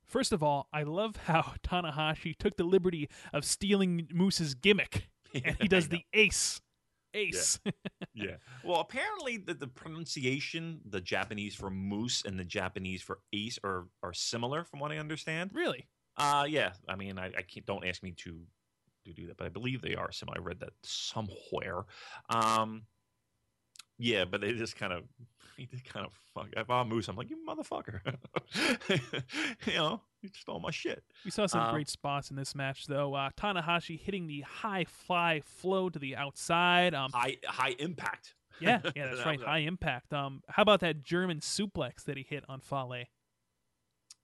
[0.06, 5.56] First of all, I love how Tanahashi took the liberty of stealing Moose's gimmick, and
[5.60, 6.62] he does the ace.
[7.14, 7.60] Ace.
[8.14, 8.36] yeah.
[8.64, 13.88] Well, apparently the, the pronunciation, the Japanese for moose and the Japanese for ace are
[14.04, 15.52] are similar, from what I understand.
[15.54, 15.88] really?
[16.18, 16.74] Uh yeah.
[16.88, 17.66] I mean, I, I can't.
[17.66, 18.42] Don't ask me to
[19.06, 20.38] to do that, but I believe they are similar.
[20.38, 21.84] I read that somewhere.
[22.30, 22.84] Um,
[23.98, 25.04] yeah, but they just kind of,
[25.62, 26.48] he did kind of fuck.
[26.58, 28.00] If I'm moose, I'm like, you motherfucker.
[29.68, 31.04] you know, you stole my shit.
[31.24, 33.14] We saw some Um, great spots in this match, though.
[33.14, 36.94] Uh, Tanahashi hitting the high fly flow to the outside.
[36.94, 38.36] Um, High high impact.
[38.60, 39.42] yeah, yeah, that's That right.
[39.42, 40.14] High impact.
[40.14, 43.06] Um, how about that German suplex that he hit on Fale?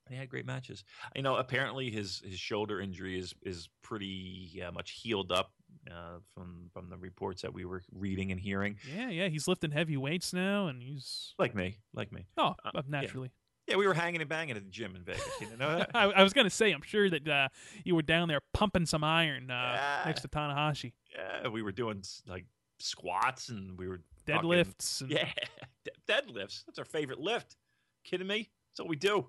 [0.10, 0.84] They had great matches.
[1.16, 5.52] You know, apparently his his shoulder injury is is pretty uh, much healed up
[5.92, 8.78] uh, from from the reports that we were reading and hearing.
[8.96, 12.28] Yeah, yeah, he's lifting heavy weights now, and he's Like me, like me.
[12.38, 13.32] oh, Uh, naturally.
[13.68, 15.28] Yeah, we were hanging and banging at the gym in Vegas.
[15.42, 15.86] You know?
[15.94, 17.50] I, I was gonna say, I'm sure that uh,
[17.84, 20.02] you were down there pumping some iron uh, Yeah.
[20.06, 22.46] next to Tanahashi, yeah, we were doing like
[22.80, 25.02] squats and we were fucking- deadlifts.
[25.02, 25.28] And yeah,
[25.84, 26.64] de- deadlifts.
[26.66, 27.58] That's our favorite lift.
[28.06, 28.50] Kidding me?
[28.72, 29.28] That's all we do.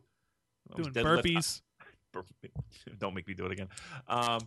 [0.72, 1.62] I doing burpees.
[2.12, 2.24] Bur-
[2.98, 3.68] Don't make me do it again.
[4.06, 4.38] Um,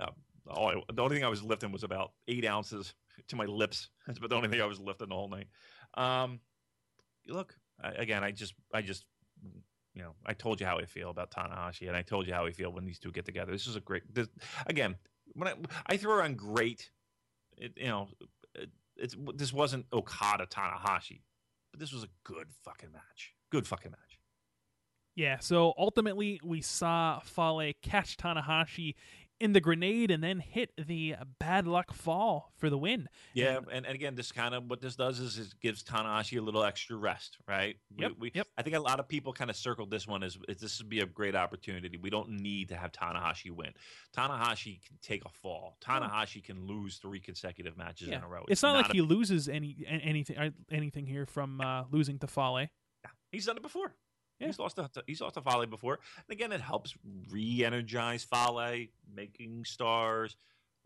[0.00, 0.06] uh,
[0.48, 2.94] all I, the only thing I was lifting was about eight ounces
[3.28, 3.88] to my lips.
[4.06, 5.46] That's about the only thing I was lifting the whole night.
[5.94, 6.40] Um,
[7.28, 9.04] look, I, again, I just, I just,
[9.94, 12.46] you know, I told you how I feel about Tanahashi, and I told you how
[12.46, 13.52] I feel when these two get together.
[13.52, 14.02] This is a great.
[14.12, 14.28] This,
[14.66, 14.96] again,
[15.34, 15.54] when I,
[15.86, 16.90] I throw around great,
[17.56, 18.08] it, you know,
[18.54, 21.22] it, it's this wasn't Okada Tanahashi,
[21.70, 23.34] but this was a good fucking match.
[23.50, 24.18] Good fucking match.
[25.16, 28.94] Yeah, so ultimately we saw Fale catch Tanahashi
[29.40, 33.08] in the grenade and then hit the bad luck fall for the win.
[33.34, 36.38] Yeah, And- and, and again, this kind of what this does is it gives Tanahashi
[36.38, 37.76] a little extra rest, right?
[37.96, 38.46] We- Yep, We, yep.
[38.56, 40.88] I think a lot of people kind of circled this one as, as this would
[40.88, 41.96] be a great opportunity.
[41.98, 43.72] We don't need to have Tanahashi win.
[44.16, 45.76] Tanahashi can take a fall.
[45.80, 48.18] Tanahashi can lose three consecutive matches Yeah.
[48.18, 48.44] in a row.
[48.48, 52.26] It's, not, like a- he loses any anything uh, anything here from uh, losing to
[52.26, 52.66] Fale.
[53.32, 53.94] He's done it before.
[54.40, 54.48] Yeah.
[54.48, 55.98] He's lost to he's lost to Fale before.
[56.16, 56.94] And again, it helps
[57.30, 60.36] re-energize Fale, making stars.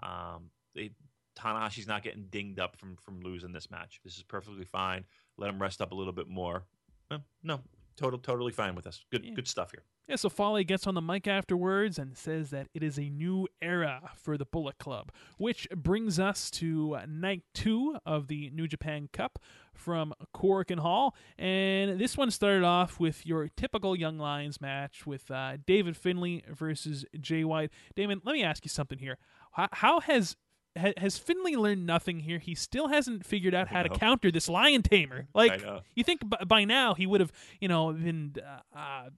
[0.02, 0.90] Um, they,
[1.36, 4.00] Tanahashi's not getting dinged up from from losing this match.
[4.04, 5.04] This is perfectly fine.
[5.36, 6.64] Let him rest up a little bit more.
[7.10, 7.60] Eh, no,
[7.96, 9.04] total, totally fine with us.
[9.10, 9.34] Good, Yeah.
[9.34, 9.84] good stuff here.
[10.08, 13.46] Yeah, so Fale gets on the mic afterwards and says that it is a new
[13.60, 19.10] era for the Bullet Club, which brings us to night two of the New Japan
[19.12, 19.38] Cup
[19.74, 21.14] from Korakuen Hall.
[21.38, 26.42] And this one started off with your typical Young Lions match with uh, David Finley
[26.48, 27.70] versus Jay White.
[27.94, 29.18] Damon, let me ask you something here.
[29.52, 30.36] How, how has
[30.78, 32.38] ha- has Finley learned nothing here?
[32.38, 35.28] He still hasn't figured out how to counter this lion tamer.
[35.34, 35.60] Like
[35.94, 39.10] you think b- by now he would have, you know, been uh, uh,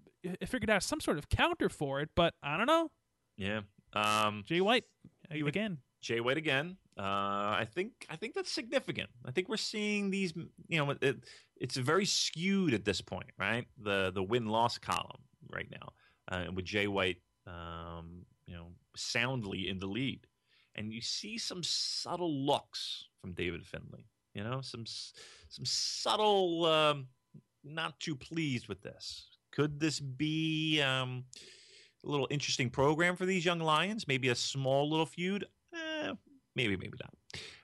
[0.46, 2.90] figured out some sort of counter for it, but I don't know.
[3.36, 3.60] Yeah.
[3.92, 4.84] Um, Jay White
[5.30, 5.78] again.
[6.00, 6.76] Jay White again.
[6.98, 9.10] Uh, I think I think that's significant.
[9.24, 10.32] I think we're seeing these.
[10.68, 11.24] You know, it,
[11.56, 13.66] it's very skewed at this point, right?
[13.82, 15.92] The the win loss column right now,
[16.30, 20.26] uh, with Jay White, um, you know, soundly in the lead,
[20.74, 24.06] and you see some subtle looks from David Finley.
[24.34, 27.08] You know, some some subtle, um,
[27.64, 29.29] not too pleased with this.
[29.52, 31.24] Could this be um,
[32.04, 34.06] a little interesting program for these young lions?
[34.06, 35.46] Maybe a small little feud.
[35.74, 36.12] Eh,
[36.54, 37.14] maybe, maybe not.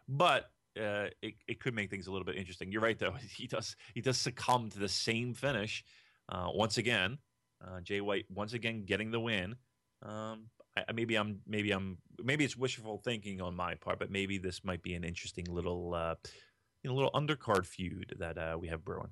[0.09, 0.51] But
[0.81, 2.71] uh, it, it could make things a little bit interesting.
[2.71, 3.15] You're right, though.
[3.37, 5.85] He does he does succumb to the same finish
[6.29, 7.19] uh, once again.
[7.65, 9.57] Uh, Jay White once again getting the win.
[10.03, 10.47] Um,
[10.77, 14.65] I, maybe I'm maybe I'm maybe it's wishful thinking on my part, but maybe this
[14.65, 16.15] might be an interesting little uh,
[16.83, 19.11] you know little undercard feud that uh, we have brewing.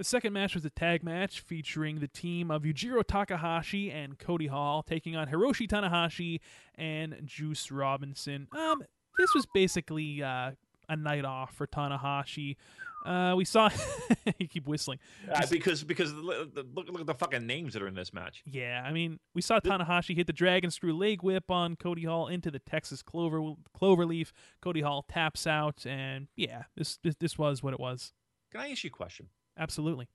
[0.00, 4.46] The second match was a tag match featuring the team of Yujiro Takahashi and Cody
[4.46, 6.40] Hall taking on Hiroshi Tanahashi
[6.74, 8.48] and Juice Robinson.
[8.52, 8.82] Um,
[9.18, 10.52] this was basically uh,
[10.88, 12.56] a night off for Tanahashi.
[13.04, 13.68] Uh, we saw
[14.38, 15.00] you keep whistling.
[15.30, 18.14] Uh, because because the, the, look look at the fucking names that are in this
[18.14, 18.42] match.
[18.46, 22.26] Yeah, I mean, we saw Tanahashi hit the dragon screw leg whip on Cody Hall
[22.26, 24.32] into the Texas clover cloverleaf.
[24.62, 28.14] Cody Hall taps out, and yeah, this this, this was what it was.
[28.50, 29.28] Can I ask you a question?
[29.60, 30.08] Absolutely.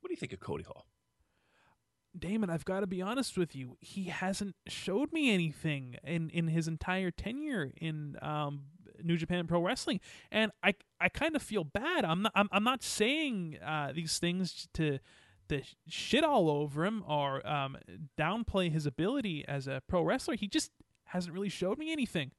[0.00, 0.86] What do you think of Cody Hall?
[2.18, 3.76] Damon, I've got to be honest with you.
[3.80, 8.62] He hasn't showed me anything in, in his entire tenure in um,
[9.02, 12.04] New Japan Pro Wrestling, and I I kind of feel bad.
[12.04, 14.98] I'm not I'm, I'm not saying uh, these things to
[15.48, 17.76] to shit all over him or um,
[18.18, 20.34] downplay his ability as a pro wrestler.
[20.34, 20.70] He just
[21.04, 22.32] hasn't really showed me anything.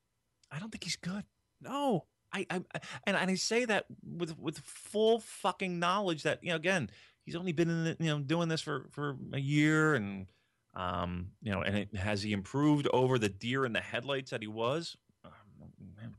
[0.52, 1.24] I don't think he's good.
[1.62, 6.44] No, I, I I- and and I say that with with full fucking knowledge that
[6.44, 6.90] you know again
[7.26, 10.28] he's only been in the, you know doing this for for a year and
[10.76, 14.42] um you know and it, has he improved over the deer in the headlights that
[14.42, 14.96] he was
[15.26, 15.32] Um,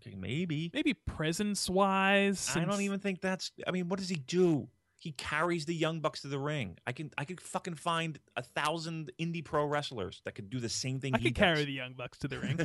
[0.01, 2.49] okay, maybe maybe presence wise.
[2.57, 4.69] I don't even think that's I mean what does he do
[5.01, 8.43] he carries the young bucks to the ring I can I could fucking find a
[8.43, 11.73] thousand indie pro wrestlers that could do the same thing I he could carry the
[11.73, 12.59] young bucks to the ring.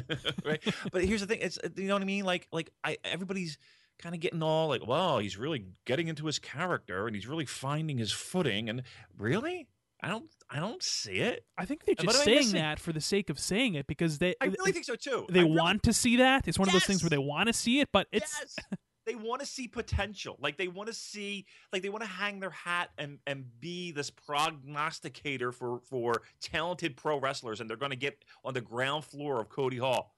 [0.43, 0.61] right?
[0.91, 2.25] But here's the thing: it's uh, you know what I mean.
[2.25, 3.57] Like like I everybody's
[3.99, 7.45] kind of getting all like, well, he's really getting into his character and he's really
[7.45, 8.67] finding his footing.
[8.69, 8.81] And
[9.17, 9.67] really,
[10.01, 11.45] I don't I don't see it.
[11.57, 14.45] I think they're just saying that for the sake of saying it because they I
[14.45, 15.25] really think so too.
[15.29, 16.47] they really- want to see that.
[16.47, 18.55] It's one of those things where they want to see it, but it's yes.
[19.05, 20.37] They want to see potential.
[20.39, 23.91] Like they want to see, like they want to hang their hat and and be
[23.91, 29.03] this prognosticator for for talented pro wrestlers, and they're going to get on the ground
[29.03, 30.15] floor of Cody Hall.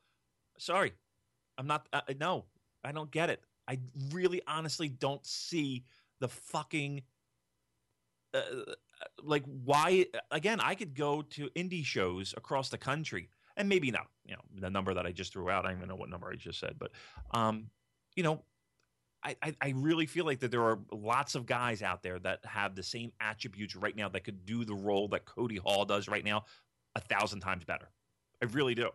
[0.58, 0.94] Sorry,
[1.58, 1.88] I'm not.
[1.92, 2.46] Uh, no,
[2.84, 3.44] I don't get it.
[3.68, 3.80] I
[4.12, 5.84] really, honestly, don't see
[6.20, 7.02] the fucking.
[8.34, 8.42] Uh,
[9.24, 14.08] like why again i could go to indie shows across the country and maybe not
[14.26, 16.30] you know the number that i just threw out i don't even know what number
[16.30, 16.92] i just said but
[17.32, 17.68] um
[18.16, 18.44] you know
[19.26, 22.46] I, I, I really feel like that there are lots of guys out there that
[22.46, 26.08] have the same attributes right now that could do the role that Cody Hall does
[26.08, 26.44] right now
[26.96, 27.90] a thousand times better.
[28.42, 28.90] I really do.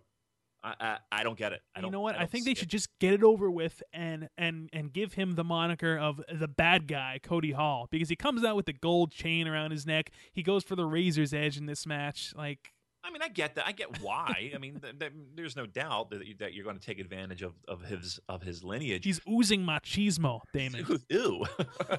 [0.63, 1.63] I I, I don't get it.
[1.75, 2.15] I you know what?
[2.15, 2.59] I, don't think they it.
[2.59, 6.49] should just get it over with and and and give him the moniker of the
[6.49, 10.11] bad guy, Cody Hall, because he comes out with the gold chain around his neck.
[10.33, 12.33] He goes for the razor's edge in this match.
[12.37, 12.73] Like
[13.03, 13.67] I mean, I get that.
[13.67, 14.53] I get why.
[14.55, 17.43] I mean, th- th- there's no doubt that, you, that you're going to take advantage
[17.43, 19.05] of, of his of his lineage.
[19.05, 20.87] he's oozing machismo, Damon.
[21.09, 21.45] Ew.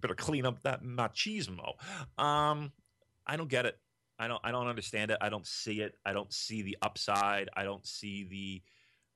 [0.00, 1.72] Better clean up that machismo.
[2.18, 2.72] Um,
[3.26, 3.78] I don't get it.
[4.18, 4.40] I don't.
[4.44, 5.18] I don't understand it.
[5.20, 5.96] I don't see it.
[6.04, 7.48] I don't see the upside.
[7.56, 8.62] I don't see the.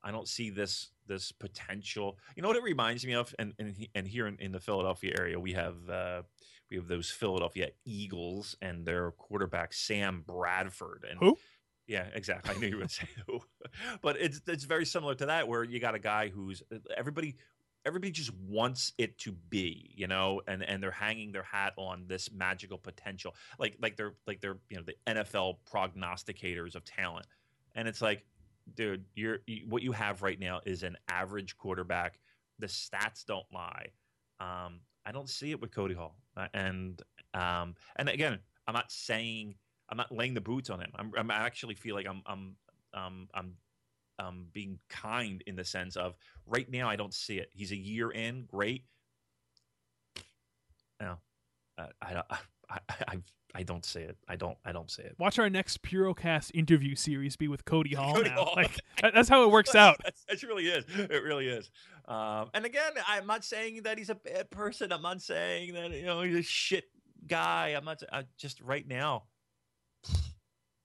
[0.02, 2.18] I don't see this this potential.
[2.36, 3.34] You know what it reminds me of?
[3.38, 6.22] And and, he- and here in, in the Philadelphia area, we have uh,
[6.74, 11.06] we have those Philadelphia Eagles and their quarterback Sam Bradford.
[11.08, 11.38] And Who?
[11.86, 12.54] yeah, exactly.
[12.54, 13.40] I knew you would say who,
[14.02, 16.62] but it's it's very similar to that, where you got a guy who's
[16.96, 17.36] everybody
[17.86, 22.04] everybody just wants it to be, you know, and and they're hanging their hat on
[22.08, 27.26] this magical potential, like like they're like they're you know the NFL prognosticators of talent,
[27.74, 28.24] and it's like,
[28.74, 32.18] dude, you're you, what you have right now is an average quarterback.
[32.58, 33.88] The stats don't lie.
[34.40, 37.02] Um, I don't see it with Cody Hall, Uh, and
[37.34, 39.56] Um, and again, I'm not saying
[39.90, 40.90] I'm not laying the boots on him.
[40.94, 42.56] I'm, I'm I actually feel like I'm I'm
[42.94, 43.56] um, I'm
[44.20, 46.14] um, being kind in the sense of
[46.46, 47.50] right now I don't see it.
[47.52, 48.84] He's a year in, great.
[51.00, 51.16] No,
[51.76, 52.38] uh, I, I,
[52.70, 52.78] I,
[53.08, 53.18] I,
[53.54, 54.16] I don't see it.
[54.28, 54.58] I don't.
[54.64, 55.14] I don't see it.
[55.18, 58.44] Watch our next Purocast interview series be with Cody Hall Cody now.
[58.44, 58.54] Hall.
[58.56, 60.00] Like that's how it works out.
[60.28, 60.84] It really is.
[60.88, 61.70] It really is.
[62.06, 64.92] Um, and again, I'm not saying that he's a bad person.
[64.92, 66.84] I'm not saying that you know he's a shit
[67.26, 67.74] guy.
[67.76, 68.02] I'm not.
[68.12, 69.24] I just right now,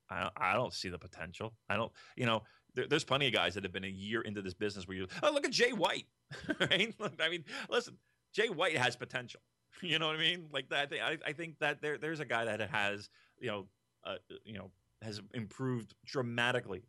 [0.09, 1.53] I don't, I don't see the potential.
[1.69, 1.91] I don't.
[2.15, 2.43] You know,
[2.75, 5.07] there, there's plenty of guys that have been a year into this business where you
[5.23, 6.05] oh look at Jay White,
[6.59, 6.93] right?
[6.99, 7.97] Look, I mean, listen,
[8.33, 9.41] Jay White has potential.
[9.81, 10.47] You know what I mean?
[10.51, 10.91] Like that.
[10.91, 13.09] I, I think that there there's a guy that has
[13.39, 13.67] you know
[14.03, 14.71] uh, you know
[15.01, 16.83] has improved dramatically.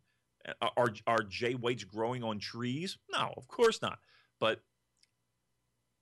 [0.61, 2.97] Uh, Are are Jay White's growing on trees?
[3.11, 3.99] No, of course not.
[4.39, 4.59] But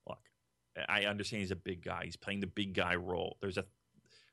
[0.08, 0.20] look,
[0.88, 2.06] I understand he's a big guy.
[2.06, 3.38] He's playing the big guy role.
[3.42, 3.66] There's a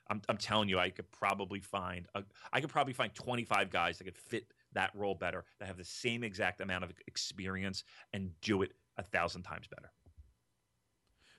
[0.08, 3.98] I'm, I'm telling you, I could probably find a, I could probably find 25 guys
[3.98, 7.82] that could fit that role better, that have the same exact amount of experience
[8.12, 9.90] and do it a thousand times better.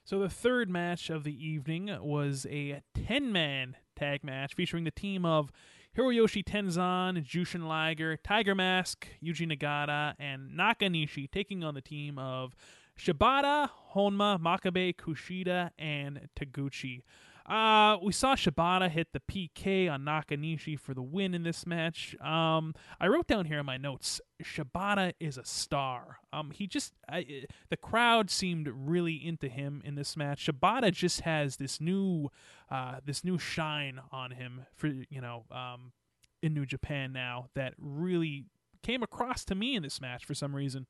[0.07, 5.25] So the third match of the evening was a 10-man tag match featuring the team
[5.25, 5.51] of
[5.97, 12.55] Hiroyoshi Tenzan, Jushin Liger, Tiger Mask, Yuji Nagata, and Nakanishi taking on the team of
[12.97, 17.01] Shibata, Honma, Makabe, Kushida, and Taguchi.
[17.47, 22.13] Uh, we saw Shibata hit the PK on Nakanishi for the win in this match.
[22.19, 26.19] Um, I wrote down here in my notes, Shibata is a star.
[26.33, 30.45] Um, he just I, the crowd seemed really into him in this match.
[30.45, 32.29] Shibata just has this new,
[32.69, 35.93] uh, this new shine on him for you know, um,
[36.41, 38.45] in New Japan now that really
[38.83, 40.85] came across to me in this match for some reason.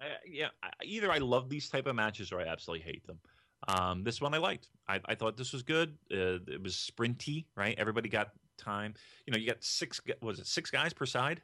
[0.00, 0.48] Uh, yeah,
[0.82, 3.20] either I love these type of matches or I absolutely hate them.
[3.68, 4.68] Um, this one I liked.
[4.88, 5.96] I, I thought this was good.
[6.12, 7.74] Uh, it was sprinty, right?
[7.78, 8.94] Everybody got time.
[9.26, 10.00] You know, you got six.
[10.20, 11.42] Was it six guys per side?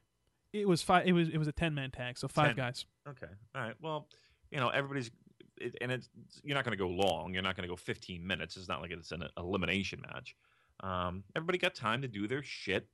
[0.52, 1.06] It was five.
[1.06, 2.56] It was it was a ten man tag, so five Ten.
[2.56, 2.84] guys.
[3.08, 3.32] Okay.
[3.54, 3.74] All right.
[3.80, 4.08] Well,
[4.50, 5.10] you know, everybody's,
[5.58, 6.08] it, and it's
[6.42, 7.32] you're not going to go long.
[7.32, 8.56] You're not going to go 15 minutes.
[8.56, 10.34] It's not like it's an elimination match.
[10.80, 12.88] Um, everybody got time to do their shit,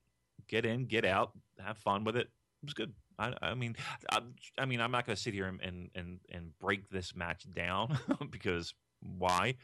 [0.48, 1.32] get in, get out,
[1.65, 2.28] have fun with it.
[2.62, 2.93] It was good.
[3.19, 3.77] I, I mean,
[4.11, 4.20] I,
[4.59, 7.47] I mean, I'm not going to sit here and, and and and break this match
[7.55, 7.98] down
[8.31, 8.74] because
[9.19, 9.49] why?
[9.49, 9.57] It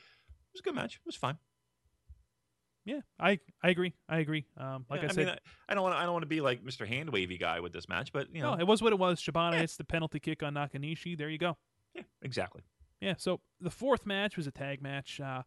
[0.52, 0.96] was a good match.
[0.96, 1.38] It was fine.
[2.84, 3.94] Yeah, I I agree.
[4.08, 4.44] I agree.
[4.56, 5.38] Um, like Yeah, I said, mean, I,
[5.70, 6.86] I don't want I don't want to be like Mr.
[6.86, 9.20] Hand Wavy guy with this match, but you know, no, it was what it was.
[9.20, 9.60] Shibata Yeah.
[9.60, 11.16] hits the penalty kick on Nakanishi.
[11.16, 11.56] There you go.
[11.94, 12.62] yeah, exactly.
[13.00, 13.14] Yeah.
[13.18, 15.42] So the fourth match was a tag match uh,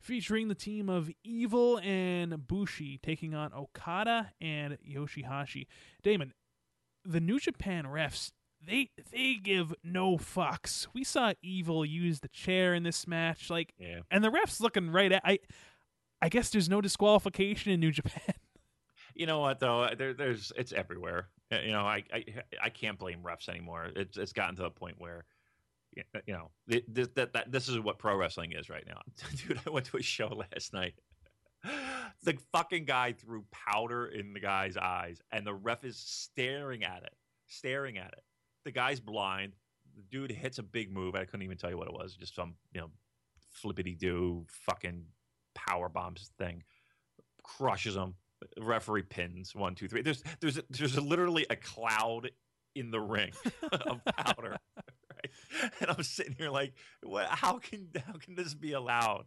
[0.00, 5.66] featuring the team of Evil and Bushi taking on Okada and Yoshihashi.
[6.04, 6.34] Damon,
[7.04, 8.30] the New Japan refs
[8.66, 10.86] they they give no fucks.
[10.94, 14.00] We saw Evil use the chair in this match, like, Yeah.
[14.10, 15.38] and the refs looking right at I.
[16.22, 18.34] I guess there's no disqualification in New Japan.
[19.14, 19.88] You know what though?
[19.96, 21.28] There, there's it's everywhere.
[21.50, 22.24] You know, I, I
[22.64, 23.90] I can't blame refs anymore.
[23.94, 25.24] It's it's gotten to the point where,
[25.94, 29.00] you know, this that, that this is what pro wrestling is right now.
[29.46, 30.94] Dude, I went to a show last night.
[32.22, 37.02] The fucking guy threw powder in the guy's eyes, and the ref is staring at
[37.04, 37.12] it,
[37.46, 38.22] staring at it.
[38.66, 39.54] The guy's blind.
[39.94, 41.14] The dude hits a big move.
[41.14, 42.16] I couldn't even tell you what it was.
[42.16, 42.90] Just some you know,
[43.52, 45.04] flippity do fucking
[45.54, 46.64] power bombs thing.
[47.42, 48.14] Crushes him
[48.58, 52.30] referee pins one two three there's there's there's literally a cloud
[52.74, 53.32] in the ring
[53.72, 54.58] of powder
[55.10, 55.30] right
[55.80, 59.24] and i'm sitting here like what how can how can this be allowed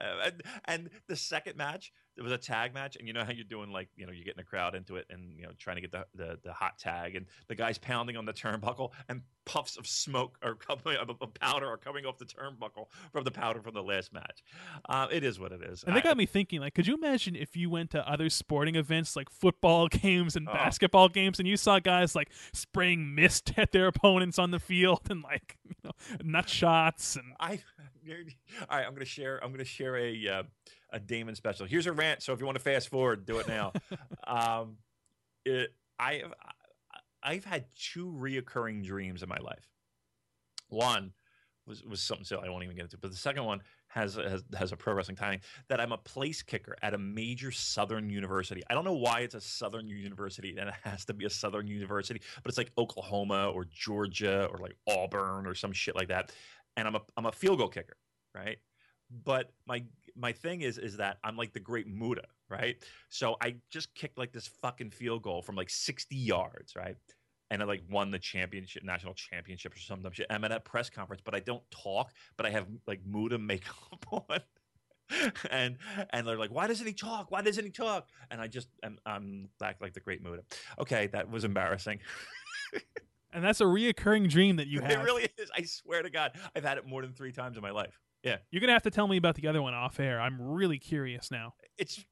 [0.00, 3.32] uh, and, and the second match it was a tag match and you know how
[3.32, 5.76] you're doing like you know you're getting the crowd into it and you know trying
[5.76, 9.22] to get the the, the hot tag and the guy's pounding on the turnbuckle and
[9.44, 13.30] puffs of smoke or coming of of powder are coming off the turnbuckle from the
[13.30, 14.42] powder from the last match
[14.88, 17.34] uh, it is what it is And I- got me thinking, like, could you imagine
[17.34, 20.52] if you went to other sporting events like football games and Oh.
[20.52, 25.00] basketball games and you saw guys like spraying mist at their opponents on the field
[25.10, 27.60] and like, you know, nut shots and I
[28.68, 28.86] all right.
[28.86, 29.42] I'm gonna share.
[29.42, 30.42] I'm gonna share a uh,
[30.92, 31.66] a Damon special.
[31.66, 32.22] Here's a rant.
[32.22, 33.72] So if you want to fast forward, do it now.
[34.26, 34.76] um,
[35.44, 36.34] it, I have
[37.22, 39.68] I've had two reoccurring dreams in my life.
[40.68, 41.12] One
[41.66, 42.46] was was something silly.
[42.46, 42.98] I won't even get into.
[42.98, 46.42] But the second one has has has a pro wrestling timing that I'm a place
[46.42, 48.62] kicker at a major Southern university.
[48.68, 51.66] I don't know why it's a Southern university and it has to be a Southern
[51.66, 56.32] university, but it's like Oklahoma or Georgia or like Auburn or some shit like that.
[56.76, 57.96] And I'm a I'm a field goal kicker,
[58.34, 58.58] right?
[59.24, 59.84] But my
[60.16, 62.76] my thing is is that I'm like the great Muta, right?
[63.08, 66.96] So I just kicked like this fucking field goal from like 60 yards, right?
[67.50, 70.04] And I like won the championship, national championship or something.
[70.04, 70.26] dumb shit.
[70.30, 74.06] I'm at a press conference, but I don't talk, but I have like Muta makeup
[74.10, 74.40] on.
[75.50, 75.76] and
[76.10, 77.30] and they're like, why doesn't he talk?
[77.30, 78.08] Why doesn't he talk?
[78.30, 80.42] And I just I'm, I'm back like the great Muta.
[80.78, 82.00] Okay, that was embarrassing.
[83.32, 84.90] And that's a reoccurring dream that you have.
[84.90, 85.50] it really is.
[85.56, 87.98] I swear to God, I've had it more than three times in my life.
[88.24, 90.20] Yeah, You're gonna have to tell me about the other one off air.
[90.20, 91.54] I'm really curious now.
[91.78, 92.04] it's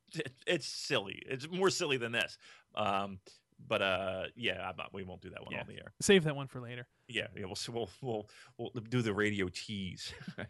[0.47, 1.23] it's silly.
[1.27, 2.37] It's more silly than this.
[2.75, 3.21] Um,
[3.69, 4.93] but uh, yeah, I'm not.
[4.93, 5.61] We won't do that one Yeah.
[5.61, 5.93] on the air.
[6.01, 6.87] Save that one for later.
[7.09, 7.45] Yeah, yeah.
[7.45, 8.27] We'll we'll we'll,
[8.59, 10.13] we'll do the radio tease.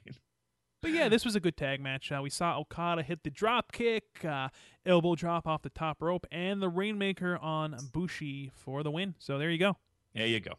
[0.82, 2.10] But yeah, this was a good tag match.
[2.10, 4.48] Uh, we saw Okada hit the drop kick, uh,
[4.86, 9.14] elbow drop off the top rope, and the Rainmaker on Bushi for the win.
[9.18, 9.76] So there you go.
[10.14, 10.52] There you go.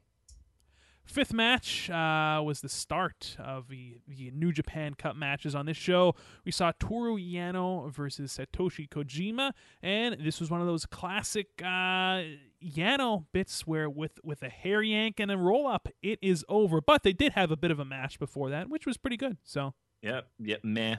[1.04, 5.76] Fifth match uh, was the start of the, the New Japan Cup matches on this
[5.76, 6.16] show.
[6.46, 9.52] We saw Toru Yano versus Satoshi Kojima,
[9.82, 12.22] and this was one of those classic uh,
[12.64, 16.80] Yano bits where with with a hair yank and a roll up, it is over.
[16.80, 19.38] But they did have a bit of a match before that, which was pretty good.
[19.44, 19.74] So
[20.04, 20.28] Yep.
[20.40, 20.64] Yep.
[20.64, 20.96] Meh.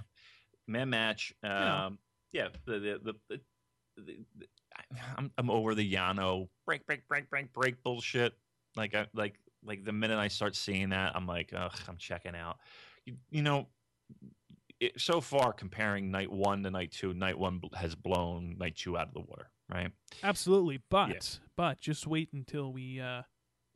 [0.67, 1.33] Meh match.
[1.43, 1.99] Um,
[2.33, 2.43] Yeah.
[2.43, 2.49] yeah.
[2.67, 3.15] The the the.
[3.31, 3.41] the,
[3.97, 4.47] the, the
[5.17, 8.35] I'm I'm over the Yano break break break break break bullshit.
[8.77, 12.35] Like I like like the minute I start seeing that, I'm like, ugh, I'm checking
[12.35, 12.59] out.
[13.05, 13.69] You, you know,
[14.81, 18.97] it, so far comparing night one to night two, night one has blown night two
[18.97, 19.91] out of the water, right?
[20.23, 23.23] absolutely, but but just wait until we uh,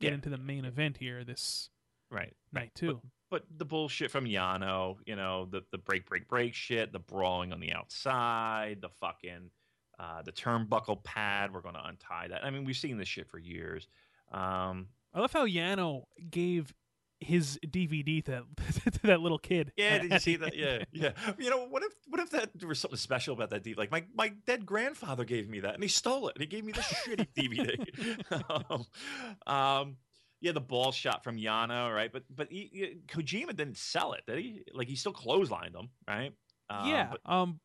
[0.01, 0.13] get Yeah.
[0.15, 1.69] into the main event here this
[2.09, 2.33] Right.
[2.51, 3.01] night too.
[3.29, 7.51] But the bullshit from Yano, you know, the the break break break shit, the brawling
[7.51, 9.51] on the outside, the fucking
[9.99, 11.51] uh, the turnbuckle pad.
[11.53, 12.45] We're going to untie that.
[12.45, 13.87] I mean, we've seen this shit for years.
[14.31, 14.87] Um,
[15.17, 16.73] I love how Yano gave
[17.19, 18.43] his DVD to,
[18.91, 19.71] to that little kid.
[19.75, 20.55] yeah, did you see that?
[20.55, 21.11] Yeah, yeah.
[21.39, 23.75] You know, what if what if that there was something special about that DVD?
[23.77, 26.63] Like my my dead grandfather gave me that, and he stole it, and he gave
[26.63, 28.85] me the shitty DVD.
[29.47, 29.97] um, um,
[30.41, 32.13] yeah, the ball shot from Yano, right?
[32.13, 34.61] But but he, he- Kojima didn't sell it, did he?
[34.71, 36.33] Like he still clotheslined him, right?
[36.69, 37.09] Um, yeah.
[37.11, 37.59] but- Um,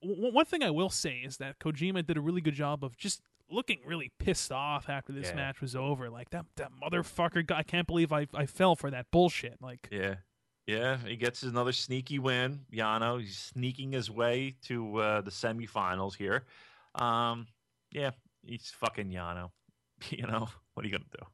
[0.00, 2.96] w- one thing I will say is that Kojima did a really good job of
[2.96, 3.20] just
[3.52, 5.36] looking really pissed off after this Yeah.
[5.36, 6.10] match was over.
[6.10, 7.50] Like that that motherfucker.
[7.52, 9.58] I can't believe I I fell for that bullshit.
[9.60, 10.16] Like Yeah.
[10.66, 12.64] Yeah, he gets another sneaky win.
[12.72, 16.44] Yano, he's sneaking his way to uh, the semifinals here.
[16.94, 17.48] Um,
[17.90, 18.12] yeah,
[18.44, 19.50] he's fucking Yano.
[20.10, 21.26] You know, what are you going to do?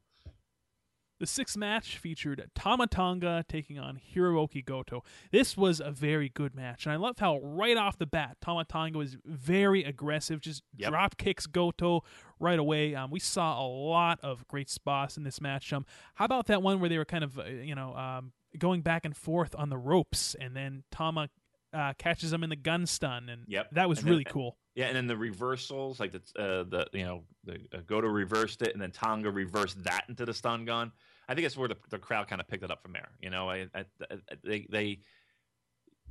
[1.19, 5.03] The sixth match featured Tama Tonga taking on Hiroki Goto.
[5.33, 8.63] This was a very good match, and I love how right off the bat Tama
[8.63, 10.89] Tonga was very aggressive, just Yep.
[10.91, 12.05] drop kicks Goto
[12.39, 12.95] right away.
[12.95, 15.73] Um, we saw a lot of great spots in this match.
[15.73, 15.85] Um,
[16.15, 19.03] how about that one where they were kind of, uh, you know, um, going back
[19.03, 21.29] and forth on the ropes, and then Tama
[21.73, 23.71] uh, catches him in the gun stun, and Yep.
[23.73, 24.57] that was And then- really cool.
[24.73, 28.61] Yeah, and then the reversals, like the uh, the you know the uh, Goto reversed
[28.61, 30.93] it, and then Tonga reversed that into the stun gun.
[31.29, 33.09] I think it's where the, the crowd kind of picked it up from there.
[33.21, 34.99] You know, I, I, I they they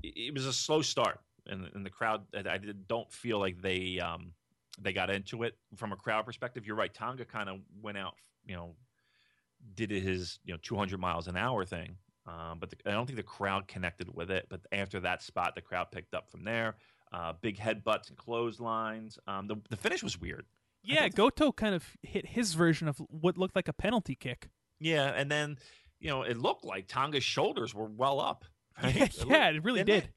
[0.02, 2.22] it was a slow start, and, and the crowd.
[2.32, 4.32] I I don't feel like they um
[4.80, 6.64] they got into it from a crowd perspective.
[6.64, 6.94] You're right.
[6.94, 8.14] Tonga kind of went out,
[8.46, 8.76] you know,
[9.74, 11.96] did his you know 200 miles an hour thing.
[12.24, 14.46] Um, but the, I don't think the crowd connected with it.
[14.48, 16.76] But after that spot, the crowd picked up from there.
[17.12, 19.18] Uh, big headbutts and clotheslines.
[19.26, 20.46] Um, the the finish was weird.
[20.84, 24.48] Yeah, Goto kind of hit his version of what looked like a penalty kick.
[24.80, 25.58] Yeah, and then
[26.00, 28.44] you know it looked like Tonga's shoulders were well up.
[28.80, 28.94] Right?
[28.94, 30.12] Yeah, It yeah, it really didn't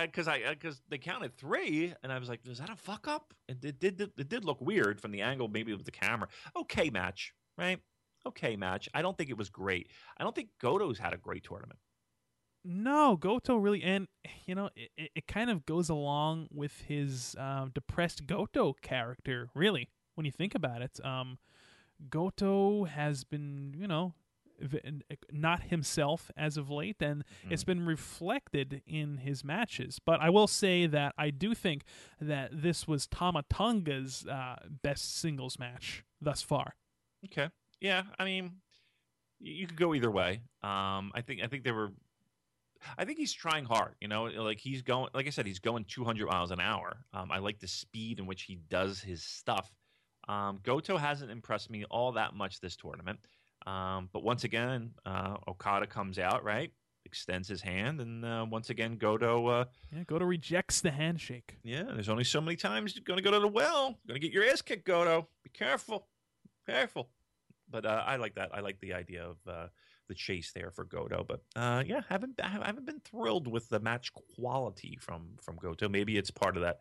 [0.00, 3.34] because I because they counted three, and I was like, "Is that a fuck up?"
[3.48, 6.28] It did, did it did look weird from the angle, maybe with the camera.
[6.56, 7.78] Okay, match, right?
[8.26, 8.88] Okay, match.
[8.94, 9.90] I don't think it was great.
[10.16, 11.78] I don't think Goto's had a great tournament.
[12.64, 14.08] No, Goto really, and
[14.46, 19.50] you know, it, it, it kind of goes along with his um, depressed Goto character.
[19.54, 21.38] Really, when you think about it, um,
[22.10, 24.14] Goto has been, you know,
[25.30, 29.98] not himself as of late, and it's been reflected in his matches.
[30.04, 31.82] But I will say that I do think
[32.20, 36.74] that this was Tama Tonga's uh, best singles match thus far.
[37.24, 37.48] Okay,
[37.80, 38.02] yeah.
[38.18, 38.52] I mean,
[39.40, 40.42] you could go either way.
[40.62, 41.92] Um, I think I think they were.
[42.98, 43.94] I think he's trying hard.
[44.00, 45.08] You know, like he's going.
[45.14, 47.04] Like I said, he's going 200 miles an hour.
[47.12, 49.70] Um, I like the speed in which he does his stuff.
[50.28, 53.18] Um, Goto hasn't impressed me all that much this tournament.
[53.66, 56.72] Um, but once again, uh, Okada comes out right,
[57.04, 59.46] extends his hand, and uh, once again, Goto.
[59.46, 61.58] Uh, Yeah, Goto rejects the handshake.
[61.62, 63.98] yeah, there's only so many times you're going to go to the well.
[64.04, 65.28] You're going to get your ass kicked, Goto.
[65.44, 66.06] Be careful.
[66.66, 67.08] Careful.
[67.70, 68.50] But uh, I like that.
[68.52, 69.66] I like the idea of uh,
[70.08, 71.24] the chase there for Goto.
[71.26, 75.88] But uh, yeah, haven't I haven't been thrilled with the match quality from from Goto.
[75.88, 76.80] Maybe it's part of that,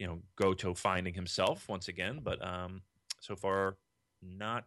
[0.00, 2.20] you know, Goto finding himself once again.
[2.24, 2.82] But um,
[3.20, 3.76] so far,
[4.22, 4.64] not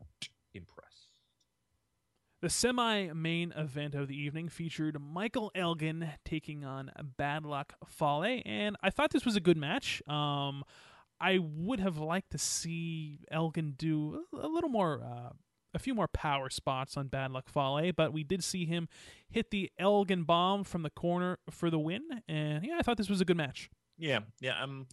[0.54, 1.10] impressed.
[2.42, 8.42] The semi main event of the evening featured Michael Elgin taking on Bad Luck Fale,
[8.46, 10.02] and I thought this was a good match.
[10.08, 10.64] Um,
[11.20, 15.30] I would have liked to see Elgin do a little more, uh,
[15.74, 18.90] a few more power spots on Bad Luck Fale, but we did see him
[19.30, 23.10] hit the Elgin bomb from the corner for the win, and yeah, I thought this
[23.10, 23.70] was a good match.
[23.98, 24.62] Yeah, yeah.
[24.62, 24.88] Um,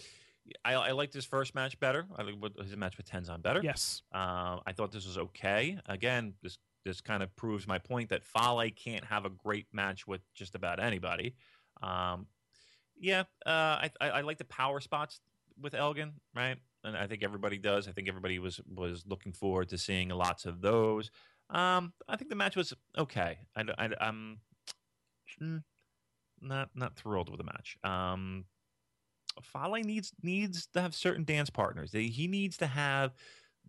[0.65, 2.07] I, I liked his first match better.
[2.17, 3.61] I think his match with Tenzan better.
[3.63, 4.03] Yes.
[4.13, 5.79] Uh, I thought this was okay.
[5.87, 10.07] Again, this this kind of proves my point that Fale can't have a great match
[10.07, 11.35] with just about anybody.
[11.83, 12.27] Um,
[12.99, 13.51] yeah, uh,
[13.85, 15.21] I, I, I like the power spots
[15.61, 16.57] with Elgin, right?
[16.85, 17.89] And I think everybody does.
[17.89, 21.11] I think everybody was was looking forward to seeing lots of those.
[21.51, 23.39] Um, I think the match was okay.
[23.57, 24.41] I, I, I'm
[26.41, 27.77] not not thrilled with the match.
[27.85, 28.45] Um,
[29.43, 31.93] Fale needs needs to have certain dance partners.
[31.93, 33.15] He needs to have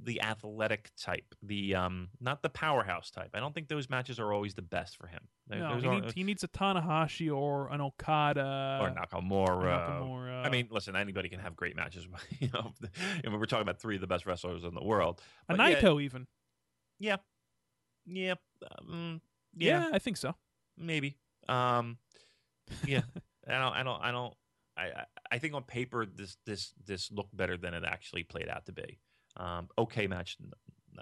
[0.03, 3.31] the athletic type, the um, not the powerhouse type.
[3.33, 5.21] I don't think those matches are always the best for him.
[5.47, 9.59] No, he, need, he, needs a Tanahashi or an Okada or Nakamura.
[9.61, 10.45] Nakamura.
[10.45, 12.07] I mean, listen, anybody can have great matches.
[12.39, 12.71] you know,
[13.25, 15.21] we're talking about three of the best wrestlers in the world.
[15.49, 16.27] A Naito, yeah, even.
[16.99, 17.17] Yeah,
[18.05, 18.35] yeah,
[18.79, 19.21] um,
[19.55, 19.89] yeah, yeah.
[19.93, 20.35] I think so.
[20.77, 21.17] Maybe.
[21.49, 21.97] Um,
[22.85, 23.01] yeah,
[23.47, 23.73] I don't.
[23.73, 24.01] I don't.
[24.01, 24.33] I don't.
[24.77, 28.65] I, I think on paper this this this looked better than it actually played out
[28.65, 28.99] to be.
[29.38, 30.38] Um, okay match,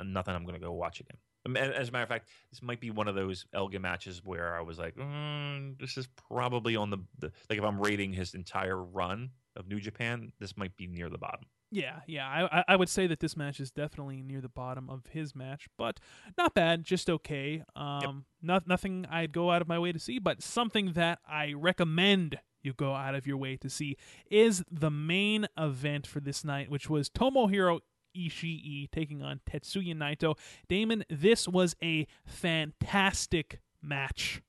[0.03, 1.17] nothing I'm going to go watch again.
[1.45, 4.57] Um, as a matter of fact, this might be one of those Elgin matches where
[4.57, 8.33] I was like, mm, this is probably on the, the like if I'm rating his
[8.33, 11.45] entire run of New Japan, this might be near the bottom.
[11.71, 15.05] Yeah, yeah, I I would say that this match is definitely near the bottom of
[15.11, 15.99] his match, but
[16.35, 17.63] not bad, just okay.
[17.75, 18.11] Um, yep.
[18.41, 22.39] not nothing I'd go out of my way to see, but something that I recommend
[22.61, 23.97] you go out of your way to see
[24.29, 27.79] is the main event for this night, which was Tomohiro
[28.17, 30.37] Ishii taking on Tetsuya Naito.
[30.67, 34.41] Damon, this was a fantastic match.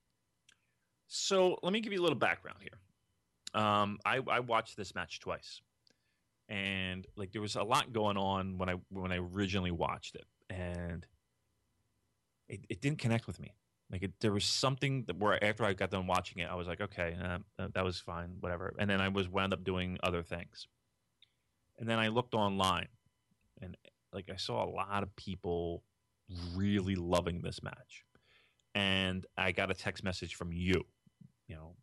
[1.06, 3.60] So let me give you a little background here.
[3.60, 5.60] Um, I, I watched this match twice,
[6.48, 10.24] and like there was a lot going on when I when I originally watched it,
[10.48, 11.04] and
[12.48, 13.52] it, it didn't connect with me.
[13.90, 16.68] Like it, there was something that where after I got done watching it, I was
[16.68, 17.38] like, okay, uh,
[17.74, 18.72] that was fine, whatever.
[18.78, 20.68] And then I was wound up doing other things,
[21.78, 22.88] and then I looked online
[23.60, 23.76] and
[24.12, 25.82] like I saw a lot of people
[26.54, 28.04] really loving this match,
[28.74, 30.84] and I got a text message from you,
[31.48, 31.74] you know,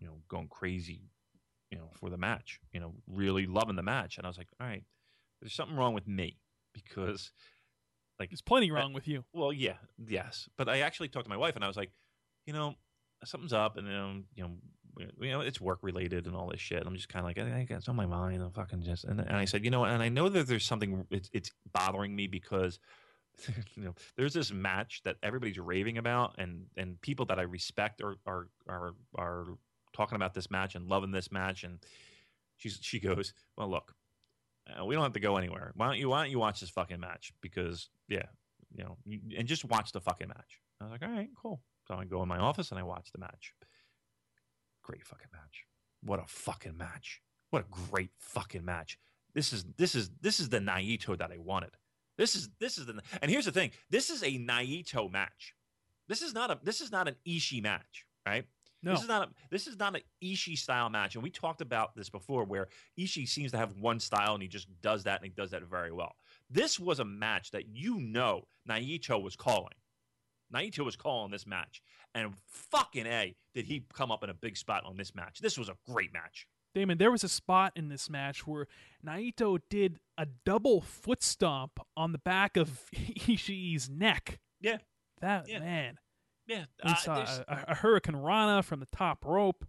[0.00, 1.10] you know, going crazy,
[1.70, 4.48] you know, for the match, you know, really loving the match, and I was like,
[4.60, 4.84] all right,
[5.40, 6.38] there's something wrong with me
[6.72, 7.32] because
[8.18, 9.24] like there's plenty wrong I, with you.
[9.32, 9.76] Well, yeah,
[10.06, 11.90] yes, but I actually talked to my wife, and I was like,
[12.46, 12.74] you know,
[13.24, 14.50] something's up, and um, you know,
[15.20, 16.82] you know, it's work related and all this shit.
[16.84, 18.42] I'm just kind of like, I, I, it's on my mind.
[18.42, 21.06] I'm fucking just, and, and I said, you know, and I know that there's something,
[21.10, 22.80] it's, it's bothering me because,
[23.76, 28.02] you know, there's this match that everybody's raving about, and and people that I respect
[28.02, 29.44] are are are are
[29.92, 31.78] talking about this match and loving this match, and
[32.56, 33.94] she's she goes, well, look,
[34.68, 35.72] uh, we don't have to go anywhere.
[35.74, 37.32] Why don't you Why don't you watch this fucking match?
[37.40, 38.26] Because yeah,
[38.74, 40.60] you know, you, and just watch the fucking match.
[40.80, 41.60] I was like, all right, cool.
[41.86, 43.54] So I go in my office and I watch the match.
[44.82, 45.64] Great fucking match.
[46.02, 47.20] What a fucking match.
[47.50, 48.98] What a great fucking match.
[49.34, 51.70] This is this is this is the Naito that I wanted.
[52.16, 53.70] This is this is the and here's the thing.
[53.90, 55.54] This is a Naito match.
[56.08, 58.44] This is not a this is not an Ishii match, right?
[58.82, 58.92] No.
[58.92, 61.96] This is not a this is not an Ishii style match, and we talked about
[61.96, 62.68] this before, where
[62.98, 65.62] Ishii seems to have one style and he just does that and he does that
[65.64, 66.12] very well.
[66.48, 69.74] This was a match that you know Naito was calling.
[70.54, 71.82] Naito was calling this match,
[72.14, 75.40] and fucking a did he come up in a big spot on this match.
[75.40, 76.46] This was a great match.
[76.74, 78.66] Damon, there was a spot in this match where
[79.04, 84.38] Naito did a double foot stomp on the back of Ishii's neck.
[84.60, 84.78] Yeah,
[85.20, 85.58] that yeah.
[85.58, 85.98] man.
[86.48, 89.64] Yeah, uh, saw a, a, a hurricanrana from the top rope.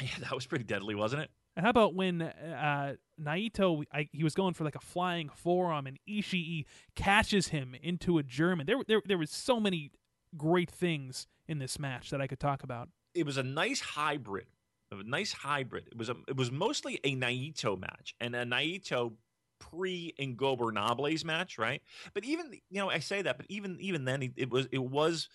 [0.00, 1.30] Yeah, that was pretty deadly, wasn't it?
[1.56, 5.88] And how about when uh, Naito, I, he was going for like a flying forearm,
[5.88, 8.66] and Ishii catches him into a German.
[8.66, 9.90] There, there, there was so many
[10.36, 12.90] great things in this match that I could talk about.
[13.12, 14.46] It was a nice hybrid,
[14.92, 15.88] a nice hybrid.
[15.88, 19.14] It was a, it was mostly a Naito match, and a Naito
[19.58, 21.82] pre Ingobernable's match, right?
[22.14, 25.28] But even you know, I say that, but even even then, it was it was.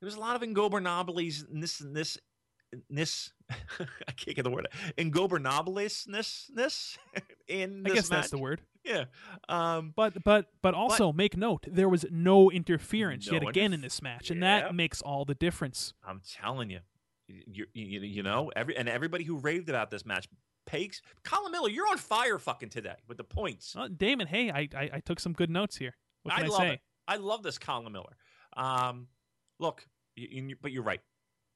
[0.00, 2.18] There was a lot of Ingobernable's in this in this
[2.88, 6.06] this I can't get the word ingobernableness
[7.48, 8.20] in I guess match.
[8.20, 8.60] that's the word.
[8.84, 9.04] Yeah.
[9.48, 13.72] Um, but but but also but, make note there was no interference no yet again
[13.72, 14.60] in this match, and yeah.
[14.60, 15.94] that makes all the difference.
[16.04, 16.80] I'm telling you,
[17.28, 20.28] you, you, you know every and everybody who raved about this match.
[20.66, 23.74] Pakes, Colin Miller, you're on fire fucking today with the points.
[23.76, 25.96] Uh, Damon, hey, I, I, I took some good notes here.
[26.22, 26.72] What can I, I say?
[26.74, 26.80] It.
[27.08, 28.16] I love this Colin Miller.
[28.56, 29.08] Um,
[29.60, 31.00] look, y- y- but you're right.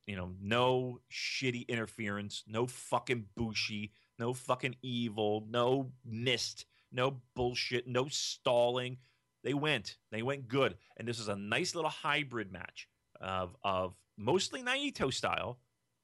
[0.06, 7.86] You know, no shitty interference, no fucking Bushi, no fucking evil, no mist, no bullshit,
[7.88, 8.98] no stalling.
[9.42, 9.96] They went.
[10.12, 10.76] They went good.
[10.96, 12.88] And this is a nice little hybrid match
[13.20, 15.58] of of mostly Naito style,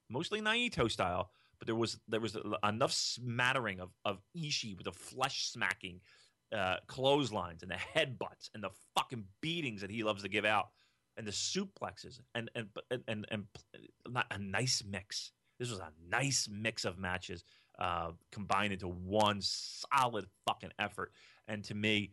[0.09, 4.93] mostly Naito style, but there was there was enough smattering of of Ishii with the
[4.93, 6.01] flesh smacking
[6.53, 10.71] uh, clotheslines and the headbutts and the fucking beatings that he loves to give out
[11.21, 13.45] and the suplexes and and and and, and
[14.09, 15.33] not a nice mix.
[15.59, 17.45] This was a nice mix of matches
[17.79, 21.13] uh, combined into one solid fucking effort.
[21.47, 22.13] And to me,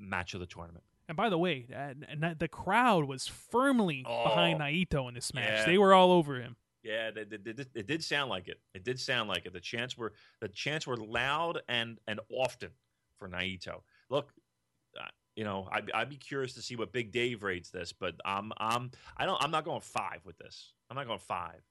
[0.00, 0.82] match of the tournament.
[1.08, 1.94] And by the way, uh,
[2.36, 5.60] the crowd was firmly behind Oh, Naito in this match.
[5.60, 5.66] yeah.
[5.66, 6.56] They were all over him.
[6.82, 8.58] Yeah, they, they, they, it did sound like it.
[8.74, 9.52] It did sound like it.
[9.52, 12.70] The chants were the chants were loud and and often
[13.18, 13.82] for Naito.
[14.10, 14.32] Look,
[15.38, 18.52] you know, I'd, I'd be curious to see what Big Dave rates this, but I'm
[18.58, 20.72] I'm I don't I'm not going five with this.
[20.90, 21.62] I'm not going five.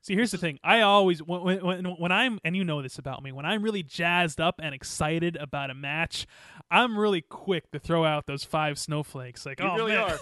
[0.00, 0.58] See, here's the thing.
[0.64, 3.30] I always when, when when I'm and you know this about me.
[3.30, 6.26] When I'm really jazzed up and excited about a match,
[6.68, 9.46] I'm really quick to throw out those five snowflakes.
[9.46, 10.10] Like, You oh really man.
[10.10, 10.18] are.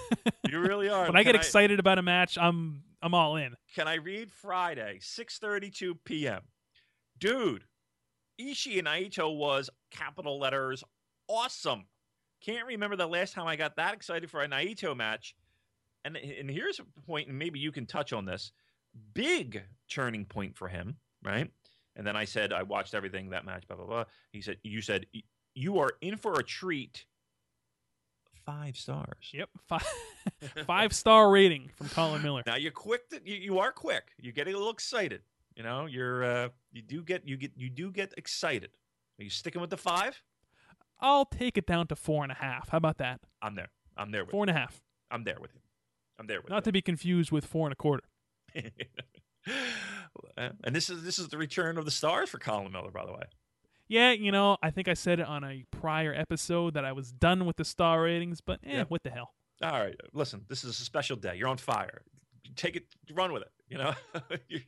[0.51, 1.07] You really are.
[1.07, 3.55] when I get Can excited about a match, I'm I'm all in.
[3.75, 6.43] Can I read Friday, 6:32 p.m.
[7.19, 7.65] Dude,
[8.39, 10.85] Ishii and Naito was capital letters
[11.31, 11.87] awesome.
[12.41, 15.35] Can't remember the last time I got that excited for a Naito match.
[16.05, 18.53] And and here's a point, and maybe you can touch on this.
[19.13, 21.51] Big turning point for him, right?
[21.97, 24.05] And then I said I watched everything that match, blah blah blah.
[24.33, 25.07] He said you said
[25.55, 27.05] you are in for a treat.
[28.47, 29.31] Five stars.
[29.33, 29.87] Yep, five
[30.67, 32.43] five star rating from Colin Miller.
[32.47, 33.09] Now you're quick.
[33.11, 34.13] To, you, you are quick.
[34.19, 35.21] You're getting a little excited.
[35.55, 38.71] You know, you're uh, you do get you get you do get excited.
[39.19, 40.21] Are you sticking with the five?
[41.01, 42.69] I'll take it down to four and a half.
[42.71, 43.21] How about that?
[43.43, 43.69] I'm there.
[43.97, 44.31] I'm there with.
[44.33, 44.81] Four and a half.
[45.11, 45.61] I'm there with you.
[46.19, 46.55] I'm there with you.
[46.55, 48.05] Not to be confused with four and a quarter.
[50.37, 53.13] and this is this is the return of the stars for Colin Miller, by the
[53.13, 53.23] way.
[53.89, 57.11] Yeah, you know, I think I said it on a prior episode that I was
[57.13, 58.85] done with the star ratings, but eh, Yeah.
[58.85, 59.35] what the hell?
[59.63, 60.45] All right, listen.
[60.49, 61.35] This is a special day.
[61.37, 62.03] You're on fire.
[62.57, 63.51] Take it, run with it.
[63.69, 63.95] You know,
[64.49, 64.65] You're-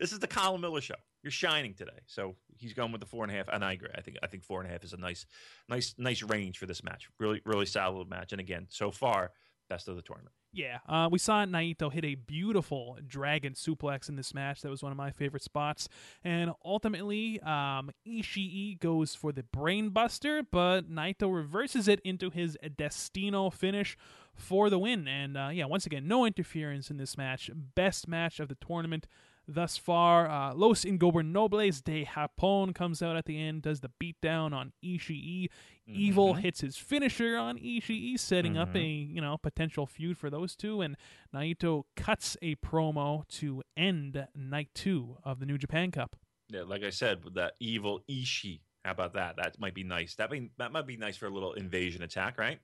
[0.00, 0.94] this is the Colin Miller show.
[1.22, 2.00] You're shining today.
[2.06, 3.90] So he's going with the four and a half, and I agree.
[3.94, 5.26] I think I think four and a half is a nice,
[5.68, 7.08] nice, nice range for this match.
[7.18, 8.32] Really, really solid match.
[8.32, 9.32] And again, so far,
[9.68, 10.34] best of the tournament.
[10.50, 14.62] Yeah, uh, we saw Naito hit a beautiful dragon suplex in this match.
[14.62, 15.90] That was one of my favorite spots.
[16.24, 23.50] And ultimately, um, Ishii goes for the brainbuster, but Naito reverses it into his Destino
[23.50, 23.98] finish
[24.34, 25.06] for the win.
[25.06, 27.50] And uh, yeah, once again, no interference in this match.
[27.54, 29.06] Best match of the tournament
[29.48, 30.28] thus far.
[30.28, 35.48] Uh, Los Ingobernables de Japón comes out at the end, does the beatdown on Ishii.
[35.86, 36.40] Evil Mhm.
[36.40, 40.82] hits his finisher on Ishii, setting up a you know potential feud for those two.
[40.82, 40.96] And
[41.34, 46.14] Naito cuts a promo to end night two of the New Japan Cup.
[46.50, 48.60] Yeah, like I said, with that Evil Ishii.
[48.84, 49.36] How about that?
[49.36, 50.14] That might be nice.
[50.16, 52.60] That be, that might be nice for a little invasion attack, right?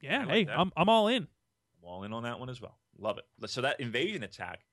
[0.00, 0.58] Yeah, like hey, that.
[0.58, 1.24] I'm I'm all in.
[1.24, 2.78] I'm all in on that one as well.
[2.98, 3.24] Love it.
[3.50, 4.64] So that invasion attack,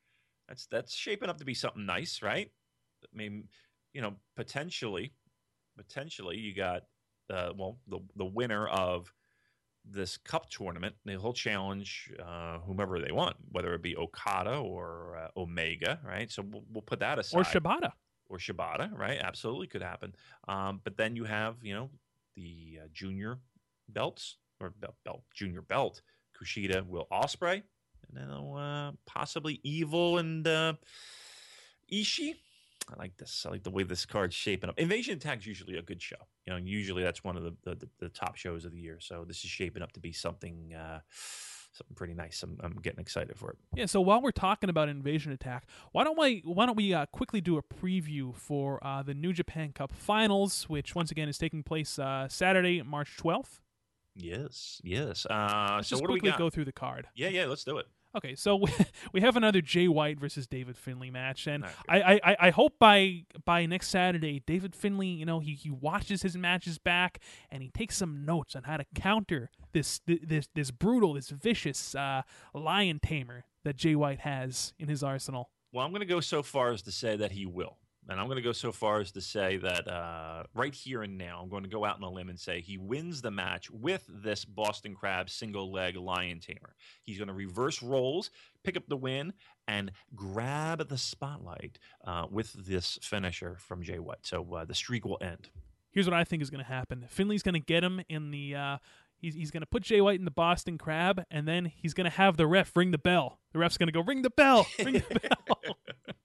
[0.48, 2.52] that's that's shaping up to be something nice, right?
[3.04, 3.48] I mean,
[3.94, 5.14] you know, potentially,
[5.78, 6.84] potentially you got
[7.30, 9.14] uh, well the the winner of
[9.88, 10.96] this cup tournament.
[11.06, 16.32] They'll challenge uh, whomever they want, whether it be Okada or uh, Omega, right?
[16.32, 17.92] So we'll, we'll put that aside Or Shibata.
[18.28, 19.20] or Shibata, right?
[19.22, 20.16] Absolutely could happen.
[20.48, 21.90] Um, but then you have, you know,
[22.36, 23.38] the uh, junior
[23.90, 26.02] belts or belt, belt junior belt,
[26.36, 27.62] Kushida, Will Ospreay,
[28.18, 30.74] and then uh, possibly Evil and uh,
[31.92, 32.36] Ishii.
[32.92, 33.46] I like this.
[33.48, 34.78] I like the way this card's shaping up.
[34.78, 36.18] Invasion Attack's usually a good show.
[36.46, 38.98] You know, usually that's one of the the, the, top shows of the year.
[39.00, 41.00] So this is shaping up to be something uh,
[41.76, 42.44] something pretty nice.
[42.44, 43.58] I'm, I'm getting excited for it.
[43.74, 47.06] Yeah, so while we're talking about Invasion Attack, why don't we why don't we uh,
[47.08, 51.38] quickly do a preview for uh, the New Japan Cup Finals, which once again is
[51.38, 53.62] taking place uh, Saturday, March 12th.
[54.16, 55.26] Yes, yes.
[55.30, 57.08] Uh, Let's so just what do we quickly go through the card.
[57.16, 57.46] yeah, yeah.
[57.46, 57.88] Let's do it.
[58.16, 58.72] Okay, so we,
[59.14, 62.80] we have another Jay White versus David Finlay match, and I, I, I- I hope
[62.80, 67.20] by by next Saturday, David Finlay, you know, he, he watches his matches back
[67.52, 71.94] and he takes some notes on how to counter this this this brutal, this vicious
[71.96, 72.22] uh,
[72.54, 75.50] lion tamer that Jay White has in his arsenal.
[75.74, 77.78] Well, I'm going to go so far as to say that he will.
[78.08, 81.18] And I'm going to go so far as to say that uh, right here and
[81.18, 83.72] now, I'm going to go out on a limb and say he wins the match
[83.72, 86.76] with this Boston Crab single leg lion tamer.
[87.02, 88.30] He's going to reverse roles,
[88.64, 89.34] pick up the win,
[89.68, 94.20] and grab the spotlight uh, with this finisher from Jay White.
[94.22, 95.50] So uh, the streak will end.
[95.92, 98.80] Here's what I think is going to happen: Finlay's going to get him in the.
[99.26, 102.06] He's, he's going to put Jay White in the Boston Crab, and then he's going
[102.06, 103.40] to have the ref ring the bell.
[103.54, 105.78] The ref's going to go, ring the bell, ring the bell.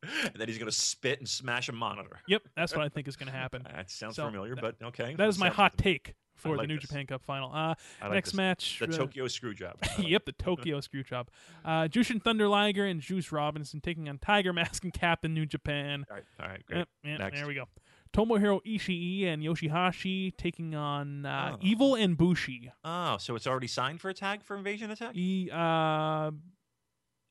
[0.02, 2.20] and then he's going to spit and smash a monitor.
[2.26, 3.66] yep, that's what I think is going to happen.
[3.74, 5.14] That sounds So, familiar, but okay.
[5.16, 6.88] That is my hot take for like the New this.
[6.88, 7.50] Japan Cup final.
[7.54, 8.34] Uh, like next this.
[8.36, 8.78] match.
[8.80, 9.76] The uh, Tokyo screw job.
[9.98, 11.28] yep, the Tokyo screw job.
[11.64, 16.04] Uh, Jushin Thunder Liger and Juice Robinson taking on Tiger Mask and Captain New Japan.
[16.10, 16.78] All right, all right, great.
[16.78, 17.64] Yep, yep, there we go.
[18.12, 21.58] Tomohiro Ishii and Yoshihashi taking on uh, Oh.
[21.60, 22.70] Evil and Bushi.
[22.84, 25.16] Oh, so it's already signed for a tag for Invasion Attack?
[25.16, 26.30] E, uh,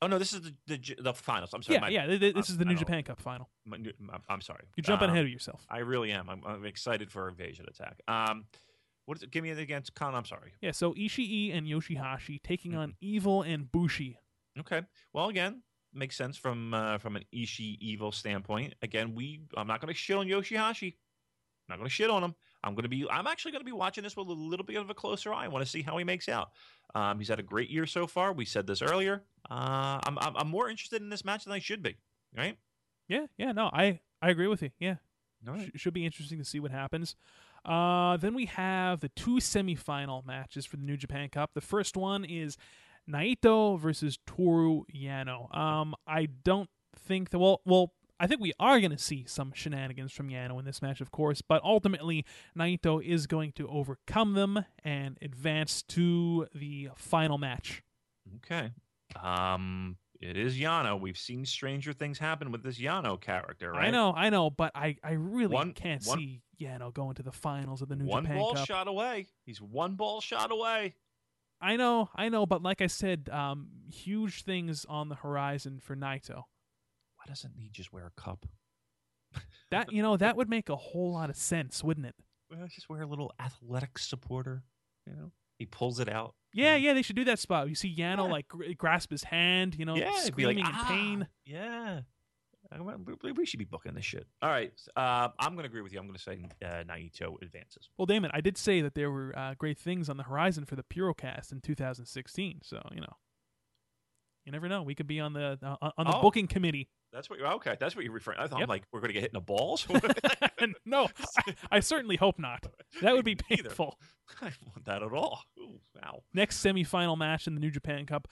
[0.02, 1.54] Oh no, this is the the, the finals.
[1.54, 1.76] I'm sorry.
[1.76, 2.06] yeah, my- yeah.
[2.06, 3.50] th- th- This I- is the New Japan Cup final.
[3.66, 4.64] my- I'm, I'm sorry.
[4.78, 5.66] You're jumping Um, ahead of yourself.
[5.70, 6.30] I really am.
[6.30, 8.00] I'm, I'm excited for Invasion Attack.
[8.08, 8.46] Um,
[9.06, 9.32] what is it?
[9.32, 10.16] Give me it against Con.
[10.16, 10.54] I'm sorry.
[10.62, 12.80] Yeah, so Ishii and Yoshihashi taking Mm-hmm.
[12.80, 14.18] on Evil and Bushi.
[14.58, 14.84] Okay.
[15.12, 15.64] Well, again,
[15.94, 18.76] makes sense from uh, from an Ishii Evil standpoint.
[18.82, 20.94] Again, we I'm not going to shit on Yoshihashi.
[20.94, 22.36] I'm not going to shit on him.
[22.64, 23.06] I'm going to be.
[23.10, 25.46] I'm actually going to be watching this with a little bit of a closer eye.
[25.46, 26.50] I want to see how he makes out.
[26.96, 28.34] Um, he's had a great year so far.
[28.34, 29.24] We said this earlier.
[29.50, 31.98] Uh, I'm, I'm I'm more interested in this match than I should be.
[32.36, 32.58] Right.
[33.08, 34.72] Yeah, yeah, no, I I agree with you.
[34.80, 34.96] Yeah,
[35.46, 35.72] right.
[35.76, 37.16] Sh- should be interesting to see what happens.
[37.66, 41.52] Uh, then we have the two semifinal matches for the New Japan Cup.
[41.54, 42.58] The first one is
[43.10, 45.56] Naito versus Toru Yano.
[45.56, 47.40] Um, I don't think that.
[47.40, 50.82] Well, well, I think we are going to see some shenanigans from Yano in this
[50.82, 51.42] match, of course.
[51.42, 52.26] But ultimately,
[52.58, 57.82] Naito is going to overcome them and advance to the final match.
[58.38, 58.72] Okay.
[59.22, 61.00] Um, it is Yano.
[61.00, 63.88] We've seen stranger things happen with this Yano character, right?
[63.88, 67.24] I know, I know, but I, I really One- can't one- see Yano going to
[67.24, 68.16] the finals of the New Japan Cup.
[68.16, 68.68] One Japan ball Cup.
[68.68, 69.28] shot away.
[69.46, 70.94] He's one ball shot away.
[71.62, 75.96] I know, I know, but like I said, um, huge things on the horizon for
[75.96, 76.36] Naito.
[77.18, 78.46] Why doesn't he just wear a cup?
[79.72, 82.16] That you know, that would make a whole lot of sense, wouldn't it?
[82.50, 84.64] Well, just wear a little athletic supporter.
[85.06, 86.34] You know, he pulls it out.
[86.54, 87.70] Yeah, yeah, they should do that spot.
[87.70, 88.18] You see Yano.
[88.26, 88.32] Yeah.
[88.32, 91.28] like gr- grasp his hand, you know, yeah, it'd like, screaming in "Ah!" pain.
[91.46, 92.00] Yeah.
[93.34, 94.28] We- should be booking this shit.
[94.42, 96.00] All right, uh, I'm going to agree with you.
[96.00, 97.90] I'm going to say uh, Naito advances.
[97.98, 100.76] Well, Damon, I did say that there were uh, great things on the horizon for
[100.76, 102.60] the Purocast in 2016.
[102.64, 103.16] So you know,
[104.46, 104.84] you never know.
[104.84, 106.22] We could be on the uh, on the Oh.
[106.22, 106.90] booking committee.
[107.12, 107.76] That's what you're okay.
[107.80, 108.38] That's what you're referring.
[108.40, 108.70] I thought Yep.
[108.70, 109.88] like we're going to get hit in the balls.
[110.86, 112.68] no, I, I certainly hope not.
[113.02, 113.64] That would be neither.
[113.64, 113.98] painful.
[114.42, 115.42] I don't want that at all.
[115.60, 116.22] Ooh, wow.
[116.36, 118.28] Next semifinal match in the New Japan Cup: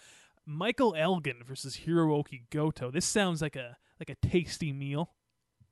[0.45, 2.91] Michael Elgin versus Hirooki Goto.
[2.91, 5.11] This sounds like a like a tasty meal.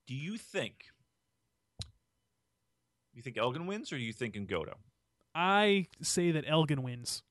[0.07, 0.85] Do you think?
[3.13, 4.75] You think Elgin wins, or do you think in Goto?
[5.33, 7.23] I say that Elgin wins.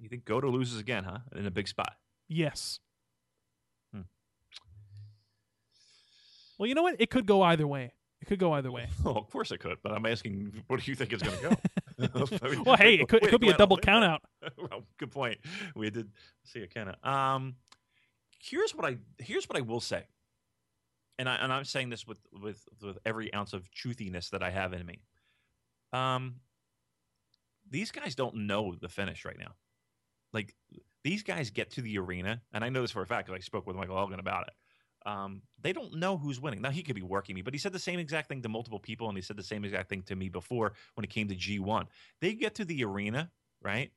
[0.00, 1.18] You think Goto loses again, huh?
[1.34, 1.94] In a big spot.
[2.28, 2.80] Yes.
[3.94, 4.02] Hmm.
[6.58, 6.96] Well, you know what?
[6.98, 7.92] It could go either way.
[8.20, 8.88] It could go either way.
[9.04, 11.42] Oh, of course it could, but I'm asking, what do you think is going to
[11.42, 11.56] go?
[12.42, 14.22] I mean, Well, hey, it could, it could be a double count out.
[14.58, 15.38] well, good point.
[15.74, 16.10] We did
[16.44, 17.08] see a kind of.
[17.10, 17.54] Um,
[18.48, 20.04] here's what I here's what I will say,
[21.18, 24.50] and I and I'm saying this with with with every ounce of truthiness that I
[24.50, 25.00] have in me.
[25.92, 26.36] Um,
[27.70, 29.54] these guys don't know the finish right now.
[30.32, 30.54] Like
[31.04, 33.42] these guys get to the arena, and I know this for a fact because I
[33.42, 34.54] spoke with Michael Elgin about it.
[35.08, 36.60] Um, they don't know who's winning.
[36.60, 38.80] Now he could be working me, but he said the same exact thing to multiple
[38.80, 41.36] people, and he said the same exact thing to me before when it came to
[41.36, 41.86] G1.
[42.20, 43.30] They get to the arena,
[43.62, 43.92] right,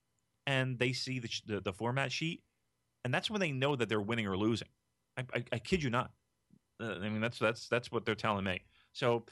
[0.46, 2.44] and they see the the, the format sheet,
[3.04, 4.68] and that's when they know that they're winning or losing.
[5.18, 6.12] I, I, I kid you not.
[6.82, 8.62] Uh, I mean, that's that's that's what they're telling me.
[8.94, 9.26] So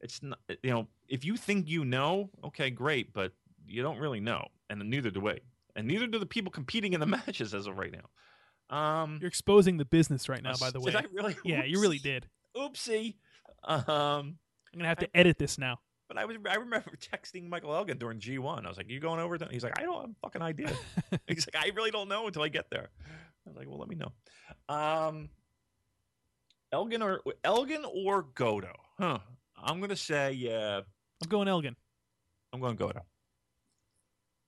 [0.00, 3.32] it's not, you know, if you think you know, okay, great, but
[3.66, 5.40] you don't really know, and neither do we,
[5.76, 8.76] and neither do the people competing in the matches as of right now.
[8.76, 10.92] Um, You're exposing the business right now, by the way.
[10.92, 11.36] did I really?
[11.44, 12.26] Yeah, you really did.
[12.56, 13.16] Oopsie.
[13.64, 15.80] Um, I'm gonna have to edit this now.
[16.08, 18.64] But I was I remember texting Michael Elgin during G1.
[18.64, 19.48] I was like, "You going over?" To-?
[19.50, 20.72] He's like, "I don't have a fucking idea."
[21.28, 22.88] He's like, "I really don't know until I get there."
[23.46, 24.12] I was like, "Well, let me know."
[24.68, 25.30] Um,
[26.72, 28.72] Elgin or Elgin or Goto?
[28.98, 29.18] Huh?
[29.56, 30.80] I'm gonna say, yeah,
[31.22, 31.76] I'm going Elgin.
[32.52, 33.00] I'm going Goto.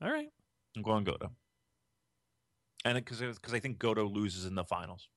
[0.03, 0.29] All right.
[0.77, 1.31] I'm going Goto.
[2.85, 5.09] And because because I think Goto loses in the finals.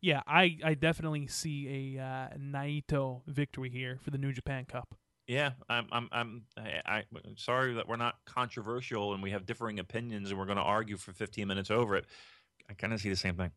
[0.00, 4.94] Yeah, I, I definitely see a uh, Naito victory here for the New Japan Cup.
[5.30, 9.46] Yeah, I'm I'm I'm I, I, I'm sorry that we're not controversial and we have
[9.46, 12.06] differing opinions and we're going to argue for 15 minutes over it.
[12.68, 13.52] I kind of see the same thing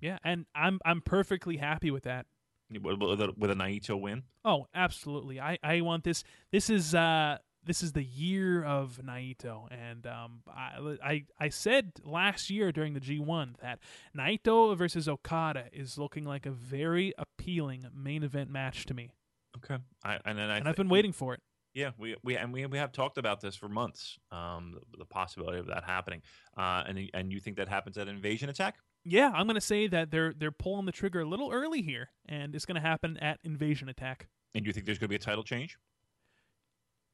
[0.00, 2.26] Yeah, and I'm I'm perfectly happy with that.
[2.72, 4.24] with, with a, with a Naito win.
[4.44, 5.40] Oh, absolutely.
[5.40, 6.24] I, I want this.
[6.50, 11.92] This is uh this is the year of Naito, and um I I I said
[12.04, 13.78] last year during the G1 that
[14.16, 19.10] Naito versus Okada is looking like a very appealing main event match to me,
[19.56, 21.40] Okay, I, and then I and I've been waiting for it.
[21.74, 24.18] Yeah, we we and we we have talked about this for months.
[24.30, 26.22] Um, the, the possibility of that happening.
[26.56, 28.76] Uh, and and you think that happens at Invasion Attack?
[29.04, 32.10] Yeah, I'm going to say that they're they're pulling the trigger a little early here,
[32.28, 34.28] and it's going to happen at Invasion Attack.
[34.54, 35.76] And you think there's going to be a title change?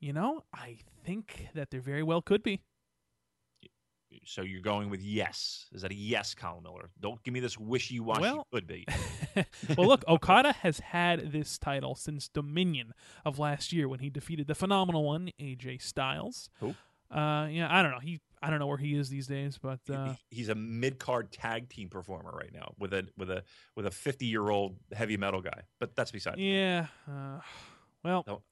[0.01, 2.63] You know, I think that there very well could be.
[4.25, 5.67] So you're going with yes.
[5.73, 6.91] Is that a yes, Colin Miller?
[7.01, 8.87] Don't give me this wishy-washy Well- could be.
[9.77, 12.93] well, look, Okada has had this title since Dominion
[13.25, 16.51] of last year when he defeated the phenomenal one, AJ Styles.
[16.61, 16.75] Who?
[17.11, 17.99] Uh, yeah, I don't know.
[18.01, 21.69] He, I don't know where he is these days, but uh, He's a mid-card tag
[21.69, 23.45] team performer right now with a with a
[23.77, 25.63] with a 50-year-old heavy metal guy.
[25.79, 26.39] But that's beside.
[26.39, 26.87] yeah.
[27.07, 27.41] Uh,
[28.03, 28.43] well, No.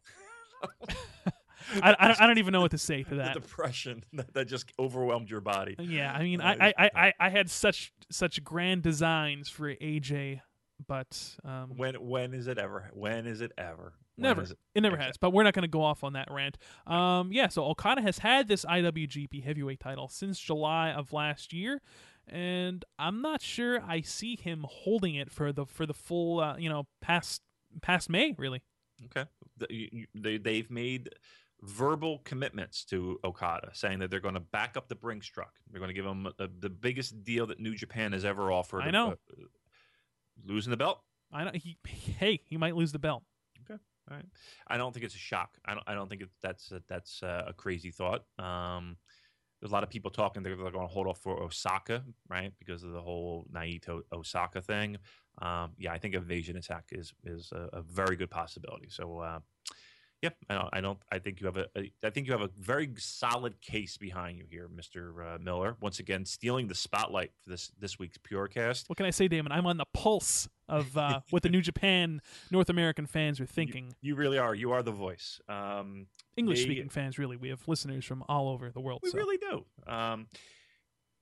[1.83, 3.35] I, I, don't, I don't even know what to say to the that.
[3.35, 5.77] depression that, that just overwhelmed your body.
[5.79, 10.41] Yeah, I mean, Uh, I, I, I, I had such such grand designs for AJ,
[10.87, 12.91] but um, When when is it ever?
[12.93, 13.95] When is it ever?
[14.17, 14.43] When Never.
[14.43, 14.53] it?
[14.75, 15.05] It never Okay.
[15.07, 16.59] has, but we're not going to go off on that rant.
[16.87, 21.81] Um, yeah, so Okada has had this IWGP Heavyweight title since July of last year,
[22.27, 26.57] and I'm not sure I see him holding it for the for the full, uh,
[26.59, 27.41] you know, past
[27.81, 28.63] past May really.
[29.07, 29.25] Okay.
[29.57, 31.09] The- They they've made
[31.63, 35.53] verbal commitments to Okada, saying that they're going to back up the Brinks truck.
[35.71, 38.83] They're going to give him uh the biggest deal that New Japan has ever offered.
[38.83, 39.13] I know.
[39.31, 39.45] Uh,
[40.45, 41.03] losing the belt.
[41.33, 43.23] I know he, hey, he might lose the belt.
[43.65, 43.79] Okay.
[44.11, 44.27] All right.
[44.67, 45.59] I don't think it's a shock.
[45.65, 45.85] I don't.
[45.87, 48.25] I don't think it, that's a, that's uh, a crazy thought.
[48.39, 48.97] Um,
[49.61, 50.43] there's a lot of people talking.
[50.43, 52.53] They're, they're going to hold off for Osaka, right?
[52.59, 54.97] Because of the whole Naito Osaka thing.
[55.43, 58.89] Um, yeah, I think Invasion Attack is is a, a very good possibility.
[58.89, 59.39] So, uh,
[60.23, 60.99] yeah, I don't, I don't.
[61.11, 61.91] I think you have a, a.
[62.05, 65.77] I think you have a very solid case behind you here, Mister uh, Miller.
[65.81, 68.89] Once again, stealing the spotlight for this this week's Purocast.
[68.89, 69.51] What can I say, Damon?
[69.51, 72.21] I'm on the pulse of uh, what the New Japan
[72.51, 73.95] North American fans are thinking.
[74.03, 74.55] You really are.
[74.55, 75.41] You are the voice.
[75.49, 76.07] Um,
[76.37, 77.37] English speaking fans, really.
[77.37, 79.01] We have listeners from all over the world.
[79.03, 79.17] We so.
[79.17, 79.65] really do.
[79.91, 80.27] Um,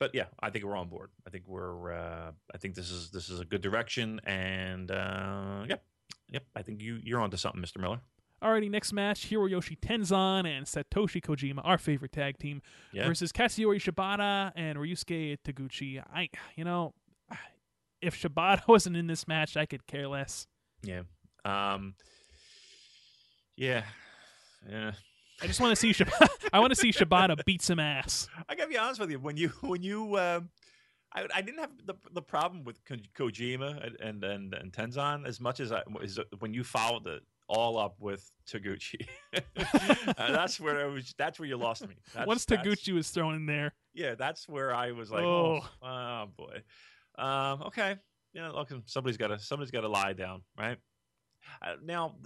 [0.01, 1.11] but yeah, I think we're on board.
[1.25, 1.93] I think we're.
[1.93, 5.85] Uh, I think this is this is a good direction, and uh, yep,
[6.31, 6.45] yep.
[6.57, 8.01] I think you you're onto something, Mister Miller.
[8.43, 12.63] Alrighty, next match: Hiroyoshi Tenzan and Satoshi Kojima, our favorite tag team,
[12.93, 13.07] Yeah.
[13.09, 16.03] versus Katsuyori Shibata and Ryusuke Taguchi.
[16.13, 16.95] I, you know,
[18.01, 20.47] if Shibata wasn't in this match, I could care less.
[20.83, 21.03] Yeah.
[21.45, 21.95] Um,
[23.57, 23.83] yeah.
[24.69, 24.93] Yeah.
[25.43, 26.29] I just want to see Shibata.
[26.53, 28.29] I want to see Shibata beat some ass.
[28.49, 29.19] I gotta be honest with you.
[29.19, 30.51] When you when you um,
[31.13, 35.41] I, I didn't have the the problem with Ko- Kojima and and and, Tenzan as
[35.41, 39.07] much as I is when you followed it all up with Taguchi.
[40.17, 41.15] Uh, that's where I was.
[41.19, 41.95] That's where you lost me.
[42.15, 45.61] That's, Once Taguchi was thrown in there, yeah, that's where I was like, Oh.
[45.83, 46.63] oh, oh boy.
[47.23, 47.97] Um, okay,
[48.33, 50.79] yeah, look, somebody's got to somebody's got to lie down, right?
[51.61, 52.17] Uh, now,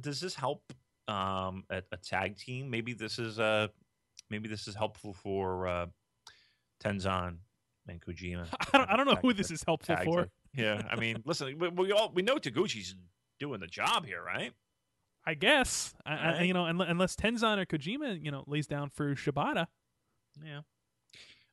[0.00, 0.62] does this help
[1.08, 2.68] um, a, a tag team?
[2.70, 3.68] Maybe this is uh,
[4.30, 5.86] maybe this is helpful for uh,
[6.82, 7.36] Tenzan
[7.88, 8.46] and Kojima.
[8.60, 8.90] I don't.
[8.90, 10.28] I don't know who this is helpful for.
[10.56, 12.94] Yeah, I mean, listen, we, we all we know Taguchi's
[13.38, 14.52] doing the job here, right?
[15.26, 15.94] I guess.
[16.04, 19.66] I, I, you know, unless Tenzan or Kojima, you know, lays down for Shibata.
[20.44, 20.60] Yeah.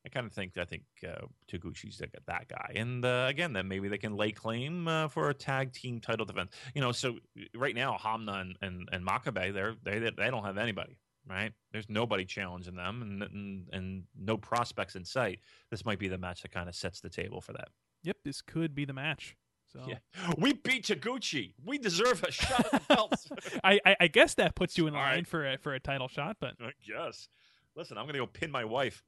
[0.05, 3.67] I kind of think I think uh, Taguchi's that, that guy, and uh, again, then
[3.67, 6.51] maybe they can lay claim uh, for a tag team title defense.
[6.73, 7.19] You know, so
[7.55, 10.97] right now Honma and and, and Makabe, they're they they don't have anybody,
[11.29, 11.51] right?
[11.71, 15.39] There's nobody challenging them, and, and and no prospects in sight.
[15.69, 17.67] This might be the match that kind of sets the table for that.
[18.01, 19.35] Yep, this could be the match.
[19.71, 19.97] So Yeah,
[20.37, 21.53] we beat Taguchi.
[21.63, 23.29] We deserve a shot at the belts.
[23.63, 25.27] I, I, I guess that puts you in line right.
[25.27, 27.29] for a, for a title shot, but I guess.
[27.75, 29.03] Listen, I'm gonna go pin my wife.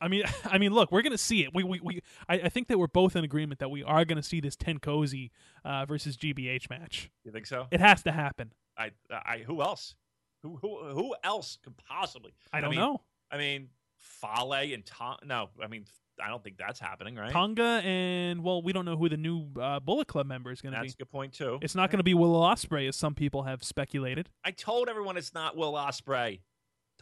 [0.00, 1.54] I mean, I mean, look, we're gonna see it.
[1.54, 4.22] We, we, we I, I think that we're both in agreement that we are gonna
[4.22, 5.32] see this Ten Cozy
[5.64, 7.10] uh, versus GBH match.
[7.24, 7.66] You think so?
[7.70, 8.52] It has to happen.
[8.76, 9.96] I, I, who else?
[10.42, 12.32] Who, who, who else could possibly?
[12.52, 13.00] I don't mean, know.
[13.30, 13.68] I mean,
[13.98, 15.16] Fale and Tom.
[15.24, 15.84] No, I mean,
[16.22, 17.32] I don't think that's happening, right?
[17.32, 20.76] Tonga and well, we don't know who the new uh, Bullet Club member is gonna
[20.80, 20.86] be.
[20.86, 21.58] that's a good point too.
[21.62, 24.30] It's not gonna be Will Ospreay as some people have speculated.
[24.44, 26.40] I told everyone it's not Will Ospreay.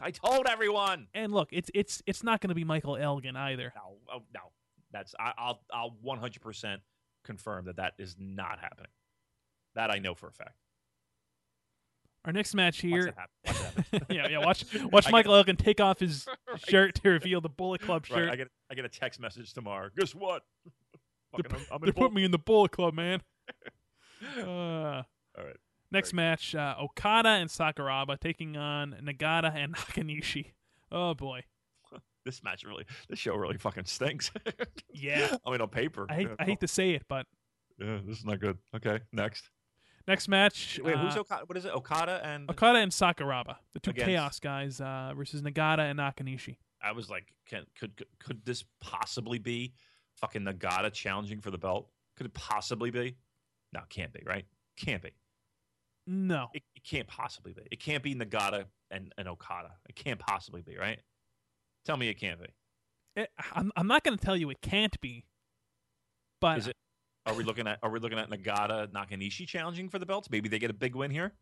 [0.01, 1.07] I told everyone.
[1.13, 3.71] And look, it's it's it's not gonna be Michael Elgin either.
[3.75, 4.41] No, oh, no,
[4.91, 6.81] that's I, I'll I'll 100 percent
[7.23, 8.91] confirm that that is not happening.
[9.75, 10.55] That I know for a fact.
[12.25, 13.13] Our next match Watch here.
[13.45, 13.55] Watch
[13.91, 14.37] that yeah, yeah.
[14.45, 16.69] Watch watch Michael Elgin take off his Right.
[16.69, 18.29] shirt to reveal the Bullet Club Right, shirt.
[18.31, 19.89] I get I get a text message tomorrow.
[19.97, 20.43] Guess what?
[20.65, 23.21] They, Fucking, I'm, I'm they put me in the Bullet Club, man.
[24.37, 24.43] Uh,
[25.37, 25.55] All right.
[25.91, 30.51] next match: uh, Okada and Sakuraba taking on Nagata and Nakanishi.
[30.91, 31.41] Oh boy,
[32.25, 34.29] This match really, this show really fucking stinks.
[34.93, 35.35] Yeah.
[35.45, 36.05] I mean, on paper.
[36.09, 37.25] I hate yeah, I hate to say it, but
[37.79, 38.57] Yeah, this is not good.
[38.75, 39.49] Okay, next.
[40.07, 40.79] Next match.
[40.83, 41.43] Wait, who's uh, Okada?
[41.45, 41.73] What is it?
[41.73, 46.57] Okada and Okada and Sakuraba, the two Against- Chaos guys, uh, versus Nagata and Nakanishi.
[46.83, 49.73] I was like, can, could could- could this possibly be
[50.15, 51.87] fucking Nagata challenging for the belt?
[52.17, 53.15] Could it possibly be?
[53.73, 54.21] No, can't be.
[54.25, 54.45] Right?
[54.77, 55.11] Can't be.
[56.07, 57.61] No, It, it can't possibly be.
[57.71, 59.71] It can't be Nagata and, and Okada.
[59.87, 60.75] It can't possibly be.
[60.77, 60.99] Right?
[61.85, 62.47] Tell me it can't be.
[63.15, 65.25] It- I'm, I'm not going to tell you it can't be,
[66.41, 66.75] but Is it?
[67.25, 70.29] Are we looking at Are we looking at Nagata Nakanishi challenging for the belts?
[70.29, 71.33] Maybe they get a big win here.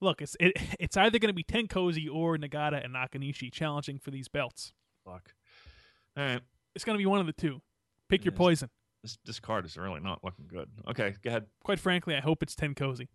[0.00, 4.10] look, it's it, it's either going to be Tenkozy or Nagata and Nakanishi challenging for
[4.10, 4.72] these belts.
[5.04, 5.34] Fuck.
[6.16, 6.40] All right.
[6.74, 7.60] It's going to be one of the two.
[8.08, 8.38] Pick your Yes.
[8.38, 8.70] poison.
[9.02, 10.68] This this card is really not looking good.
[10.88, 11.46] Okay, go ahead.
[11.62, 13.08] Quite frankly, I hope it's Tenkozy.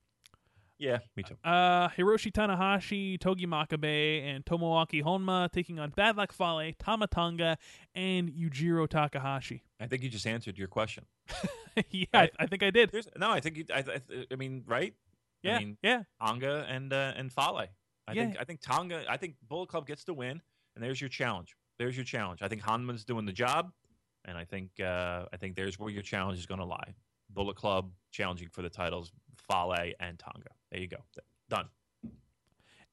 [0.80, 1.36] Yeah, me too.
[1.44, 7.58] Uh, Hiroshi Tanahashi, Togi Makabe, and Tomoaki Honma taking on Bad Luck Fale, Tama Tonga,
[7.96, 9.62] and Yujiro Takahashi.
[9.80, 11.06] I think you just answered your question.
[11.92, 12.32] yeah, Right.
[12.40, 12.92] I, I think I did.
[12.92, 13.30] There's no.
[13.32, 13.66] I think you.
[13.74, 14.94] I, I, I mean, right?
[15.42, 16.04] Yeah, I mean, yeah.
[16.26, 17.58] Tonga and uh, and Fale.
[18.08, 18.26] I Yeah.
[18.26, 19.04] think I think Tonga.
[19.10, 20.42] I think Bullet Club gets the win,
[20.76, 21.56] and there's your challenge.
[21.80, 22.42] There's your challenge.
[22.42, 23.72] I think Honma's doing the job,
[24.26, 26.94] and I think uh, I think there's where your challenge is going to lie.
[27.30, 29.12] Bullet Club challenging for the titles,
[29.50, 30.50] Fale and Tonga.
[30.72, 30.98] There you go.
[31.50, 31.68] Done.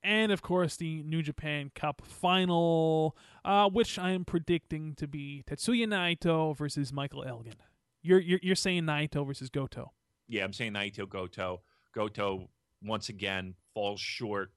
[0.02, 5.42] and of course the New Japan Cup final, uh, which I am predicting to be
[5.46, 7.54] Tetsuya Naito versus Michael Elgin.
[8.02, 9.92] You're you're, you're saying Naito versus Goto.
[10.28, 11.62] Yeah, I'm saying Naito Goto.
[11.92, 12.48] Goto
[12.82, 14.52] once again falls short,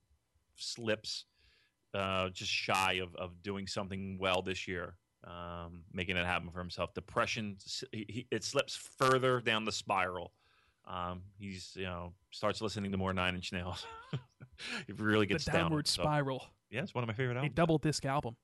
[0.55, 1.25] slips,
[1.93, 4.95] uh, just shy of, of doing something well this year,
[5.25, 6.93] um, making it happen for himself.
[6.93, 7.57] Depression,
[7.91, 10.31] he, he, it slips further down the spiral.
[10.85, 13.85] Um, he's you know starts listening to more Nine Inch Nails.
[14.87, 15.55] it really The gets down.
[15.55, 17.55] downward So, spiral, yeah, it's one of my favorite a albums.
[17.55, 18.35] double disc album.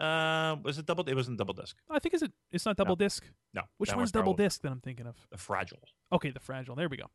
[0.00, 1.04] Uh, was it double?
[1.08, 1.76] It wasn't double disc.
[1.90, 2.32] I think is it.
[2.52, 3.24] It's not double disc.
[3.54, 5.16] No, Which that one's double disc that I'm thinking of?
[5.30, 5.78] The fragile.
[6.12, 6.74] Okay, the fragile.
[6.74, 7.06] There we go.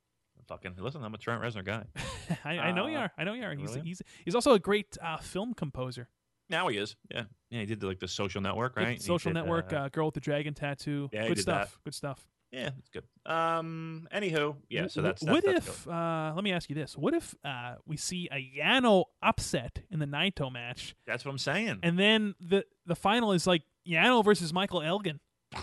[0.47, 1.85] Fucking listen, I'm a Trent Reznor guy.
[2.45, 3.11] I, I know you Uh, are.
[3.17, 3.55] I know you are.
[3.55, 3.81] He's really?
[3.81, 6.07] he's he's also a great uh, film composer.
[6.49, 6.95] Now he is.
[7.09, 7.61] Yeah, yeah.
[7.61, 8.89] He did the, like the Social Network, right?
[8.89, 11.09] He Social did, Network, uh, uh, Girl with the Dragon Tattoo.
[11.11, 11.71] Yeah, he Good did stuff.
[11.71, 11.83] that.
[11.85, 12.23] Good stuff.
[12.55, 13.03] Yeah, it's good.
[13.25, 14.07] Um.
[14.15, 14.87] Anywho, yeah.
[14.87, 15.87] So that's, that's what that's if?
[15.89, 19.99] Uh, let me ask you this: What if uh, we see a Yano upset in
[19.99, 21.79] the Naito match, that's what I'm saying.
[21.83, 25.19] and then the the final is like Yano versus Michael Elgin?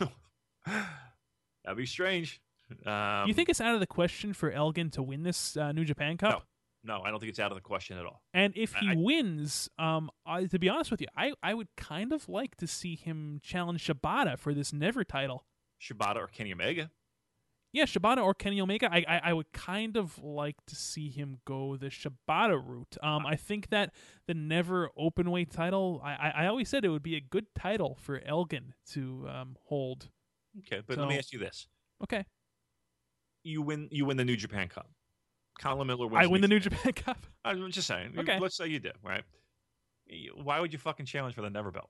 [0.66, 2.40] That'd be strange.
[2.86, 5.84] Um, you think it's out of the question for Elgin to win this uh, New
[5.84, 6.46] Japan Cup?
[6.84, 8.22] No, I don't think it's out of the question at all.
[8.34, 11.68] And if he I- wins, um, I, to be honest with you, I, I would
[11.76, 15.44] kind of like to see him challenge Shibata for this Never title.
[15.82, 16.90] Shibata or Kenny Omega.
[17.72, 18.88] Yeah, Shibata or Kenny Omega.
[18.92, 22.98] I, I I would kind of like to see him go the Shibata route.
[23.02, 23.94] Um, I think that
[24.26, 26.00] the Never open weight title.
[26.04, 29.56] I, I I always said it would be a good title for Elgin to um
[29.64, 30.10] hold.
[30.58, 31.66] Okay, but let me ask you this:
[32.02, 32.24] Okay,
[33.42, 33.88] You win.
[33.90, 34.90] You win the New Japan Cup.
[35.58, 36.24] Colin Miller wins.
[36.24, 37.18] I win the New Japan Cup.
[37.44, 38.14] I'm just saying.
[38.18, 38.38] Okay.
[38.38, 39.22] Let's say you do, right?
[40.34, 41.88] Why would you fucking challenge for the Never Belt?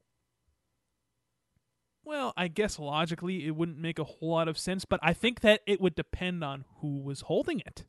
[2.05, 5.41] Well, I guess logically it wouldn't make a whole lot of sense, but I think
[5.41, 7.85] that it would depend on who was holding it.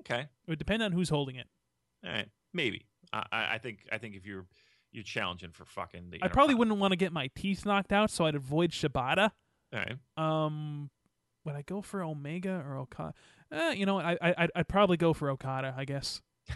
[0.00, 0.20] Okay.
[0.20, 1.46] It would depend on who's holding it.
[2.04, 2.28] All right.
[2.52, 2.86] Maybe.
[3.12, 3.80] I, I think.
[3.92, 4.46] I think if you're
[4.92, 6.18] you're challenging for fucking the.
[6.22, 9.30] I probably wouldn't want to get my teeth knocked out, so I'd avoid Shibata.
[9.74, 9.96] All right.
[10.16, 10.90] Um,
[11.44, 13.14] would I go for Omega or Okada?
[13.52, 15.74] Eh, you know, I I I'd, I'd probably go for Okada.
[15.76, 16.20] I guess.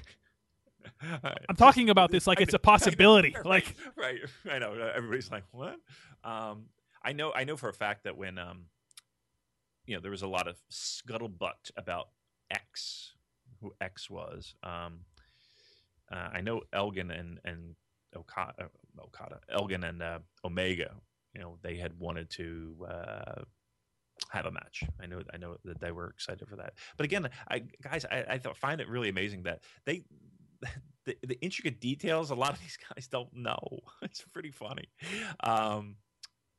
[1.03, 1.45] Right.
[1.49, 3.35] I'm talking about this like I it's know- a possibility.
[3.45, 4.73] I Like, right, right, I know.
[4.95, 5.77] Everybody's like, "What?"
[6.25, 6.67] Um,
[7.07, 7.33] I know.
[7.33, 8.65] I know for a fact that when um,
[9.87, 12.09] you know, there was a lot of scuttlebutt about
[12.51, 13.15] X,
[13.61, 14.55] who X was.
[14.65, 15.01] Um,
[16.11, 17.77] uh, I know Elgin and and
[18.15, 20.97] Okada, uh, Okada Elgin and uh, Omega.
[21.33, 22.87] You know, they had wanted to.
[22.89, 23.43] Uh,
[24.31, 24.83] have a match.
[25.01, 25.21] I know.
[25.33, 26.73] I know that they were excited for that.
[26.97, 30.03] But again, I guys, I, I find it really amazing that they
[31.05, 33.79] the, the intricate details a lot of these guys don't know.
[34.03, 34.89] It's pretty funny.
[35.41, 35.97] Um,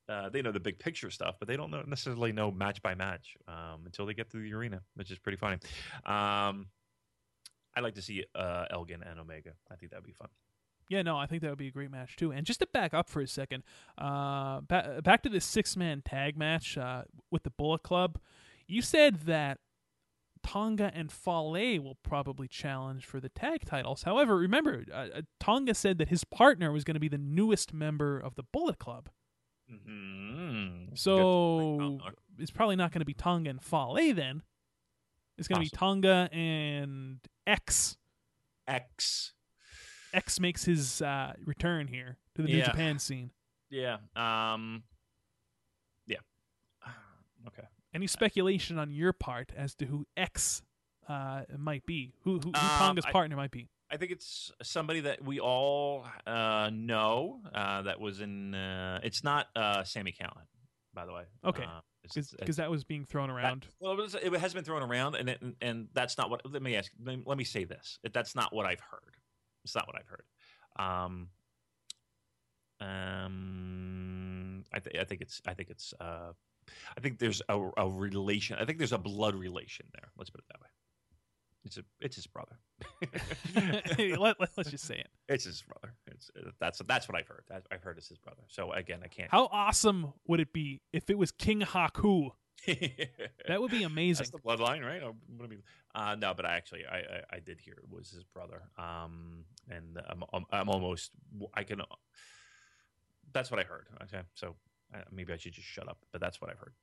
[0.10, 2.96] uh, they know the big picture stuff, but they don't know, necessarily know match by
[2.96, 5.58] match um, until they get to the arena, which is pretty funny.
[6.06, 6.68] Um,
[7.76, 9.52] I'd like to see uh, Elgin and Omega.
[9.72, 10.30] I think that'd be fun.
[10.90, 12.32] yeah, no, I think that would be a great match too.
[12.32, 13.64] And just to back up for a second,
[13.98, 18.18] uh, ba- back to this six man tag match uh, with the Bullet Club.
[18.68, 19.60] You said that
[20.44, 24.04] Tonga and Fale will probably challenge for the tag titles.
[24.04, 27.74] However, remember, uh, uh, Tonga said that his partner was going to be the newest
[27.74, 29.10] member of the Bullet Club.
[29.72, 30.96] Mm-hmm.
[30.96, 32.00] So
[32.40, 34.42] it's probably not going to be Tonga and Fale then.
[35.38, 37.98] It's going to be Tonga and X.
[38.68, 39.34] X.
[40.14, 42.66] X makes his uh, return here to the New Yeah.
[42.66, 43.32] Japan scene.
[43.70, 43.98] Yeah.
[44.16, 44.84] Um,
[46.06, 46.18] yeah.
[47.48, 47.68] Okay.
[47.94, 50.62] Any speculation on your part as to who X
[51.08, 52.14] uh, might be?
[52.24, 53.70] Who who, who Um, Tonga's I- partner might be?
[53.90, 58.54] I think it's somebody that we all uh, know uh, that was in.
[58.54, 60.46] Uh, it's not uh, Sami Callihan,
[60.94, 61.24] by the way.
[61.46, 61.64] Okay.
[61.64, 63.66] Uh, Because that was being thrown that- around.
[63.80, 66.42] well, it, was, it has been thrown around, and it, and that's not what.
[66.52, 66.92] Let me ask.
[67.04, 68.00] Let me, let me say this.
[68.14, 69.16] That's not what I've heard.
[69.64, 70.26] It's not what I've heard.
[70.78, 71.30] Um,
[72.80, 75.42] um, I, th- I think it's.
[75.48, 75.94] I think it's.
[76.00, 76.34] Uh,
[76.98, 78.58] I think there's a, a relation.
[78.60, 80.10] I think there's a blood relation there.
[80.18, 80.68] Let's put it that way.
[81.68, 81.84] It's a.
[82.00, 82.58] It's his brother.
[84.18, 85.10] let, us just say it.
[85.28, 85.94] It's his brother.
[86.08, 87.44] It's that's that's what I've heard.
[87.50, 88.44] That- I've heard it's his brother.
[88.48, 89.30] So again, I can't.
[89.30, 92.32] How awesome would it be if it was King Haku?
[93.48, 94.26] That would be amazing.
[94.26, 95.02] That's the bloodline, right?
[95.02, 95.64] Or what I mean,
[95.96, 98.64] uh, no, but I actually I, I I did hear it was his brother.
[98.78, 101.12] Um, and I'm I'm, I'm almost
[101.54, 101.82] I can.
[103.34, 103.88] That's what I heard.
[104.04, 104.56] Okay, so
[104.94, 105.98] uh, maybe I should just shut up.
[106.12, 106.74] But that's what I've heard.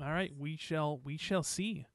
[0.00, 1.86] All right, we shall we shall see.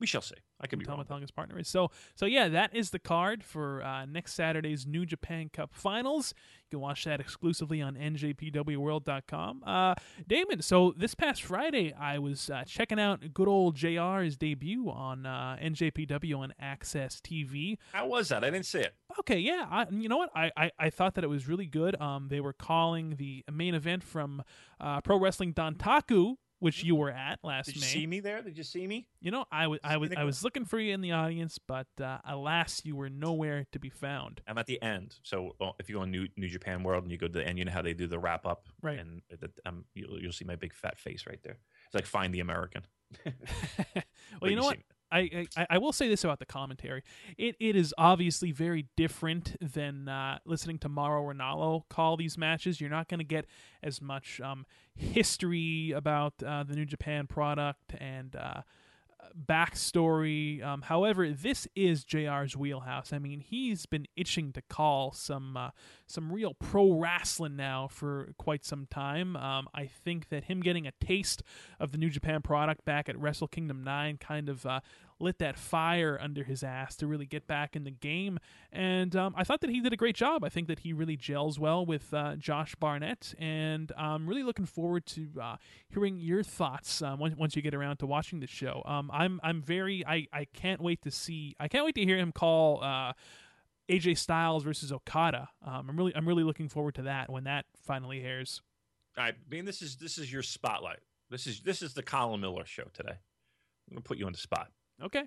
[0.00, 0.36] We shall see.
[0.60, 0.96] I could be wrong.
[0.96, 1.68] Tama Tonga's partner is.
[1.68, 6.34] So so yeah, that is the card for uh, next Saturday's New Japan Cup Finals.
[6.64, 9.62] You can watch that exclusively on NJPWWorld.com.
[9.66, 9.94] Uh,
[10.26, 15.26] Damon, so this past Friday, I was uh, checking out good old JR's debut on
[15.26, 17.76] uh, NJPW on AXS TV.
[17.92, 18.44] How was that?
[18.44, 18.94] I didn't see it.
[19.18, 20.30] Okay, yeah, I, you know what?
[20.34, 22.00] I, I, I thought that it was really good.
[22.00, 24.42] Um, they were calling the main event from
[24.80, 27.72] uh, Pro Wrestling Dontaku, which you were at last May.
[27.72, 27.86] Did you May.
[27.86, 28.42] see me there?
[28.42, 29.08] Did you see me?
[29.20, 31.88] You know, I was I was I was looking for you in the audience, but
[32.00, 34.40] uh, alas, you were nowhere to be found.
[34.46, 35.16] I'm at the end.
[35.22, 37.46] So uh, if you go on New New Japan World and you go to the
[37.46, 38.98] end, you know how they do the wrap up, Right.
[38.98, 41.58] And the, um, you'll, you'll see my big fat face right there.
[41.86, 42.82] It's like find the American.
[43.24, 44.04] well,
[44.40, 44.78] But you know what?
[45.12, 47.02] I, I I will say this about the commentary.
[47.36, 52.80] It it is obviously very different than uh, listening to Mauro Ranallo call these matches.
[52.80, 53.46] You're not going to get
[53.82, 58.62] as much um, history about uh, the New Japan product and uh,
[59.46, 60.62] backstory.
[60.64, 63.12] Um, however, this is JR's wheelhouse.
[63.12, 65.70] I mean, he's been itching to call some uh,
[66.06, 69.36] some real pro wrestling now for quite some time.
[69.36, 71.42] Um, I think that him getting a taste
[71.78, 74.80] of the New Japan product back at Wrestle Kingdom 9 kind of uh,
[75.20, 78.38] lit that fire under his ass to really get back in the game.
[78.72, 80.44] And um, I thought that he did a great job.
[80.44, 83.34] I think that he really gels well with uh, Josh Barnett.
[83.38, 85.56] And I'm really looking forward to uh,
[85.88, 88.82] hearing your thoughts um, once, once you get around to watching the show.
[88.86, 92.18] Um, I'm, I'm very, I, I can't wait to see, I can't wait to hear
[92.18, 92.82] him call.
[92.82, 93.12] Uh,
[93.90, 95.48] AJ Styles versus Okada.
[95.66, 98.62] Um, I'm really, I'm really looking forward to that when that finally airs.
[99.16, 101.00] I mean, this is this is your spotlight.
[101.30, 103.18] This is this is the Colin Miller show today.
[103.90, 104.70] I'm gonna put you on the spot.
[105.02, 105.24] Okay.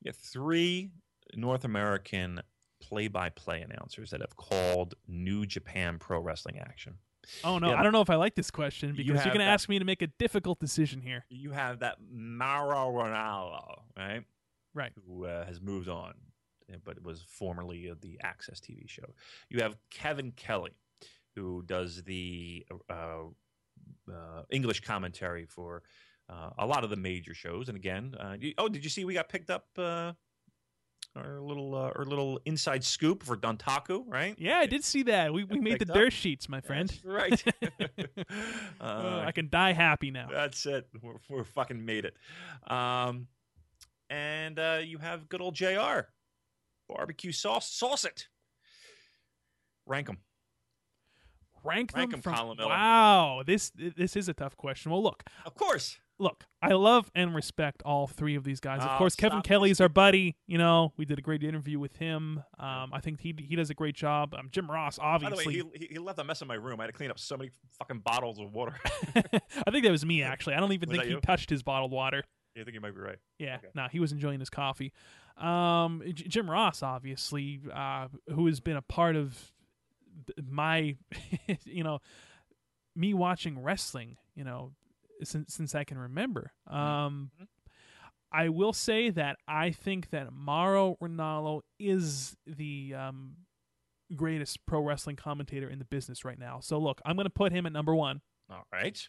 [0.00, 0.90] You have three
[1.34, 2.40] North American
[2.80, 6.94] play-by-play announcers that have called New Japan Pro Wrestling action.
[7.44, 7.80] Oh no, Yeah.
[7.80, 9.78] I don't know if I like this question because you are going to ask me
[9.78, 11.24] to make a difficult decision here.
[11.28, 14.24] You have that Mauro Ranallo, right?
[14.74, 14.92] Right.
[15.06, 16.14] Who uh, has moved on,
[16.84, 19.14] but was formerly of the AXS TV show.
[19.50, 20.76] You have Kevin Kelly,
[21.34, 23.24] who does the uh,
[24.08, 25.82] uh, English commentary for
[26.28, 27.68] uh, a lot of the major shows.
[27.68, 29.66] And again, uh, you, oh, did you see we got picked up?
[29.76, 30.12] Uh,
[31.16, 34.36] our little, uh, our little inside scoop for Dontaku, right?
[34.38, 35.32] Yeah, I did see that.
[35.32, 35.94] We, we made the up.
[35.94, 36.88] dirt sheets, my friend.
[36.88, 37.44] That's right.
[38.80, 40.28] Uh, Uh, I can die happy now.
[40.30, 40.86] That's it.
[41.02, 42.14] We're, we're fucking made it.
[42.70, 43.26] Um,
[44.10, 46.00] and uh, you have good old Jr.
[46.88, 48.28] Barbecue sauce, sauce it.
[49.86, 50.18] Rank them.
[51.64, 52.56] Rank rank them 'em, from.
[52.58, 54.92] Wow, this this is a tough question.
[54.92, 55.98] Well, look, Of course.
[56.18, 56.44] Look.
[56.60, 58.82] I love and respect all three of these guys.
[58.82, 60.36] Of Oh, course, Kevin Kelly's our buddy.
[60.46, 62.42] You know, we did a great interview with him.
[62.58, 64.34] Um, I think he he does a great job.
[64.34, 65.62] Um, Jim Ross, By the obviously.
[65.62, 66.80] way, he, he- left a mess in my room.
[66.80, 68.74] I had to clean up so many fucking bottles of water.
[69.16, 70.54] I think that was me actually.
[70.54, 71.20] I don't even Was think he you?
[71.20, 72.24] touched his bottled water.
[72.58, 73.18] I think you might be right.
[73.38, 73.68] Yeah, Okay.
[73.76, 74.92] no, he was enjoying his coffee.
[75.36, 79.52] Um, J- Jim Ross, obviously, uh, who has been a part of
[80.44, 80.96] my,
[81.64, 82.00] you know,
[82.96, 84.72] me watching wrestling, you know,
[85.24, 86.52] since since I can remember.
[86.66, 87.46] Um, Mhm.
[88.30, 93.36] I will say that I think that Mauro Ranallo is the um,
[94.14, 96.60] greatest pro wrestling commentator in the business right now.
[96.60, 98.20] So look, I'm going to put him at number one,
[98.50, 99.08] All right.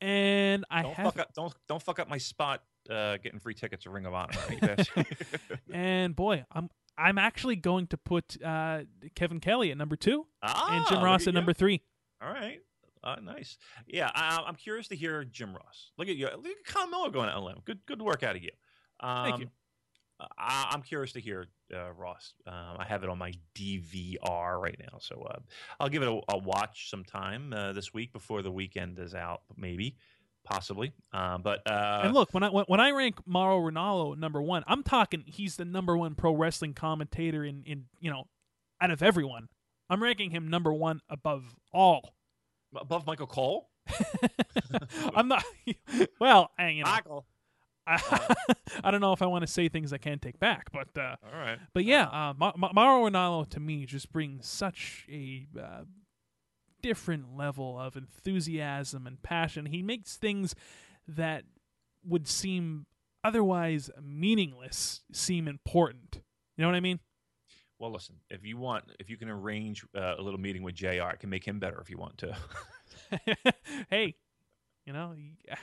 [0.00, 1.34] and I don't have fuck up.
[1.34, 2.62] Don't don't fuck up my spot.
[2.90, 4.32] Uh, getting free tickets to Ring of Honor.
[4.48, 4.88] Right.
[5.72, 6.68] And boy, I'm
[6.98, 8.82] I'm actually going to put uh,
[9.14, 11.82] Kevin Kelly at number two ah, and Jim Ross at at number three.
[12.22, 12.60] All right.
[13.06, 13.56] Uh, nice.
[13.86, 15.92] Yeah, I, I'm curious to hear Jim Ross.
[15.96, 16.26] Look at you.
[16.26, 17.58] Look at Colin Miller going out on limb.
[17.64, 18.50] Good, good work out of you.
[18.98, 19.50] Um, Thank you.
[20.38, 22.32] I, I'm curious to hear uh, Ross.
[22.46, 25.38] Um, I have it on my DVR right now, so uh,
[25.78, 29.42] I'll give it a, a watch sometime uh, this week before the weekend is out,
[29.56, 29.96] maybe.
[30.46, 30.92] possibly.
[31.12, 34.64] Uh, but uh, and look, when I when, when I rank Mauro Ranallo number one,
[34.66, 38.24] I'm talking he's the number one pro wrestling commentator in in you know
[38.80, 39.48] out of everyone.
[39.90, 42.15] I'm ranking him number one above all.
[42.80, 43.68] Above Michael Cole,
[45.14, 45.44] I'm not.
[46.20, 47.26] Well, I, you know, Michael.
[47.86, 48.34] I,
[48.84, 51.16] I don't know if I want to say things I can't take back, but uh,
[51.32, 51.58] All right.
[51.72, 55.82] but yeah, uh, Ma- Ma- Mauro Ranallo to me just brings such a uh,
[56.82, 59.66] different level of enthusiasm and passion.
[59.66, 60.54] He makes things
[61.06, 61.44] that
[62.04, 62.86] would seem
[63.22, 66.20] otherwise meaningless seem important.
[66.56, 67.00] You know what I mean?
[67.78, 68.16] Well, listen.
[68.30, 71.30] If you want, if you can arrange uh, a little meeting with Jr., I can
[71.30, 72.36] make him better if you want to.
[73.90, 74.14] hey,
[74.86, 75.14] you know,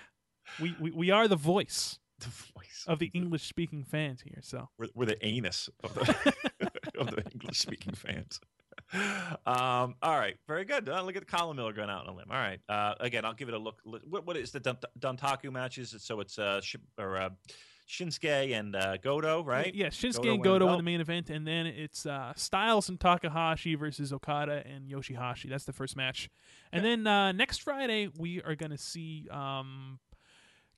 [0.62, 4.40] we, we we are the voice the voice of the English speaking fans here.
[4.42, 6.34] So we're, we're the anus of the
[7.00, 8.40] of the English speaking fans.
[8.94, 10.90] Um, all right, very good.
[10.90, 12.28] Uh, look at the Colin Miller going out on a limb.
[12.30, 13.80] All right, uh, again, I'll give it a look.
[13.84, 15.96] What, what is the Dun- Dontaku matches?
[16.00, 16.62] So it's uh,
[16.98, 17.30] or uh,
[17.88, 19.74] Shinsuke and uh, Goto, right?
[19.74, 23.00] Yeah, Shinsuke Goto and Goto in the main event, and then it's uh, Styles and
[23.00, 25.50] Takahashi versus Okada and Yoshihashi.
[25.50, 26.30] That's the first match.
[26.72, 30.00] And then uh, next Friday we are going to see um,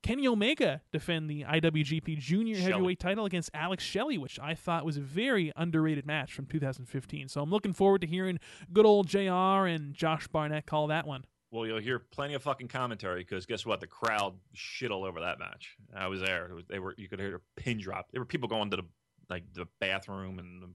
[0.05, 2.71] Kenny Omega defend the IWGP Junior Shelley.
[2.71, 7.27] Heavyweight title against Alex Shelley, which I thought was a very underrated match from 2015.
[7.27, 8.39] So I'm looking forward to hearing
[8.71, 11.25] good old JR and Josh Barnett call that one.
[11.55, 13.79] Well, you'll hear plenty of fucking commentary because guess what?
[13.79, 15.77] The crowd shit all over that match.
[15.95, 16.51] I was there.
[16.53, 16.93] Was, they were.
[16.97, 18.11] You could hear a pin drop.
[18.11, 18.83] There were people going to the
[19.29, 20.61] like the bathroom and.
[20.61, 20.69] The,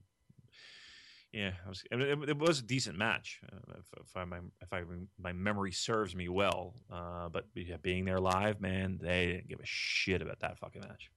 [1.33, 4.25] yeah, I was, I mean, it, it was a decent match, uh, if, if I
[4.25, 4.81] my if I
[5.17, 6.73] my memory serves me well.
[6.91, 10.81] Uh, but yeah, being there live, man, they didn't give a shit about that fucking
[10.81, 11.11] match.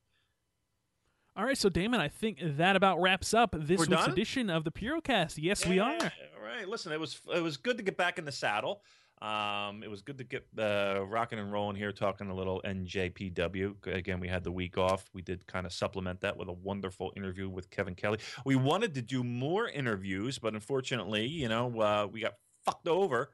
[1.36, 4.11] All right, so Damon, I think that about wraps up this We're week's done?
[4.11, 5.35] edition of the Purocast.
[5.36, 5.91] Yes, we are.
[5.91, 6.69] All right.
[6.69, 8.82] Listen, it was it was good to get back in the saddle.
[9.23, 13.86] Um, it was good to get uh, rocking and rolling here, talking a little NJPW.
[13.86, 15.09] Again, we had the week off.
[15.12, 18.19] We did kind of supplement that with a wonderful interview with Kevin Kelly.
[18.45, 22.35] We wanted to do more interviews, but unfortunately, you know, uh, we got
[22.65, 23.31] fucked over.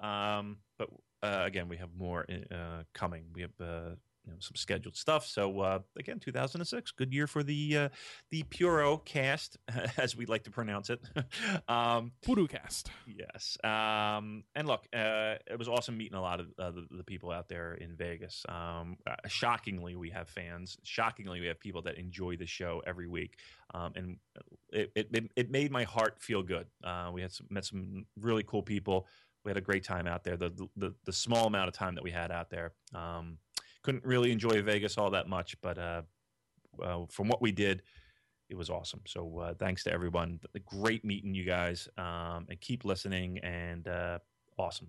[0.00, 0.88] Um, but
[1.22, 3.24] uh, again, we have more uh, coming.
[3.34, 3.90] We have uh,
[4.26, 5.26] you know some scheduled stuff.
[5.26, 7.88] So uh, again, 2006, good year for the uh,
[8.30, 9.56] the Puro cast,
[9.96, 11.00] as we like to pronounce it.
[11.68, 12.90] um, Puro cast.
[13.06, 13.56] yes.
[13.64, 17.30] Um, and look, uh, it was awesome meeting a lot of uh, the, the people
[17.30, 18.44] out there in Vegas.
[18.48, 20.76] Um, uh, shockingly, we have fans.
[20.82, 23.36] Shockingly, we have people that enjoy the show every week.
[23.74, 24.16] Um, and
[24.72, 26.66] it, it, it, made my heart feel good.
[26.82, 29.06] Uh, we had some, met some really cool people.
[29.44, 30.36] We had a great time out there.
[30.36, 32.72] The, the, the small amount of time that we had out there.
[33.82, 36.02] Couldn't really enjoy Vegas all that much, but uh,
[36.82, 37.82] uh, from what we did,
[38.48, 39.00] it was awesome.
[39.06, 40.40] So uh, thanks to everyone.
[40.66, 43.38] Great meeting you guys, um, and keep listening.
[43.38, 44.18] And uh,
[44.58, 44.88] awesome.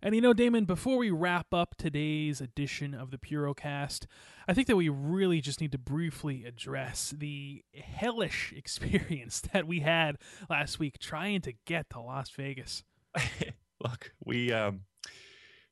[0.00, 4.06] And you know, Damon, before we wrap up today's edition of the Purocast,
[4.46, 9.80] I think that we really just need to briefly address the hellish experience that we
[9.80, 10.18] had
[10.48, 12.84] last week trying to get to Las Vegas.
[13.82, 14.82] Look, we, um,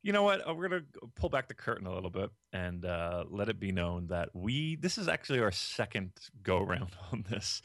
[0.07, 0.49] you know what?
[0.49, 0.85] Uh, We're gonna
[1.17, 4.77] pull back the curtain a little bit and uh, let it be known that we.
[4.77, 6.13] This is actually our second
[6.45, 7.61] go around on this,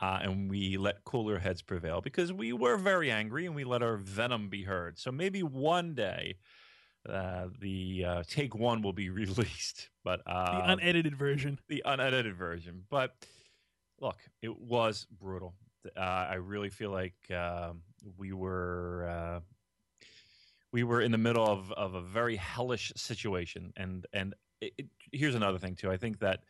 [0.00, 3.82] uh, and we let cooler heads prevail because we were very angry and we let
[3.82, 4.98] our venom be heard.
[4.98, 6.36] So maybe one day.
[7.08, 11.58] Uh, the uh, take one will be released, but The uh, unedited version.
[11.66, 12.84] the unedited version.
[12.88, 13.16] But
[14.00, 15.52] look, it was brutal.
[15.96, 17.82] Uh, I really feel like um,
[18.16, 19.40] we were uh,
[20.72, 24.86] we were in the middle of, of a very hellish situation, and and it, it,
[25.12, 25.90] here's another thing too.
[25.90, 26.40] I think that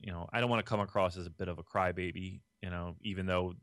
[0.00, 2.40] you know I don't want to come across as a bit of a crybaby.
[2.62, 3.54] You know, even though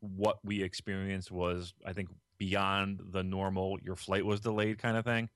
[0.00, 2.08] what we experienced was, I think,
[2.38, 3.78] beyond the normal.
[3.82, 5.28] Your flight was delayed, kind of thing.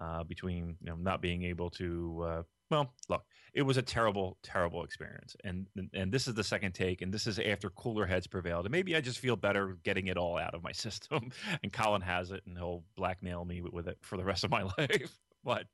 [0.00, 3.24] Uh, between you know not being able to uh, well, look,
[3.54, 7.26] it was a terrible, terrible experience, and and this is the second take, and this
[7.26, 10.54] is after cooler heads prevailed, and maybe I just feel better getting it all out
[10.54, 11.30] of my system.
[11.62, 14.62] And Colin has it, and he'll blackmail me with, it for the rest of my
[14.78, 15.18] life.
[15.44, 15.66] but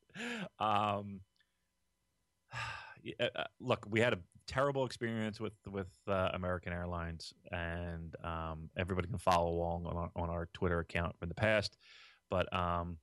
[0.59, 1.21] um,
[3.03, 8.69] yeah, uh, look, we had a terrible experience with with uh, American Airlines, and um,
[8.77, 11.75] everybody can follow along on our, on our Twitter account from the past.
[12.29, 12.97] But um,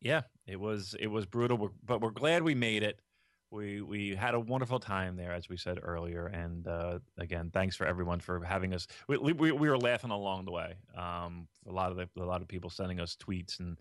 [0.00, 3.00] yeah, it was it was brutal, but we're glad we made it.
[3.50, 7.76] We we had a wonderful time there, as we said earlier, and uh, again, thanks
[7.76, 8.86] for everyone for having us.
[9.08, 10.74] We, we, we were laughing along the way.
[10.96, 13.78] Um, a lot of the, a lot of people sending us tweets and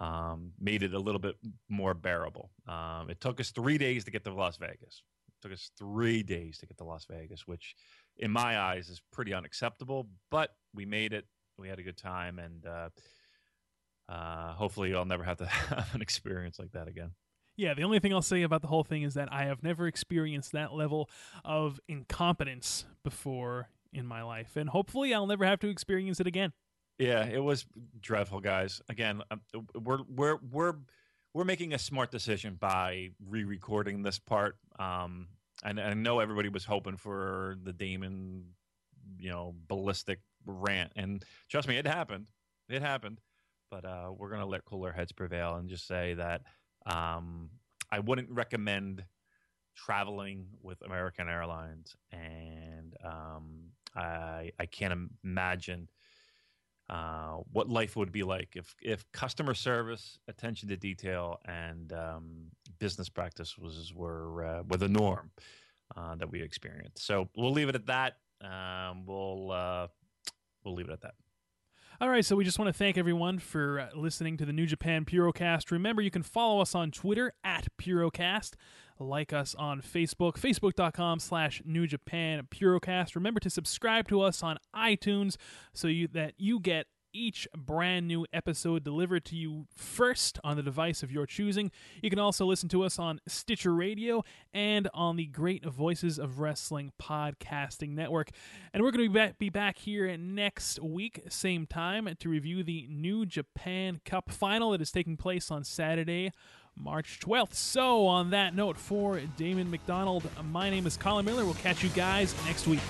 [0.00, 1.36] um, made it a little bit
[1.68, 2.50] more bearable.
[2.68, 5.02] Um, it took us three days to get to Las Vegas.
[5.28, 7.74] It took us three days to get to Las Vegas, which,
[8.18, 10.08] in my eyes, is pretty unacceptable.
[10.30, 11.26] But we made it.
[11.58, 12.90] We had a good time, and uh,
[14.08, 17.12] uh, hopefully, I'll never have to have an experience like that again.
[17.56, 19.86] Yeah, the only thing I'll say about the whole thing is that I have never
[19.86, 21.08] experienced that level
[21.44, 26.52] of incompetence before in my life, and hopefully, I'll never have to experience it again.
[26.98, 27.66] Yeah, it was
[28.00, 28.80] dreadful, guys.
[28.88, 29.40] Again, um,
[29.74, 30.74] we're we're we're
[31.34, 34.56] we're making a smart decision by re-recording this part.
[34.78, 35.28] Um,
[35.62, 38.44] and, and I know everybody was hoping for the Damon,
[39.18, 42.28] you know, ballistic rant, and trust me, it happened.
[42.68, 43.20] It happened.
[43.70, 46.42] But uh, we're gonna let cooler heads prevail and just say that
[46.86, 47.50] um,
[47.90, 49.04] I wouldn't recommend
[49.74, 55.88] traveling with American Airlines, and um, I I can't imagine
[56.88, 62.46] uh, what life would be like if if customer service, attention to detail, and um,
[62.78, 65.30] business practice was were uh, were the norm
[65.96, 67.04] uh, that we experienced.
[67.04, 68.18] So we'll leave it at that.
[68.40, 69.88] Um, we'll uh,
[70.64, 71.14] we'll leave it at that.
[71.98, 74.66] All right, so we just want to thank everyone for uh, listening to the New
[74.66, 75.70] Japan Purocast.
[75.70, 78.52] Remember, you can follow us on Twitter at Purocast,
[78.98, 83.14] like us on Facebook, facebook.com slash New Japan Purocast.
[83.14, 85.38] Remember to subscribe to us on iTunes
[85.72, 86.86] so you that you get
[87.16, 91.70] each brand new episode delivered to you first on the device of your choosing.
[92.02, 94.22] You can also listen to us on Stitcher Radio
[94.52, 98.30] and on the Great Voices of Wrestling podcasting network.
[98.74, 103.24] And we're going to be back, here next week, same time, to review the New
[103.24, 106.32] Japan Cup final that is taking place on Saturday.
[106.78, 107.54] March 12th.
[107.54, 111.46] So, on that note, for Damon McDonald, my name is Colin Miller.
[111.46, 112.80] We'll catch you guys next week.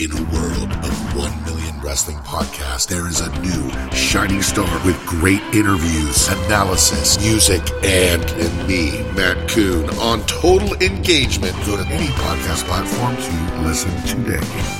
[0.00, 4.96] In a world of 1 million wrestling podcasts, there is a new shining star with
[5.04, 11.54] great interviews, analysis, music, and, and me, Matt Coon, on total engagement.
[11.66, 14.79] Go to any podcast platform to listen today.